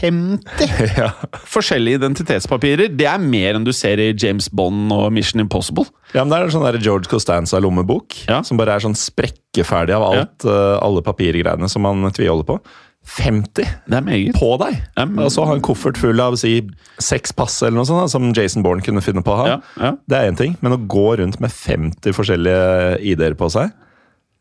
50 0.00 0.70
Ja. 1.00 1.10
forskjellige 1.50 1.98
identitetspapirer! 2.00 2.92
Det 2.96 3.06
er 3.10 3.20
mer 3.22 3.58
enn 3.58 3.66
du 3.66 3.72
ser 3.76 4.00
i 4.02 4.10
James 4.12 4.48
Bond 4.50 4.92
og 4.94 5.10
Mission 5.14 5.42
Impossible. 5.44 5.86
Ja, 6.14 6.22
men 6.24 6.32
Det 6.32 6.38
er 6.38 6.46
en 6.48 6.54
sånn 6.56 6.66
der 6.68 6.80
George 6.82 7.10
Costanza-lommebok, 7.12 8.24
Ja. 8.30 8.40
som 8.46 8.56
bare 8.60 8.76
er 8.78 8.84
sånn 8.86 8.96
sprekkeferdig 8.98 9.94
av 9.96 10.06
alt, 10.12 10.44
eh, 10.48 10.78
alle 10.80 11.02
papirgreiene 11.04 11.68
som 11.70 11.82
man 11.86 12.10
tviholder 12.14 12.48
på. 12.54 12.58
50 13.04 13.52
Det 13.84 13.98
er 13.98 14.00
meget. 14.00 14.32
på 14.32 14.54
deg! 14.62 14.78
Ja, 14.96 15.04
Og 15.04 15.28
så 15.30 15.44
ha 15.44 15.52
en 15.52 15.60
koffert 15.60 15.98
full 16.00 16.18
av 16.24 16.38
si, 16.40 16.62
seks 16.98 17.32
pass 17.36 17.58
eller 17.62 17.76
noe 17.76 17.84
sånt, 17.84 18.00
da, 18.00 18.08
som 18.08 18.30
Jason 18.32 18.62
Bourne 18.64 18.80
kunne 18.80 19.02
finne 19.04 19.20
på 19.22 19.28
å 19.34 19.36
ha. 19.42 19.46
Ja, 19.46 19.58
ja. 19.76 19.90
Det 20.08 20.16
er 20.16 20.30
én 20.32 20.38
ting, 20.38 20.56
men 20.62 20.72
å 20.72 20.78
gå 20.88 21.18
rundt 21.20 21.36
med 21.38 21.50
50 21.52 22.14
forskjellige 22.16 22.96
ID-er 23.04 23.34
på 23.36 23.50
seg 23.52 23.72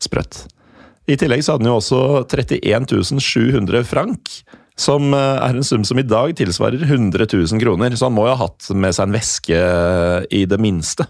sprøtt. 0.03 0.43
I 1.09 1.17
tillegg 1.19 1.43
så 1.43 1.55
hadde 1.55 1.67
han 1.67 1.73
jo 1.73 1.79
også 1.81 2.01
31 2.31 3.19
700 3.19 3.83
frank, 3.87 4.37
som 4.79 5.11
eh, 5.13 5.41
er 5.43 5.57
en 5.57 5.65
sum 5.67 5.83
som 5.85 5.99
i 5.99 6.05
dag 6.07 6.31
tilsvarer 6.39 6.81
100 6.87 7.27
000 7.27 7.61
kroner. 7.61 7.93
Så 7.97 8.07
han 8.07 8.15
må 8.15 8.25
jo 8.25 8.33
ha 8.33 8.47
hatt 8.47 8.71
med 8.71 8.95
seg 8.95 9.09
en 9.09 9.17
veske 9.17 9.59
eh, 9.59 10.23
i 10.33 10.45
det 10.49 10.57
minste. 10.63 11.05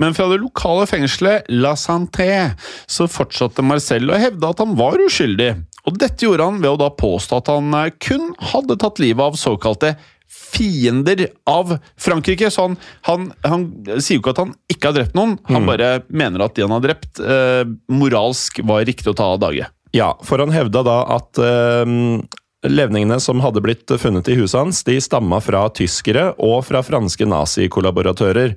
Men 0.00 0.14
fra 0.16 0.28
det 0.30 0.40
lokale 0.42 0.86
fengselet 0.90 1.48
La 1.50 1.74
Santé 1.80 2.30
så 2.90 3.08
fortsatte 3.10 3.64
Marcel 3.66 4.12
å 4.12 4.20
hevde 4.20 4.52
at 4.52 4.62
han 4.62 4.76
var 4.78 5.00
uskyldig. 5.02 5.54
Og 5.88 5.98
dette 5.98 6.26
gjorde 6.26 6.46
han 6.46 6.60
ved 6.60 6.74
å 6.74 6.80
da 6.84 6.90
påstå 6.92 7.40
at 7.40 7.52
han 7.54 7.74
eh, 7.80 7.92
kun 8.02 8.30
hadde 8.52 8.78
tatt 8.80 9.02
livet 9.02 9.32
av 9.32 9.40
såkalte 9.40 9.96
fiender 10.30 11.26
av 11.50 11.76
Frankrike. 12.00 12.50
Så 12.50 12.68
han, 12.68 12.76
han, 13.08 13.30
han 13.42 13.66
sier 13.98 14.18
jo 14.18 14.22
ikke 14.22 14.34
at 14.36 14.42
han 14.44 14.54
ikke 14.70 14.90
har 14.90 14.98
drept 15.00 15.18
noen, 15.18 15.36
han 15.50 15.68
bare 15.68 15.92
mener 16.08 16.46
at 16.46 16.56
de 16.56 16.66
han 16.66 16.76
har 16.76 16.84
drept, 16.84 17.20
eh, 17.20 17.64
moralsk 17.92 18.62
var 18.66 18.86
riktig 18.88 19.10
å 19.12 19.16
ta 19.18 19.32
av 19.34 19.42
dage. 19.42 19.68
Ja, 19.96 20.12
for 20.22 20.42
han 20.42 20.54
hevda 20.54 20.84
da 20.86 20.98
at 21.16 21.40
eh, 21.42 21.94
levningene 22.70 23.18
som 23.22 23.40
hadde 23.42 23.62
blitt 23.64 23.90
funnet 23.98 24.28
i 24.30 24.36
huset 24.38 24.60
hans, 24.60 24.84
de 24.86 24.98
stamma 25.02 25.40
fra 25.42 25.64
tyskere 25.74 26.30
og 26.38 26.62
fra 26.68 26.84
franske 26.86 27.26
nazikollaboratører. 27.28 28.54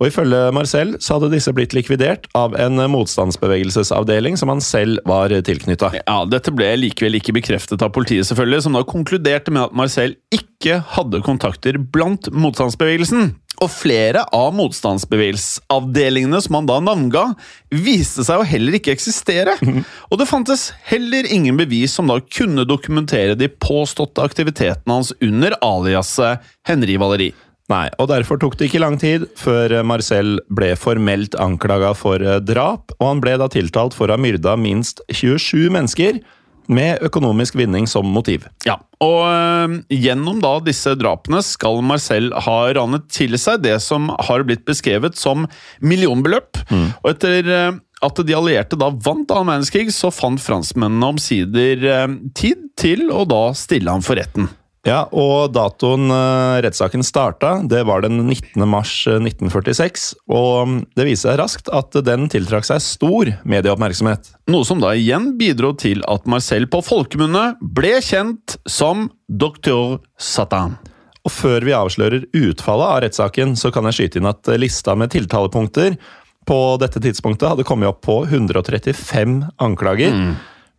Og 0.00 0.08
ifølge 0.08 0.40
Marcel 0.54 0.96
så 1.02 1.16
hadde 1.16 1.30
disse 1.34 1.52
blitt 1.54 1.74
likvidert 1.76 2.26
av 2.36 2.56
en 2.58 2.80
motstandsbevegelsesavdeling 2.90 4.38
som 4.40 4.50
han 4.50 4.62
selv 4.64 5.02
var 5.08 5.32
tilknytta. 5.46 5.92
Ja, 6.02 6.18
Dette 6.28 6.54
ble 6.54 6.72
likevel 6.80 7.20
ikke 7.20 7.36
bekreftet 7.36 7.84
av 7.84 7.94
politiet, 7.94 8.26
selvfølgelig, 8.28 8.64
som 8.66 8.78
da 8.78 8.84
konkluderte 8.88 9.54
med 9.54 9.68
at 9.68 9.78
Marcel 9.78 10.18
ikke 10.34 10.80
hadde 10.96 11.22
kontakter 11.26 11.78
blant 11.78 12.30
motstandsbevegelsen. 12.34 13.34
Og 13.62 13.70
flere 13.70 14.24
av 14.34 14.50
motstandsbevegelsesavdelingene 14.58 16.40
som 16.42 16.58
han 16.58 16.68
da 16.68 16.80
navnga, 16.82 17.24
viste 17.70 18.24
seg 18.26 18.42
å 18.42 18.48
heller 18.48 18.80
ikke 18.80 18.94
eksistere. 18.96 19.54
Og 20.10 20.18
det 20.18 20.26
fantes 20.26 20.72
heller 20.88 21.28
ingen 21.30 21.58
bevis 21.60 21.94
som 21.94 22.10
da 22.10 22.18
kunne 22.24 22.66
dokumentere 22.66 23.38
de 23.38 23.48
påståtte 23.48 24.24
aktivitetene 24.26 24.98
hans 24.98 25.14
under 25.22 25.54
aliaset 25.62 26.42
Henri 26.66 26.98
Valeri. 27.00 27.30
Nei, 27.72 27.86
og 27.96 28.10
derfor 28.10 28.36
tok 28.40 28.58
det 28.60 28.68
ikke 28.68 28.82
lang 28.82 28.98
tid 29.00 29.24
før 29.40 29.78
Marcel 29.88 30.36
ble 30.52 30.74
formelt 30.76 31.36
anklaga 31.40 31.94
for 31.96 32.20
eh, 32.20 32.40
drap, 32.44 32.92
og 32.98 33.06
han 33.08 33.22
ble 33.24 33.38
da 33.40 33.48
tiltalt 33.52 33.96
for 33.96 34.10
å 34.10 34.18
ha 34.18 34.20
myrda 34.20 34.56
minst 34.60 35.00
27 35.08 35.70
mennesker, 35.72 36.20
med 36.64 37.02
økonomisk 37.04 37.58
vinning 37.60 37.84
som 37.84 38.08
motiv. 38.08 38.46
Ja, 38.64 38.78
og 39.04 39.18
øh, 39.28 39.74
gjennom 39.92 40.38
da 40.40 40.54
disse 40.64 40.94
drapene 40.96 41.42
skal 41.44 41.82
Marcel 41.84 42.30
ha 42.46 42.58
ranet 42.76 43.08
til 43.12 43.36
seg 43.40 43.64
det 43.66 43.76
som 43.84 44.08
har 44.28 44.46
blitt 44.48 44.64
beskrevet 44.64 45.18
som 45.20 45.44
millionbeløp. 45.84 46.62
Og 47.02 47.10
etter 47.12 47.50
øh, 47.52 47.80
at 48.04 48.20
de 48.26 48.36
allierte 48.36 48.78
da 48.80 48.90
vant 48.92 49.30
annen 49.32 49.52
verdenskrig, 49.52 49.92
så 49.94 50.12
fant 50.12 50.42
franskmennene 50.42 51.14
omsider 51.14 51.88
øh, 51.92 52.18
tid 52.36 52.68
til 52.80 53.10
å 53.12 53.24
da 53.28 53.46
stille 53.56 53.92
ham 53.92 54.04
for 54.04 54.20
retten. 54.20 54.48
Ja, 54.84 55.06
og 55.16 55.54
datoen 55.56 56.10
eh, 56.12 56.58
rettssaken 56.66 57.04
starta, 57.06 57.54
det 57.64 57.86
var 57.88 58.02
den 58.04 58.18
19. 58.20 58.66
mars 58.68 58.92
eh, 59.08 59.16
1946. 59.16 60.10
Og 60.28 60.68
mm, 60.68 60.74
det 60.92 61.06
viser 61.08 61.30
seg 61.30 61.38
raskt 61.40 61.70
at 61.72 61.96
den 62.04 62.28
tiltrakk 62.32 62.68
seg 62.68 62.82
stor 62.84 63.30
medieoppmerksomhet. 63.48 64.34
Noe 64.52 64.68
som 64.68 64.82
da 64.84 64.92
igjen 64.92 65.32
bidro 65.40 65.72
til 65.80 66.04
at 66.10 66.28
Marcel 66.28 66.68
på 66.68 66.82
folkemunne 66.84 67.54
ble 67.64 67.96
kjent 68.04 68.58
som 68.68 69.08
Doktor 69.24 70.02
Satan. 70.20 70.76
Og 71.24 71.32
før 71.32 71.64
vi 71.64 71.72
avslører 71.72 72.28
utfallet 72.36 72.90
av 72.90 73.00
rettssaken, 73.06 73.56
så 73.56 73.72
kan 73.72 73.88
jeg 73.88 73.96
skyte 73.96 74.20
inn 74.20 74.28
at 74.28 74.52
lista 74.60 74.92
med 75.00 75.14
tiltalepunkter 75.16 75.96
på 76.44 76.58
dette 76.76 77.00
tidspunktet 77.00 77.54
hadde 77.54 77.64
kommet 77.64 77.88
opp 77.88 78.02
på 78.04 78.18
135 78.28 79.38
anklager. 79.64 80.12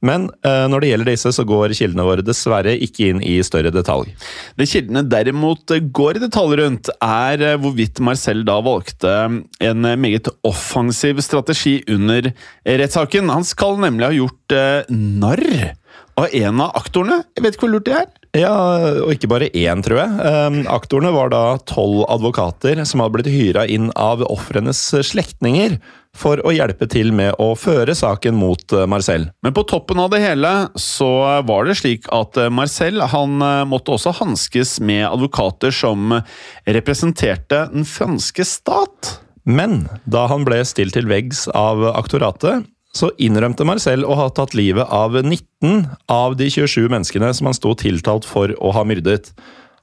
Men 0.05 0.27
eh, 0.45 0.65
når 0.71 0.83
det 0.83 0.91
gjelder 0.91 1.11
disse, 1.11 1.33
så 1.35 1.45
går 1.47 1.75
kildene 1.77 2.05
våre 2.07 2.25
dessverre 2.25 2.75
ikke 2.85 3.09
inn 3.09 3.23
i 3.25 3.37
større 3.45 3.73
detalj. 3.73 4.11
Det 4.59 4.69
kildene 4.69 5.05
derimot 5.09 5.73
går 5.95 6.19
i 6.19 6.25
detalj 6.25 6.59
rundt, 6.61 6.91
er 7.03 7.45
eh, 7.45 7.57
hvorvidt 7.61 8.03
Marcel 8.05 8.45
da 8.47 8.59
valgte 8.65 9.15
en 9.65 9.89
meget 10.01 10.29
offensiv 10.45 11.21
strategi 11.25 11.79
under 11.91 12.31
rettssaken. 12.65 13.33
Han 13.33 13.47
skal 13.47 13.79
nemlig 13.81 14.09
ha 14.09 14.19
gjort 14.19 14.55
eh, 14.55 14.93
narr 14.93 15.73
av 16.15 16.29
en 16.31 16.61
av 16.63 16.77
aktorene. 16.79 17.23
Jeg 17.35 17.43
vet 17.43 17.57
ikke 17.57 17.67
hvor 17.67 17.73
lurt 17.75 17.89
det 17.89 17.97
er. 17.99 18.07
Ja, 18.35 18.53
og 19.05 19.13
ikke 19.13 19.29
bare 19.31 19.47
én, 19.55 19.83
tror 19.83 20.01
jeg. 20.01 20.15
Eh, 20.29 20.61
aktorene 20.71 21.13
var 21.15 21.31
da 21.33 21.43
tolv 21.67 22.03
advokater 22.11 22.81
som 22.87 23.03
hadde 23.03 23.17
blitt 23.17 23.31
hyra 23.31 23.65
inn 23.71 23.91
av 23.95 24.23
ofrenes 24.27 24.81
slektninger 25.07 25.79
for 26.15 26.41
å 26.47 26.53
hjelpe 26.55 26.87
til 26.91 27.11
med 27.15 27.35
å 27.41 27.51
føre 27.59 27.95
saken 27.97 28.37
mot 28.39 28.75
eh, 28.75 28.85
Marcel. 28.89 29.29
Men 29.45 29.55
på 29.55 29.65
toppen 29.69 29.99
av 30.01 30.11
det 30.13 30.21
hele 30.23 30.53
så 30.79 31.09
var 31.47 31.67
det 31.67 31.77
slik 31.81 32.09
at 32.15 32.39
eh, 32.39 32.51
Marcel 32.53 33.03
han 33.11 33.41
eh, 33.43 33.63
måtte 33.69 33.95
også 33.95 34.15
hanskes 34.21 34.77
med 34.79 35.05
advokater 35.09 35.75
som 35.75 36.19
representerte 36.65 37.65
den 37.73 37.87
franske 37.89 38.47
stat. 38.47 39.17
Men 39.45 39.85
da 40.09 40.25
han 40.31 40.47
ble 40.47 40.63
stilt 40.65 40.95
til 40.97 41.09
veggs 41.09 41.45
av 41.53 41.83
aktoratet, 41.93 42.65
så 42.95 43.11
innrømte 43.19 43.67
Marcel 43.67 44.05
å 44.07 44.15
ha 44.15 44.29
tatt 44.31 44.55
livet 44.55 44.87
av 44.93 45.17
19 45.19 45.83
av 46.11 46.37
de 46.39 46.47
27 46.47 46.87
menneskene 46.87 47.33
som 47.35 47.49
han 47.49 47.57
sto 47.57 47.73
tiltalt 47.77 48.27
for 48.27 48.55
å 48.55 48.71
ha 48.75 48.85
myrdet. 48.87 49.33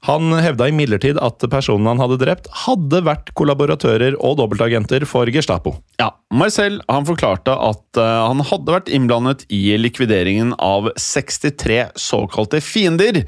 Han 0.08 0.32
hevda 0.34 0.66
imidlertid 0.72 1.18
at 1.22 1.44
personene 1.52 1.92
han 1.92 2.00
hadde 2.02 2.18
drept, 2.18 2.48
hadde 2.64 3.04
vært 3.06 3.30
kollaboratører 3.38 4.16
og 4.18 4.40
dobbeltagenter 4.40 5.06
for 5.06 5.30
Gestapo. 5.30 5.76
Ja, 6.02 6.10
Marcel 6.34 6.80
han 6.88 7.06
forklarte 7.06 7.54
at 7.54 8.00
eh, 8.00 8.22
han 8.26 8.42
hadde 8.48 8.74
vært 8.74 8.90
innblandet 8.90 9.44
i 9.54 9.76
likvideringen 9.78 10.56
av 10.58 10.90
63 10.98 11.92
såkalte 11.94 12.58
fiender. 12.64 13.22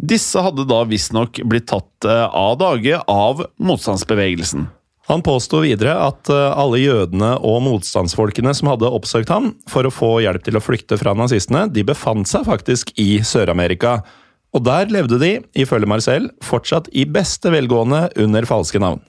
Disse 0.00 0.40
hadde 0.40 0.64
da 0.70 0.80
visstnok 0.88 1.42
blitt 1.44 1.68
tatt 1.74 2.08
eh, 2.08 2.24
av 2.24 2.56
dage 2.62 3.02
av 3.04 3.44
motstandsbevegelsen. 3.60 4.64
Han 5.12 5.20
påsto 5.20 5.60
videre 5.60 5.92
at 6.00 6.32
eh, 6.32 6.56
alle 6.56 6.80
jødene 6.80 7.34
og 7.44 7.60
motstandsfolkene 7.68 8.56
som 8.56 8.72
hadde 8.72 8.88
oppsøkt 8.88 9.28
ham 9.28 9.52
for 9.68 9.84
å 9.84 9.92
få 9.92 10.14
hjelp 10.24 10.48
til 10.48 10.56
å 10.56 10.64
flykte 10.64 10.96
fra 10.96 11.12
nazistene, 11.12 11.66
de 11.68 11.84
befant 11.84 12.24
seg 12.32 12.48
faktisk 12.48 12.96
i 12.96 13.18
Sør-Amerika. 13.20 13.98
Og 14.54 14.62
der 14.62 14.92
levde 14.92 15.18
de, 15.18 15.32
ifølge 15.58 15.88
Marcel, 15.90 16.30
fortsatt 16.44 16.86
i 16.94 17.06
beste 17.10 17.50
velgående 17.50 18.06
under 18.22 18.46
falske 18.46 18.78
navn. 18.82 19.02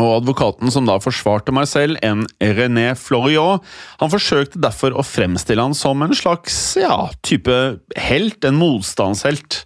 Og 0.00 0.22
advokaten 0.22 0.70
som 0.72 0.86
da 0.88 0.96
forsvarte 1.02 1.52
Marcel, 1.52 1.98
en 2.04 2.24
René 2.40 2.92
Floriot, 2.96 3.64
han 4.00 4.12
forsøkte 4.12 4.60
derfor 4.62 4.94
å 4.96 5.04
fremstille 5.04 5.64
han 5.64 5.76
som 5.76 6.04
en 6.04 6.14
slags 6.16 6.56
ja, 6.80 7.10
type 7.24 7.58
helt, 8.00 8.44
en 8.44 8.60
motstandshelt. 8.60 9.64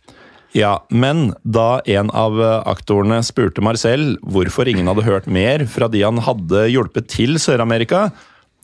Ja, 0.56 0.78
men 0.88 1.34
da 1.44 1.82
en 1.90 2.10
av 2.16 2.38
aktorene 2.64 3.20
spurte 3.26 3.62
Marcel 3.62 4.14
hvorfor 4.24 4.70
ingen 4.70 4.88
hadde 4.88 5.04
hørt 5.06 5.28
mer 5.28 5.66
fra 5.70 5.90
de 5.92 6.00
han 6.06 6.22
hadde 6.24 6.64
hjulpet 6.72 7.10
til 7.12 7.36
Sør-Amerika, 7.42 8.08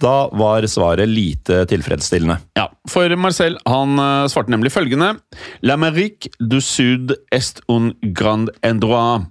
da 0.03 0.29
var 0.33 0.67
svaret 0.67 1.09
lite 1.09 1.63
tilfredsstillende. 1.71 2.39
Ja, 2.59 2.69
for 2.91 3.13
Marcel 3.17 3.59
han 3.69 3.99
eh, 3.99 4.29
svarte 4.33 4.53
nemlig 4.53 4.73
følgende 4.75 5.15
L'Amérique 5.63 6.31
du 6.41 6.61
Sud 6.61 7.15
est 7.33 7.63
un 7.71 7.93
grand 8.03 8.51
endroit. 8.67 9.29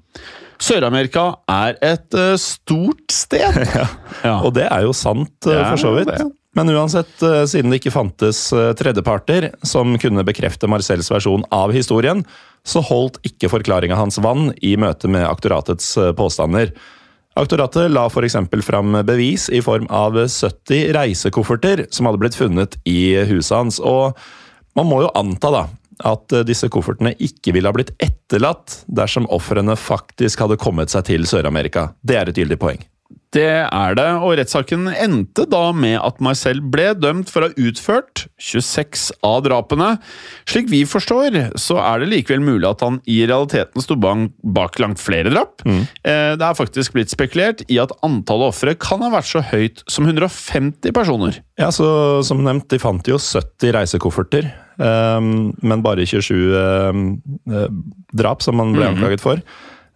Sør-Amerika 0.61 1.31
er 1.49 1.79
et 1.81 2.17
eh, 2.17 2.35
stort 2.39 3.11
sted. 3.11 3.57
ja. 4.27 4.37
Og 4.41 4.53
det 4.55 4.67
er 4.69 4.85
jo 4.85 4.93
sant, 4.95 5.33
eh, 5.47 5.57
Ja, 5.57 5.65
for 5.71 5.81
så 5.81 5.95
vidt. 5.97 6.13
det. 6.13 6.29
Men 6.57 6.67
uansett, 6.67 7.13
siden 7.47 7.71
det 7.71 7.77
ikke 7.79 7.93
fantes 7.95 8.49
tredjeparter 8.75 9.53
som 9.63 9.93
kunne 9.95 10.25
bekrefte 10.27 10.67
Marcels 10.67 11.07
versjon 11.07 11.45
av 11.55 11.71
historien, 11.71 12.25
så 12.67 12.81
holdt 12.83 13.21
ikke 13.23 13.47
forklaringa 13.53 13.95
hans 13.95 14.19
vann 14.19 14.49
i 14.59 14.73
møte 14.75 15.07
med 15.07 15.23
aktoratets 15.29 15.93
påstander. 16.19 16.73
Aktoratet 17.39 17.87
la 17.91 18.05
f.eks. 18.09 18.35
fram 18.65 18.97
bevis 19.07 19.47
i 19.49 19.61
form 19.63 19.85
av 19.87 20.17
70 20.27 20.91
reisekofferter 20.97 21.85
som 21.89 22.09
hadde 22.09 22.19
blitt 22.19 22.35
funnet 22.35 22.75
i 22.83 23.15
huset 23.29 23.55
hans. 23.55 23.79
Og 23.79 24.17
man 24.75 24.89
må 24.89 24.99
jo 25.05 25.13
anta 25.15 25.51
da, 25.53 25.63
at 26.11 26.35
disse 26.47 26.67
koffertene 26.71 27.13
ikke 27.23 27.55
ville 27.55 27.71
ha 27.71 27.75
blitt 27.75 27.93
etterlatt 28.03 28.81
dersom 28.91 29.29
ofrene 29.31 29.77
faktisk 29.79 30.43
hadde 30.43 30.59
kommet 30.59 30.91
seg 30.91 31.07
til 31.07 31.27
Sør-Amerika. 31.29 31.93
Det 32.03 32.19
er 32.19 32.31
et 32.31 32.43
gyldig 32.43 32.59
poeng. 32.59 32.83
Det 33.31 33.47
er 33.63 33.93
det, 33.95 34.07
og 34.19 34.33
rettssaken 34.35 34.89
endte 34.91 35.45
da 35.47 35.69
med 35.71 35.95
at 36.03 36.17
Marcel 36.23 36.59
ble 36.73 36.89
dømt 36.99 37.29
for 37.31 37.45
å 37.45 37.47
ha 37.47 37.63
utført 37.63 38.25
26 38.43 39.05
av 39.23 39.37
drapene. 39.45 39.93
Slik 40.49 40.67
vi 40.71 40.81
forstår, 40.83 41.37
så 41.55 41.77
er 41.79 42.03
det 42.03 42.09
likevel 42.11 42.43
mulig 42.43 42.67
at 42.67 42.83
han 42.83 42.99
i 43.07 43.21
realiteten 43.23 43.83
sto 43.85 43.95
bak 43.95 44.81
langt 44.83 44.99
flere 44.99 45.31
drap. 45.31 45.63
Mm. 45.63 45.79
Eh, 46.03 46.33
Det 46.41 46.43
er 46.49 46.59
faktisk 46.59 46.97
blitt 46.97 47.13
spekulert 47.13 47.63
i 47.71 47.79
at 47.79 47.95
antallet 48.03 48.51
ofre 48.51 48.75
kan 48.75 48.99
ha 49.05 49.13
vært 49.15 49.31
så 49.31 49.43
høyt 49.47 49.85
som 49.87 50.05
150 50.09 50.91
personer. 50.91 51.39
Ja, 51.59 51.71
så 51.71 52.21
Som 52.25 52.43
nevnt, 52.43 52.67
de 52.67 52.79
fant 52.79 53.07
jo 53.07 53.15
70 53.17 53.71
reisekofferter, 53.75 54.51
ehm, 54.79 55.53
men 55.63 55.81
bare 55.81 56.03
27 56.03 56.51
ehm, 56.57 57.21
eh, 57.47 57.67
drap 58.13 58.41
som 58.43 58.59
han 58.59 58.73
ble 58.75 58.91
anklaget 58.91 59.21
for. 59.23 59.39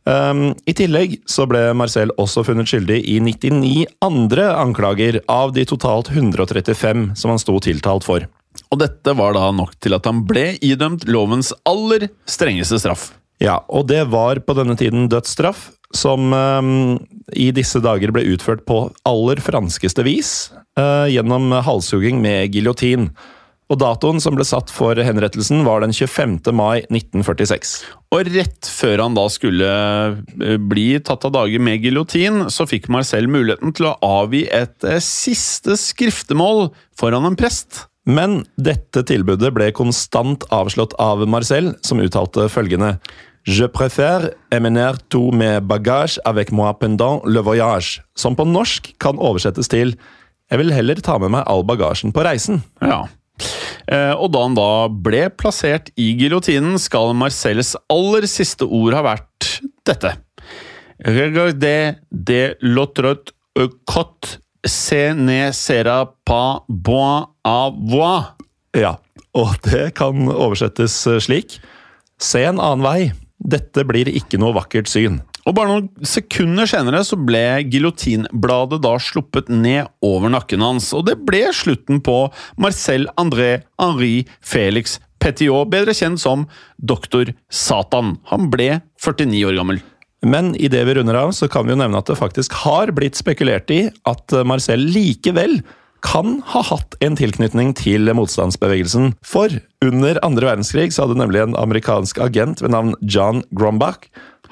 Ehm, 0.10 0.54
I 0.66 0.74
tillegg 0.78 1.18
så 1.30 1.48
ble 1.50 1.68
Marcel 1.78 2.14
også 2.22 2.46
funnet 2.46 2.70
skyldig 2.70 3.00
i 3.10 3.18
99 3.24 3.86
andre 4.06 4.52
anklager 4.54 5.20
av 5.32 5.56
de 5.56 5.66
totalt 5.66 6.12
135 6.14 7.12
som 7.18 7.34
han 7.34 7.42
sto 7.42 7.58
tiltalt 7.64 8.06
for. 8.06 8.28
Og 8.72 8.80
dette 8.80 9.16
var 9.18 9.36
da 9.36 9.50
nok 9.52 9.76
til 9.84 9.98
at 9.98 10.06
han 10.08 10.24
ble 10.28 10.54
idømt 10.64 11.08
lovens 11.10 11.52
aller 11.68 12.08
strengeste 12.30 12.80
straff. 12.82 13.10
Ja, 13.42 13.60
og 13.68 13.90
det 13.90 14.06
var 14.14 14.40
på 14.46 14.56
denne 14.56 14.78
tiden 14.80 15.10
dødsstraff, 15.12 15.72
som 15.96 16.32
um, 16.32 16.70
i 17.36 17.50
disse 17.56 17.82
dager 17.84 18.14
ble 18.16 18.24
utført 18.32 18.64
på 18.68 18.86
aller 19.08 19.42
franskeste 19.44 20.06
vis, 20.08 20.32
uh, 20.80 21.08
gjennom 21.12 21.52
halshugging 21.66 22.22
med 22.24 22.56
giljotin. 22.56 23.10
Og 23.66 23.80
datoen 23.82 24.22
som 24.22 24.36
ble 24.38 24.46
satt 24.46 24.70
for 24.70 25.00
henrettelsen, 25.02 25.64
var 25.66 25.82
den 25.82 25.94
25. 25.96 26.38
mai 26.54 26.84
1946. 26.86 27.74
Og 28.14 28.30
rett 28.30 28.70
før 28.70 29.02
han 29.02 29.18
da 29.18 29.26
skulle 29.34 29.72
eh, 30.46 30.60
bli 30.62 30.88
tatt 31.02 31.26
av 31.26 31.34
dage 31.34 31.62
med 31.62 31.82
giljotin, 31.82 32.46
så 32.54 32.68
fikk 32.70 32.92
Marcel 32.94 33.30
muligheten 33.32 33.74
til 33.74 33.90
å 33.90 33.98
avgi 34.06 34.44
et 34.54 34.86
eh, 34.86 35.02
siste 35.02 35.80
skriftemål 35.82 36.70
foran 37.00 37.26
en 37.26 37.40
prest. 37.40 37.88
Men 38.06 38.44
dette 38.62 39.02
tilbudet 39.10 39.50
ble 39.56 39.72
konstant 39.74 40.46
avslått 40.54 40.94
av 41.02 41.26
Marcel, 41.26 41.74
som 41.82 42.04
uttalte 42.04 42.46
følgende 42.54 43.00
Je 43.46 43.66
préfère 43.66 44.32
éminer 44.52 44.94
tout 45.10 45.32
mes 45.32 45.60
bagages 45.60 46.20
avec 46.26 46.52
moi 46.52 46.74
pendant 46.80 47.22
le 47.26 47.40
voyage, 47.40 48.02
som 48.16 48.36
på 48.36 48.46
norsk 48.46 48.94
kan 49.00 49.18
oversettes 49.18 49.70
til 49.70 49.98
Jeg 50.50 50.62
vil 50.62 50.74
heller 50.74 51.02
ta 51.02 51.18
med 51.18 51.34
meg 51.34 51.46
all 51.50 51.66
bagasjen 51.66 52.14
på 52.14 52.26
reisen. 52.26 52.62
Ja. 52.82 53.08
Eh, 53.86 54.14
og 54.14 54.32
da 54.34 54.44
han 54.46 54.56
da 54.58 54.70
ble 54.90 55.28
plassert 55.38 55.92
i 56.00 56.12
giljotinen, 56.20 56.80
skal 56.82 57.14
Marcels 57.18 57.76
aller 57.92 58.28
siste 58.30 58.66
ord 58.66 58.98
ha 58.98 59.04
vært 59.06 59.50
dette. 59.88 60.16
Regardez 61.06 62.00
de 62.10 62.42
l'autre 62.64 63.18
cot 63.86 64.38
se 64.66 65.14
ne 65.14 65.52
sera 65.54 66.06
pas 66.26 66.64
bon 66.68 67.28
à. 67.46 67.72
Ja, 68.76 68.98
og 69.36 69.56
det 69.64 69.94
kan 70.00 70.28
oversettes 70.32 71.06
slik 71.24 71.60
Se 72.16 72.40
en 72.48 72.62
annen 72.64 72.84
vei. 72.84 73.12
Dette 73.44 73.84
blir 73.84 74.08
ikke 74.08 74.40
noe 74.40 74.56
vakkert 74.56 74.88
syn. 74.88 75.20
Og 75.46 75.54
bare 75.54 75.70
noen 75.70 76.06
sekunder 76.06 76.66
senere 76.70 77.04
så 77.06 77.18
ble 77.22 77.44
giljotinbladet 77.70 78.80
da 78.82 78.96
sluppet 79.02 79.52
ned 79.54 79.92
over 80.06 80.34
nakken 80.34 80.64
hans, 80.66 80.90
og 80.98 81.06
det 81.10 81.20
ble 81.28 81.44
slutten 81.54 82.02
på 82.06 82.24
Marcel 82.62 83.06
André 83.22 83.60
Henri 83.82 84.26
Felix 84.42 84.98
Petiot, 85.22 85.70
bedre 85.72 85.94
kjent 85.98 86.22
som 86.22 86.48
Doktor 86.82 87.32
Satan. 87.50 88.18
Han 88.34 88.50
ble 88.54 88.80
49 89.02 89.46
år 89.50 89.60
gammel. 89.62 89.82
Men 90.26 90.54
idet 90.58 90.82
vi 90.88 90.98
runder 90.98 91.18
av, 91.20 91.34
så 91.38 91.48
kan 91.52 91.68
vi 91.68 91.76
jo 91.76 91.80
nevne 91.80 92.02
at 92.02 92.10
det 92.10 92.18
faktisk 92.18 92.54
har 92.66 92.90
blitt 92.98 93.18
spekulert 93.18 93.70
i 93.74 93.84
at 94.10 94.38
Marcel 94.50 94.82
likevel 94.90 95.60
kan 96.06 96.40
ha 96.52 96.62
hatt 96.66 96.98
en 97.06 97.18
tilknytning 97.18 97.74
til 97.78 98.10
motstandsbevegelsen. 98.18 99.14
For 99.26 99.54
under 99.86 100.20
andre 100.26 100.52
verdenskrig 100.52 100.92
så 100.94 101.06
hadde 101.06 101.18
nemlig 101.22 101.42
en 101.42 101.58
amerikansk 101.58 102.22
agent 102.22 102.62
ved 102.62 102.74
navn 102.76 102.94
John 103.02 103.42
Grombach 103.58 104.06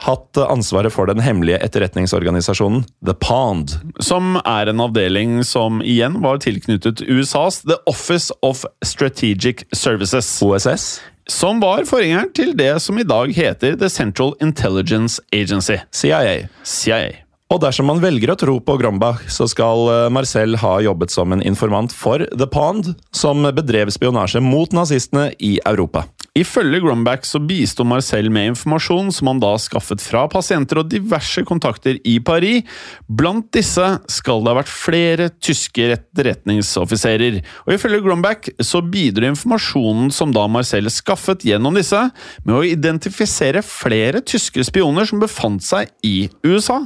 hatt 0.03 0.37
ansvaret 0.37 0.93
for 0.93 1.07
den 1.09 1.23
hemmelige 1.23 1.61
etterretningsorganisasjonen 1.63 2.83
The 3.05 3.15
Pond. 3.23 3.77
Som 4.03 4.37
er 4.43 4.71
en 4.71 4.83
avdeling 4.83 5.39
som 5.47 5.81
igjen 5.81 6.19
var 6.23 6.41
tilknyttet 6.43 7.05
USAs 7.07 7.61
The 7.63 7.79
Office 7.89 8.33
of 8.43 8.65
Strategic 8.85 9.65
Services. 9.71 10.41
OSS. 10.43 11.01
Som 11.29 11.61
var 11.63 11.85
forgjengeren 11.87 12.33
til 12.35 12.51
det 12.59 12.75
som 12.83 12.99
i 12.99 13.07
dag 13.07 13.31
heter 13.31 13.77
The 13.79 13.89
Central 13.89 14.35
Intelligence 14.43 15.21
Agency. 15.31 15.79
CIA. 15.91 16.49
CIA. 16.67 17.23
Og 17.53 17.61
dersom 17.61 17.85
man 17.85 18.01
velger 18.01 18.31
å 18.33 18.37
tro 18.39 18.55
på 18.65 18.75
Grombach, 18.81 19.21
så 19.29 19.45
skal 19.51 19.85
eh, 19.91 20.09
Marcel 20.13 20.57
ha 20.57 20.77
jobbet 20.81 21.13
som 21.13 21.35
en 21.35 21.43
informant 21.45 21.93
for 21.93 22.25
The 22.33 22.47
Pond, 22.49 22.95
som 23.13 23.45
bedrev 23.53 23.91
spionasje 23.93 24.41
mot 24.41 24.73
nazistene 24.73 25.29
i 25.37 25.59
Europa. 25.61 26.07
Ifølge 26.33 26.79
Grumbach 26.81 27.27
så 27.29 27.37
bisto 27.45 27.85
Marcel 27.85 28.31
med 28.33 28.47
informasjon 28.55 29.11
som 29.13 29.29
han 29.29 29.41
da 29.41 29.51
skaffet 29.61 30.01
fra 30.01 30.23
pasienter 30.33 30.79
og 30.81 30.87
diverse 30.89 31.43
kontakter 31.45 31.99
i 32.09 32.15
Paris. 32.25 32.65
Blant 33.05 33.51
disse 33.53 33.85
skal 34.09 34.41
det 34.41 34.49
ha 34.49 34.57
vært 34.57 34.71
flere 34.73 35.27
tyske 35.37 35.91
etterretningsoffiserer. 35.93 37.37
Og 37.67 37.75
ifølge 37.75 38.01
Grumbach 38.01 38.49
så 38.65 38.81
bidro 38.81 39.29
informasjonen 39.29 40.09
som 40.09 40.33
da 40.33 40.47
Marcel 40.49 40.89
skaffet 40.89 41.45
gjennom 41.45 41.77
disse, 41.77 42.01
med 42.41 42.57
å 42.57 42.65
identifisere 42.65 43.61
flere 43.61 44.25
tyske 44.25 44.65
spioner 44.65 45.05
som 45.05 45.21
befant 45.21 45.61
seg 45.61 45.93
i 46.01 46.31
USA. 46.49 46.81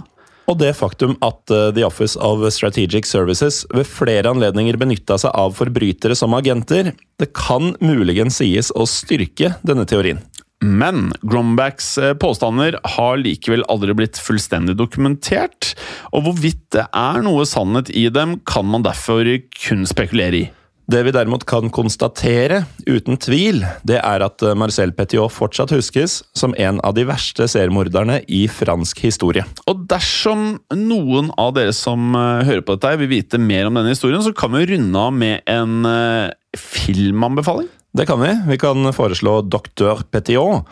Og 0.47 0.55
det 0.61 0.69
faktum 0.79 1.17
at 1.25 1.51
eh, 1.51 1.69
The 1.75 1.83
Office 1.83 2.15
of 2.23 2.45
Strategic 2.55 3.07
Services 3.09 3.65
ved 3.73 3.87
flere 3.89 4.31
anledninger 4.31 4.79
benytta 4.79 5.17
seg 5.19 5.35
av 5.35 5.57
forbrytere 5.57 6.15
som 6.15 6.35
agenter, 6.37 6.93
det 7.19 7.33
kan 7.35 7.73
muligens 7.83 8.39
sies 8.39 8.71
å 8.71 8.87
styrke 8.87 9.57
denne 9.67 9.83
teorien. 9.89 10.21
Men 10.63 11.11
Grombachs 11.21 11.97
eh, 11.99 12.15
påstander 12.17 12.79
har 12.95 13.19
likevel 13.19 13.65
aldri 13.67 13.97
blitt 13.99 14.21
fullstendig 14.23 14.77
dokumentert, 14.79 15.73
og 16.15 16.29
hvorvidt 16.29 16.63
det 16.73 16.87
er 16.95 17.19
noe 17.27 17.43
sannhet 17.45 17.91
i 17.91 18.07
dem, 18.07 18.39
kan 18.47 18.65
man 18.71 18.87
derfor 18.87 19.27
kun 19.59 19.83
spekulere 19.89 20.45
i. 20.45 20.47
Det 20.87 21.01
vi 21.03 21.11
derimot 21.11 21.43
kan 21.43 21.67
konstatere, 21.67 22.61
uten 22.87 23.17
tvil, 23.19 23.59
det 23.83 23.97
er 23.99 24.23
at 24.23 24.43
eh, 24.45 24.55
Marcel 24.55 24.93
Petiot 24.95 25.33
fortsatt 25.35 25.73
huskes 25.75 26.21
som 26.31 26.53
en 26.55 26.79
av 26.87 26.95
de 26.95 27.03
verste 27.09 27.43
seriemorderne 27.51 28.21
i 28.31 28.45
fransk 28.47 29.01
historie. 29.03 29.43
Og 29.67 29.83
dersom 29.91 30.53
noen 30.79 31.33
av 31.35 31.51
dere 31.57 31.75
som 31.75 32.15
eh, 32.15 32.45
hører 32.47 32.63
på 32.63 32.77
dette, 32.77 32.93
vil 33.01 33.11
vite 33.17 33.41
mer 33.41 33.67
om 33.67 33.75
denne 33.75 33.91
historien, 33.91 34.23
så 34.23 34.31
kan 34.31 34.55
vi 34.55 34.63
runde 34.71 35.01
av 35.03 35.11
med 35.11 35.43
en 35.43 35.91
eh, 35.91 36.31
filmanbefaling. 36.55 37.67
Det 37.97 38.05
kan 38.05 38.19
vi. 38.21 38.29
Vi 38.45 38.57
kan 38.61 38.85
foreslå 38.93 39.39
Docteur 39.49 40.03
Petiot, 40.13 40.67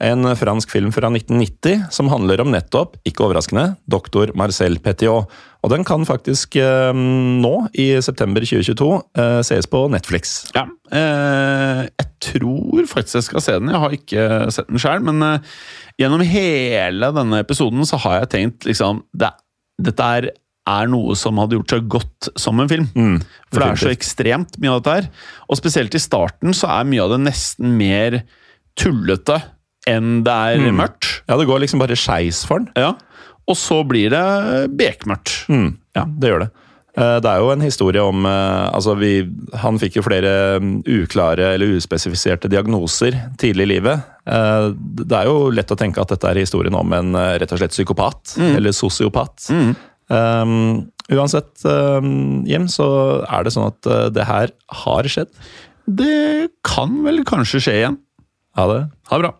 en 0.00 0.28
fransk 0.38 0.70
film 0.70 0.92
fra 0.94 1.08
1990 1.10 1.88
som 1.90 2.10
handler 2.12 2.44
om 2.44 2.52
nettopp, 2.54 2.94
ikke 3.08 3.24
overraskende, 3.26 3.72
doktor 3.90 4.30
Marcel 4.38 4.78
Petiot. 4.84 5.26
Og 5.66 5.72
den 5.72 5.82
kan 5.82 6.06
faktisk 6.06 6.54
eh, 6.62 6.94
nå, 6.94 7.52
i 7.74 7.88
september 8.04 8.46
2022, 8.46 8.90
eh, 9.18 9.40
ses 9.48 9.66
på 9.66 9.80
Netflix. 9.90 10.36
Ja, 10.54 10.68
eh, 10.94 11.88
jeg 11.88 12.08
tror 12.28 12.86
faktisk 12.86 13.18
jeg 13.18 13.26
skal 13.26 13.42
se 13.42 13.56
den. 13.58 13.72
Jeg 13.74 13.82
har 13.82 13.96
ikke 13.98 14.28
sett 14.54 14.70
den 14.70 14.82
sjøl, 14.82 15.02
men 15.08 15.24
eh, 15.26 15.56
gjennom 15.98 16.22
hele 16.22 17.10
denne 17.16 17.42
episoden 17.42 17.82
så 17.90 17.98
har 18.06 18.20
jeg 18.20 18.34
tenkt 18.36 18.70
liksom 18.70 19.02
det, 19.18 19.34
Dette 19.82 20.06
er, 20.18 20.30
er 20.68 20.90
noe 20.92 21.16
som 21.18 21.38
hadde 21.40 21.56
gjort 21.58 21.74
seg 21.74 21.88
godt 21.96 22.28
som 22.38 22.60
en 22.62 22.68
film. 22.70 22.86
For 23.50 23.62
det 23.64 23.68
er 23.72 23.80
så 23.82 23.92
ekstremt 23.94 24.58
mye 24.60 24.74
av 24.74 24.82
dette 24.82 24.96
her. 24.98 25.08
Og 25.48 25.60
spesielt 25.60 25.96
i 25.96 26.02
starten 26.02 26.52
så 26.56 26.70
er 26.78 26.88
mye 26.88 27.04
av 27.06 27.14
det 27.16 27.20
nesten 27.26 27.74
mer 27.80 28.20
tullete 28.78 29.40
enn 29.88 30.22
det 30.26 30.34
er 30.52 30.70
mørkt. 30.76 31.22
Ja, 31.28 31.38
det 31.40 31.48
går 31.48 31.62
liksom 31.64 31.80
bare 31.80 31.96
skeis 31.98 32.42
for 32.46 32.60
den. 32.60 32.70
Ja. 32.76 32.92
Og 33.48 33.56
så 33.56 33.80
blir 33.88 34.12
det 34.12 34.24
bekmørkt. 34.76 35.46
Mm, 35.48 35.70
ja, 35.96 36.04
det 36.04 36.32
gjør 36.34 36.44
det. 36.44 36.50
Eh, 36.98 37.16
Det 37.22 37.30
er 37.30 37.38
jo 37.40 37.50
en 37.52 37.62
historie 37.64 38.02
om 38.02 38.26
eh, 38.26 38.68
altså 38.74 38.94
vi, 38.98 39.22
Han 39.62 39.78
fikk 39.80 39.96
jo 39.96 40.02
flere 40.04 40.58
mm, 40.60 40.82
uklare 40.84 41.54
eller 41.54 41.76
uspesifiserte 41.78 42.50
diagnoser 42.52 43.16
tidlig 43.40 43.68
i 43.68 43.70
livet. 43.76 44.02
Eh, 44.26 44.68
Det 44.76 45.16
er 45.16 45.30
jo 45.30 45.48
lett 45.54 45.70
å 45.72 45.78
tenke 45.78 46.02
at 46.02 46.12
dette 46.12 46.28
er 46.28 46.42
historien 46.42 46.74
om 46.76 46.92
en 46.92 47.14
rett 47.40 47.52
og 47.54 47.60
slett 47.62 47.72
psykopat, 47.76 48.36
eller 48.38 48.74
sosiopat. 48.76 49.48
Um, 50.08 50.88
Uansett, 51.08 51.64
eh, 51.64 52.04
Jim, 52.44 52.68
så 52.68 52.88
er 53.24 53.44
det 53.44 53.54
sånn 53.54 53.70
at 53.70 53.88
uh, 53.88 54.06
det 54.12 54.28
her 54.28 54.52
har 54.84 55.08
skjedd. 55.08 55.32
Det 55.88 56.50
kan 56.68 57.00
vel 57.06 57.24
kanskje 57.28 57.62
skje 57.64 57.76
igjen. 57.80 58.00
Ha 58.60 58.66
det. 58.68 58.80
Ha 59.08 59.16
det 59.16 59.24
bra. 59.24 59.36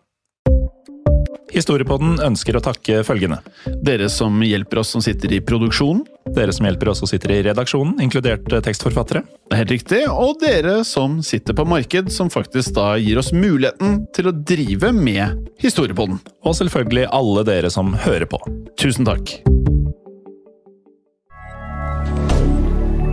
Historiepodden 1.49 2.19
ønsker 2.21 2.57
å 2.57 2.61
takke 2.63 3.01
følgende. 3.05 3.39
Dere 3.85 4.09
som 4.13 4.41
hjelper 4.45 4.81
oss 4.81 4.93
som 4.93 5.03
sitter 5.03 5.33
i 5.33 5.41
produksjonen. 5.45 6.03
Dere 6.35 6.53
som 6.53 6.67
hjelper 6.67 6.91
oss 6.91 7.01
som 7.01 7.09
sitter 7.09 7.33
i 7.33 7.39
redaksjonen, 7.47 7.95
inkludert 8.05 8.49
eh, 8.53 8.61
tekstforfattere. 8.65 9.23
Det 9.25 9.57
er 9.57 9.63
helt 9.63 9.73
riktig. 9.73 10.01
Og 10.13 10.37
dere 10.43 10.79
som 10.87 11.19
sitter 11.25 11.57
på 11.57 11.65
marked, 11.69 12.13
som 12.13 12.29
faktisk 12.33 12.77
da 12.77 12.91
gir 13.01 13.21
oss 13.21 13.33
muligheten 13.33 14.03
til 14.15 14.29
å 14.29 14.35
drive 14.53 14.93
med 14.95 15.49
Historiepodden. 15.61 16.21
Og 16.45 16.57
selvfølgelig 16.61 17.09
alle 17.13 17.45
dere 17.49 17.73
som 17.73 17.95
hører 18.05 18.29
på. 18.29 18.41
Tusen 18.79 19.09
takk. 19.09 19.39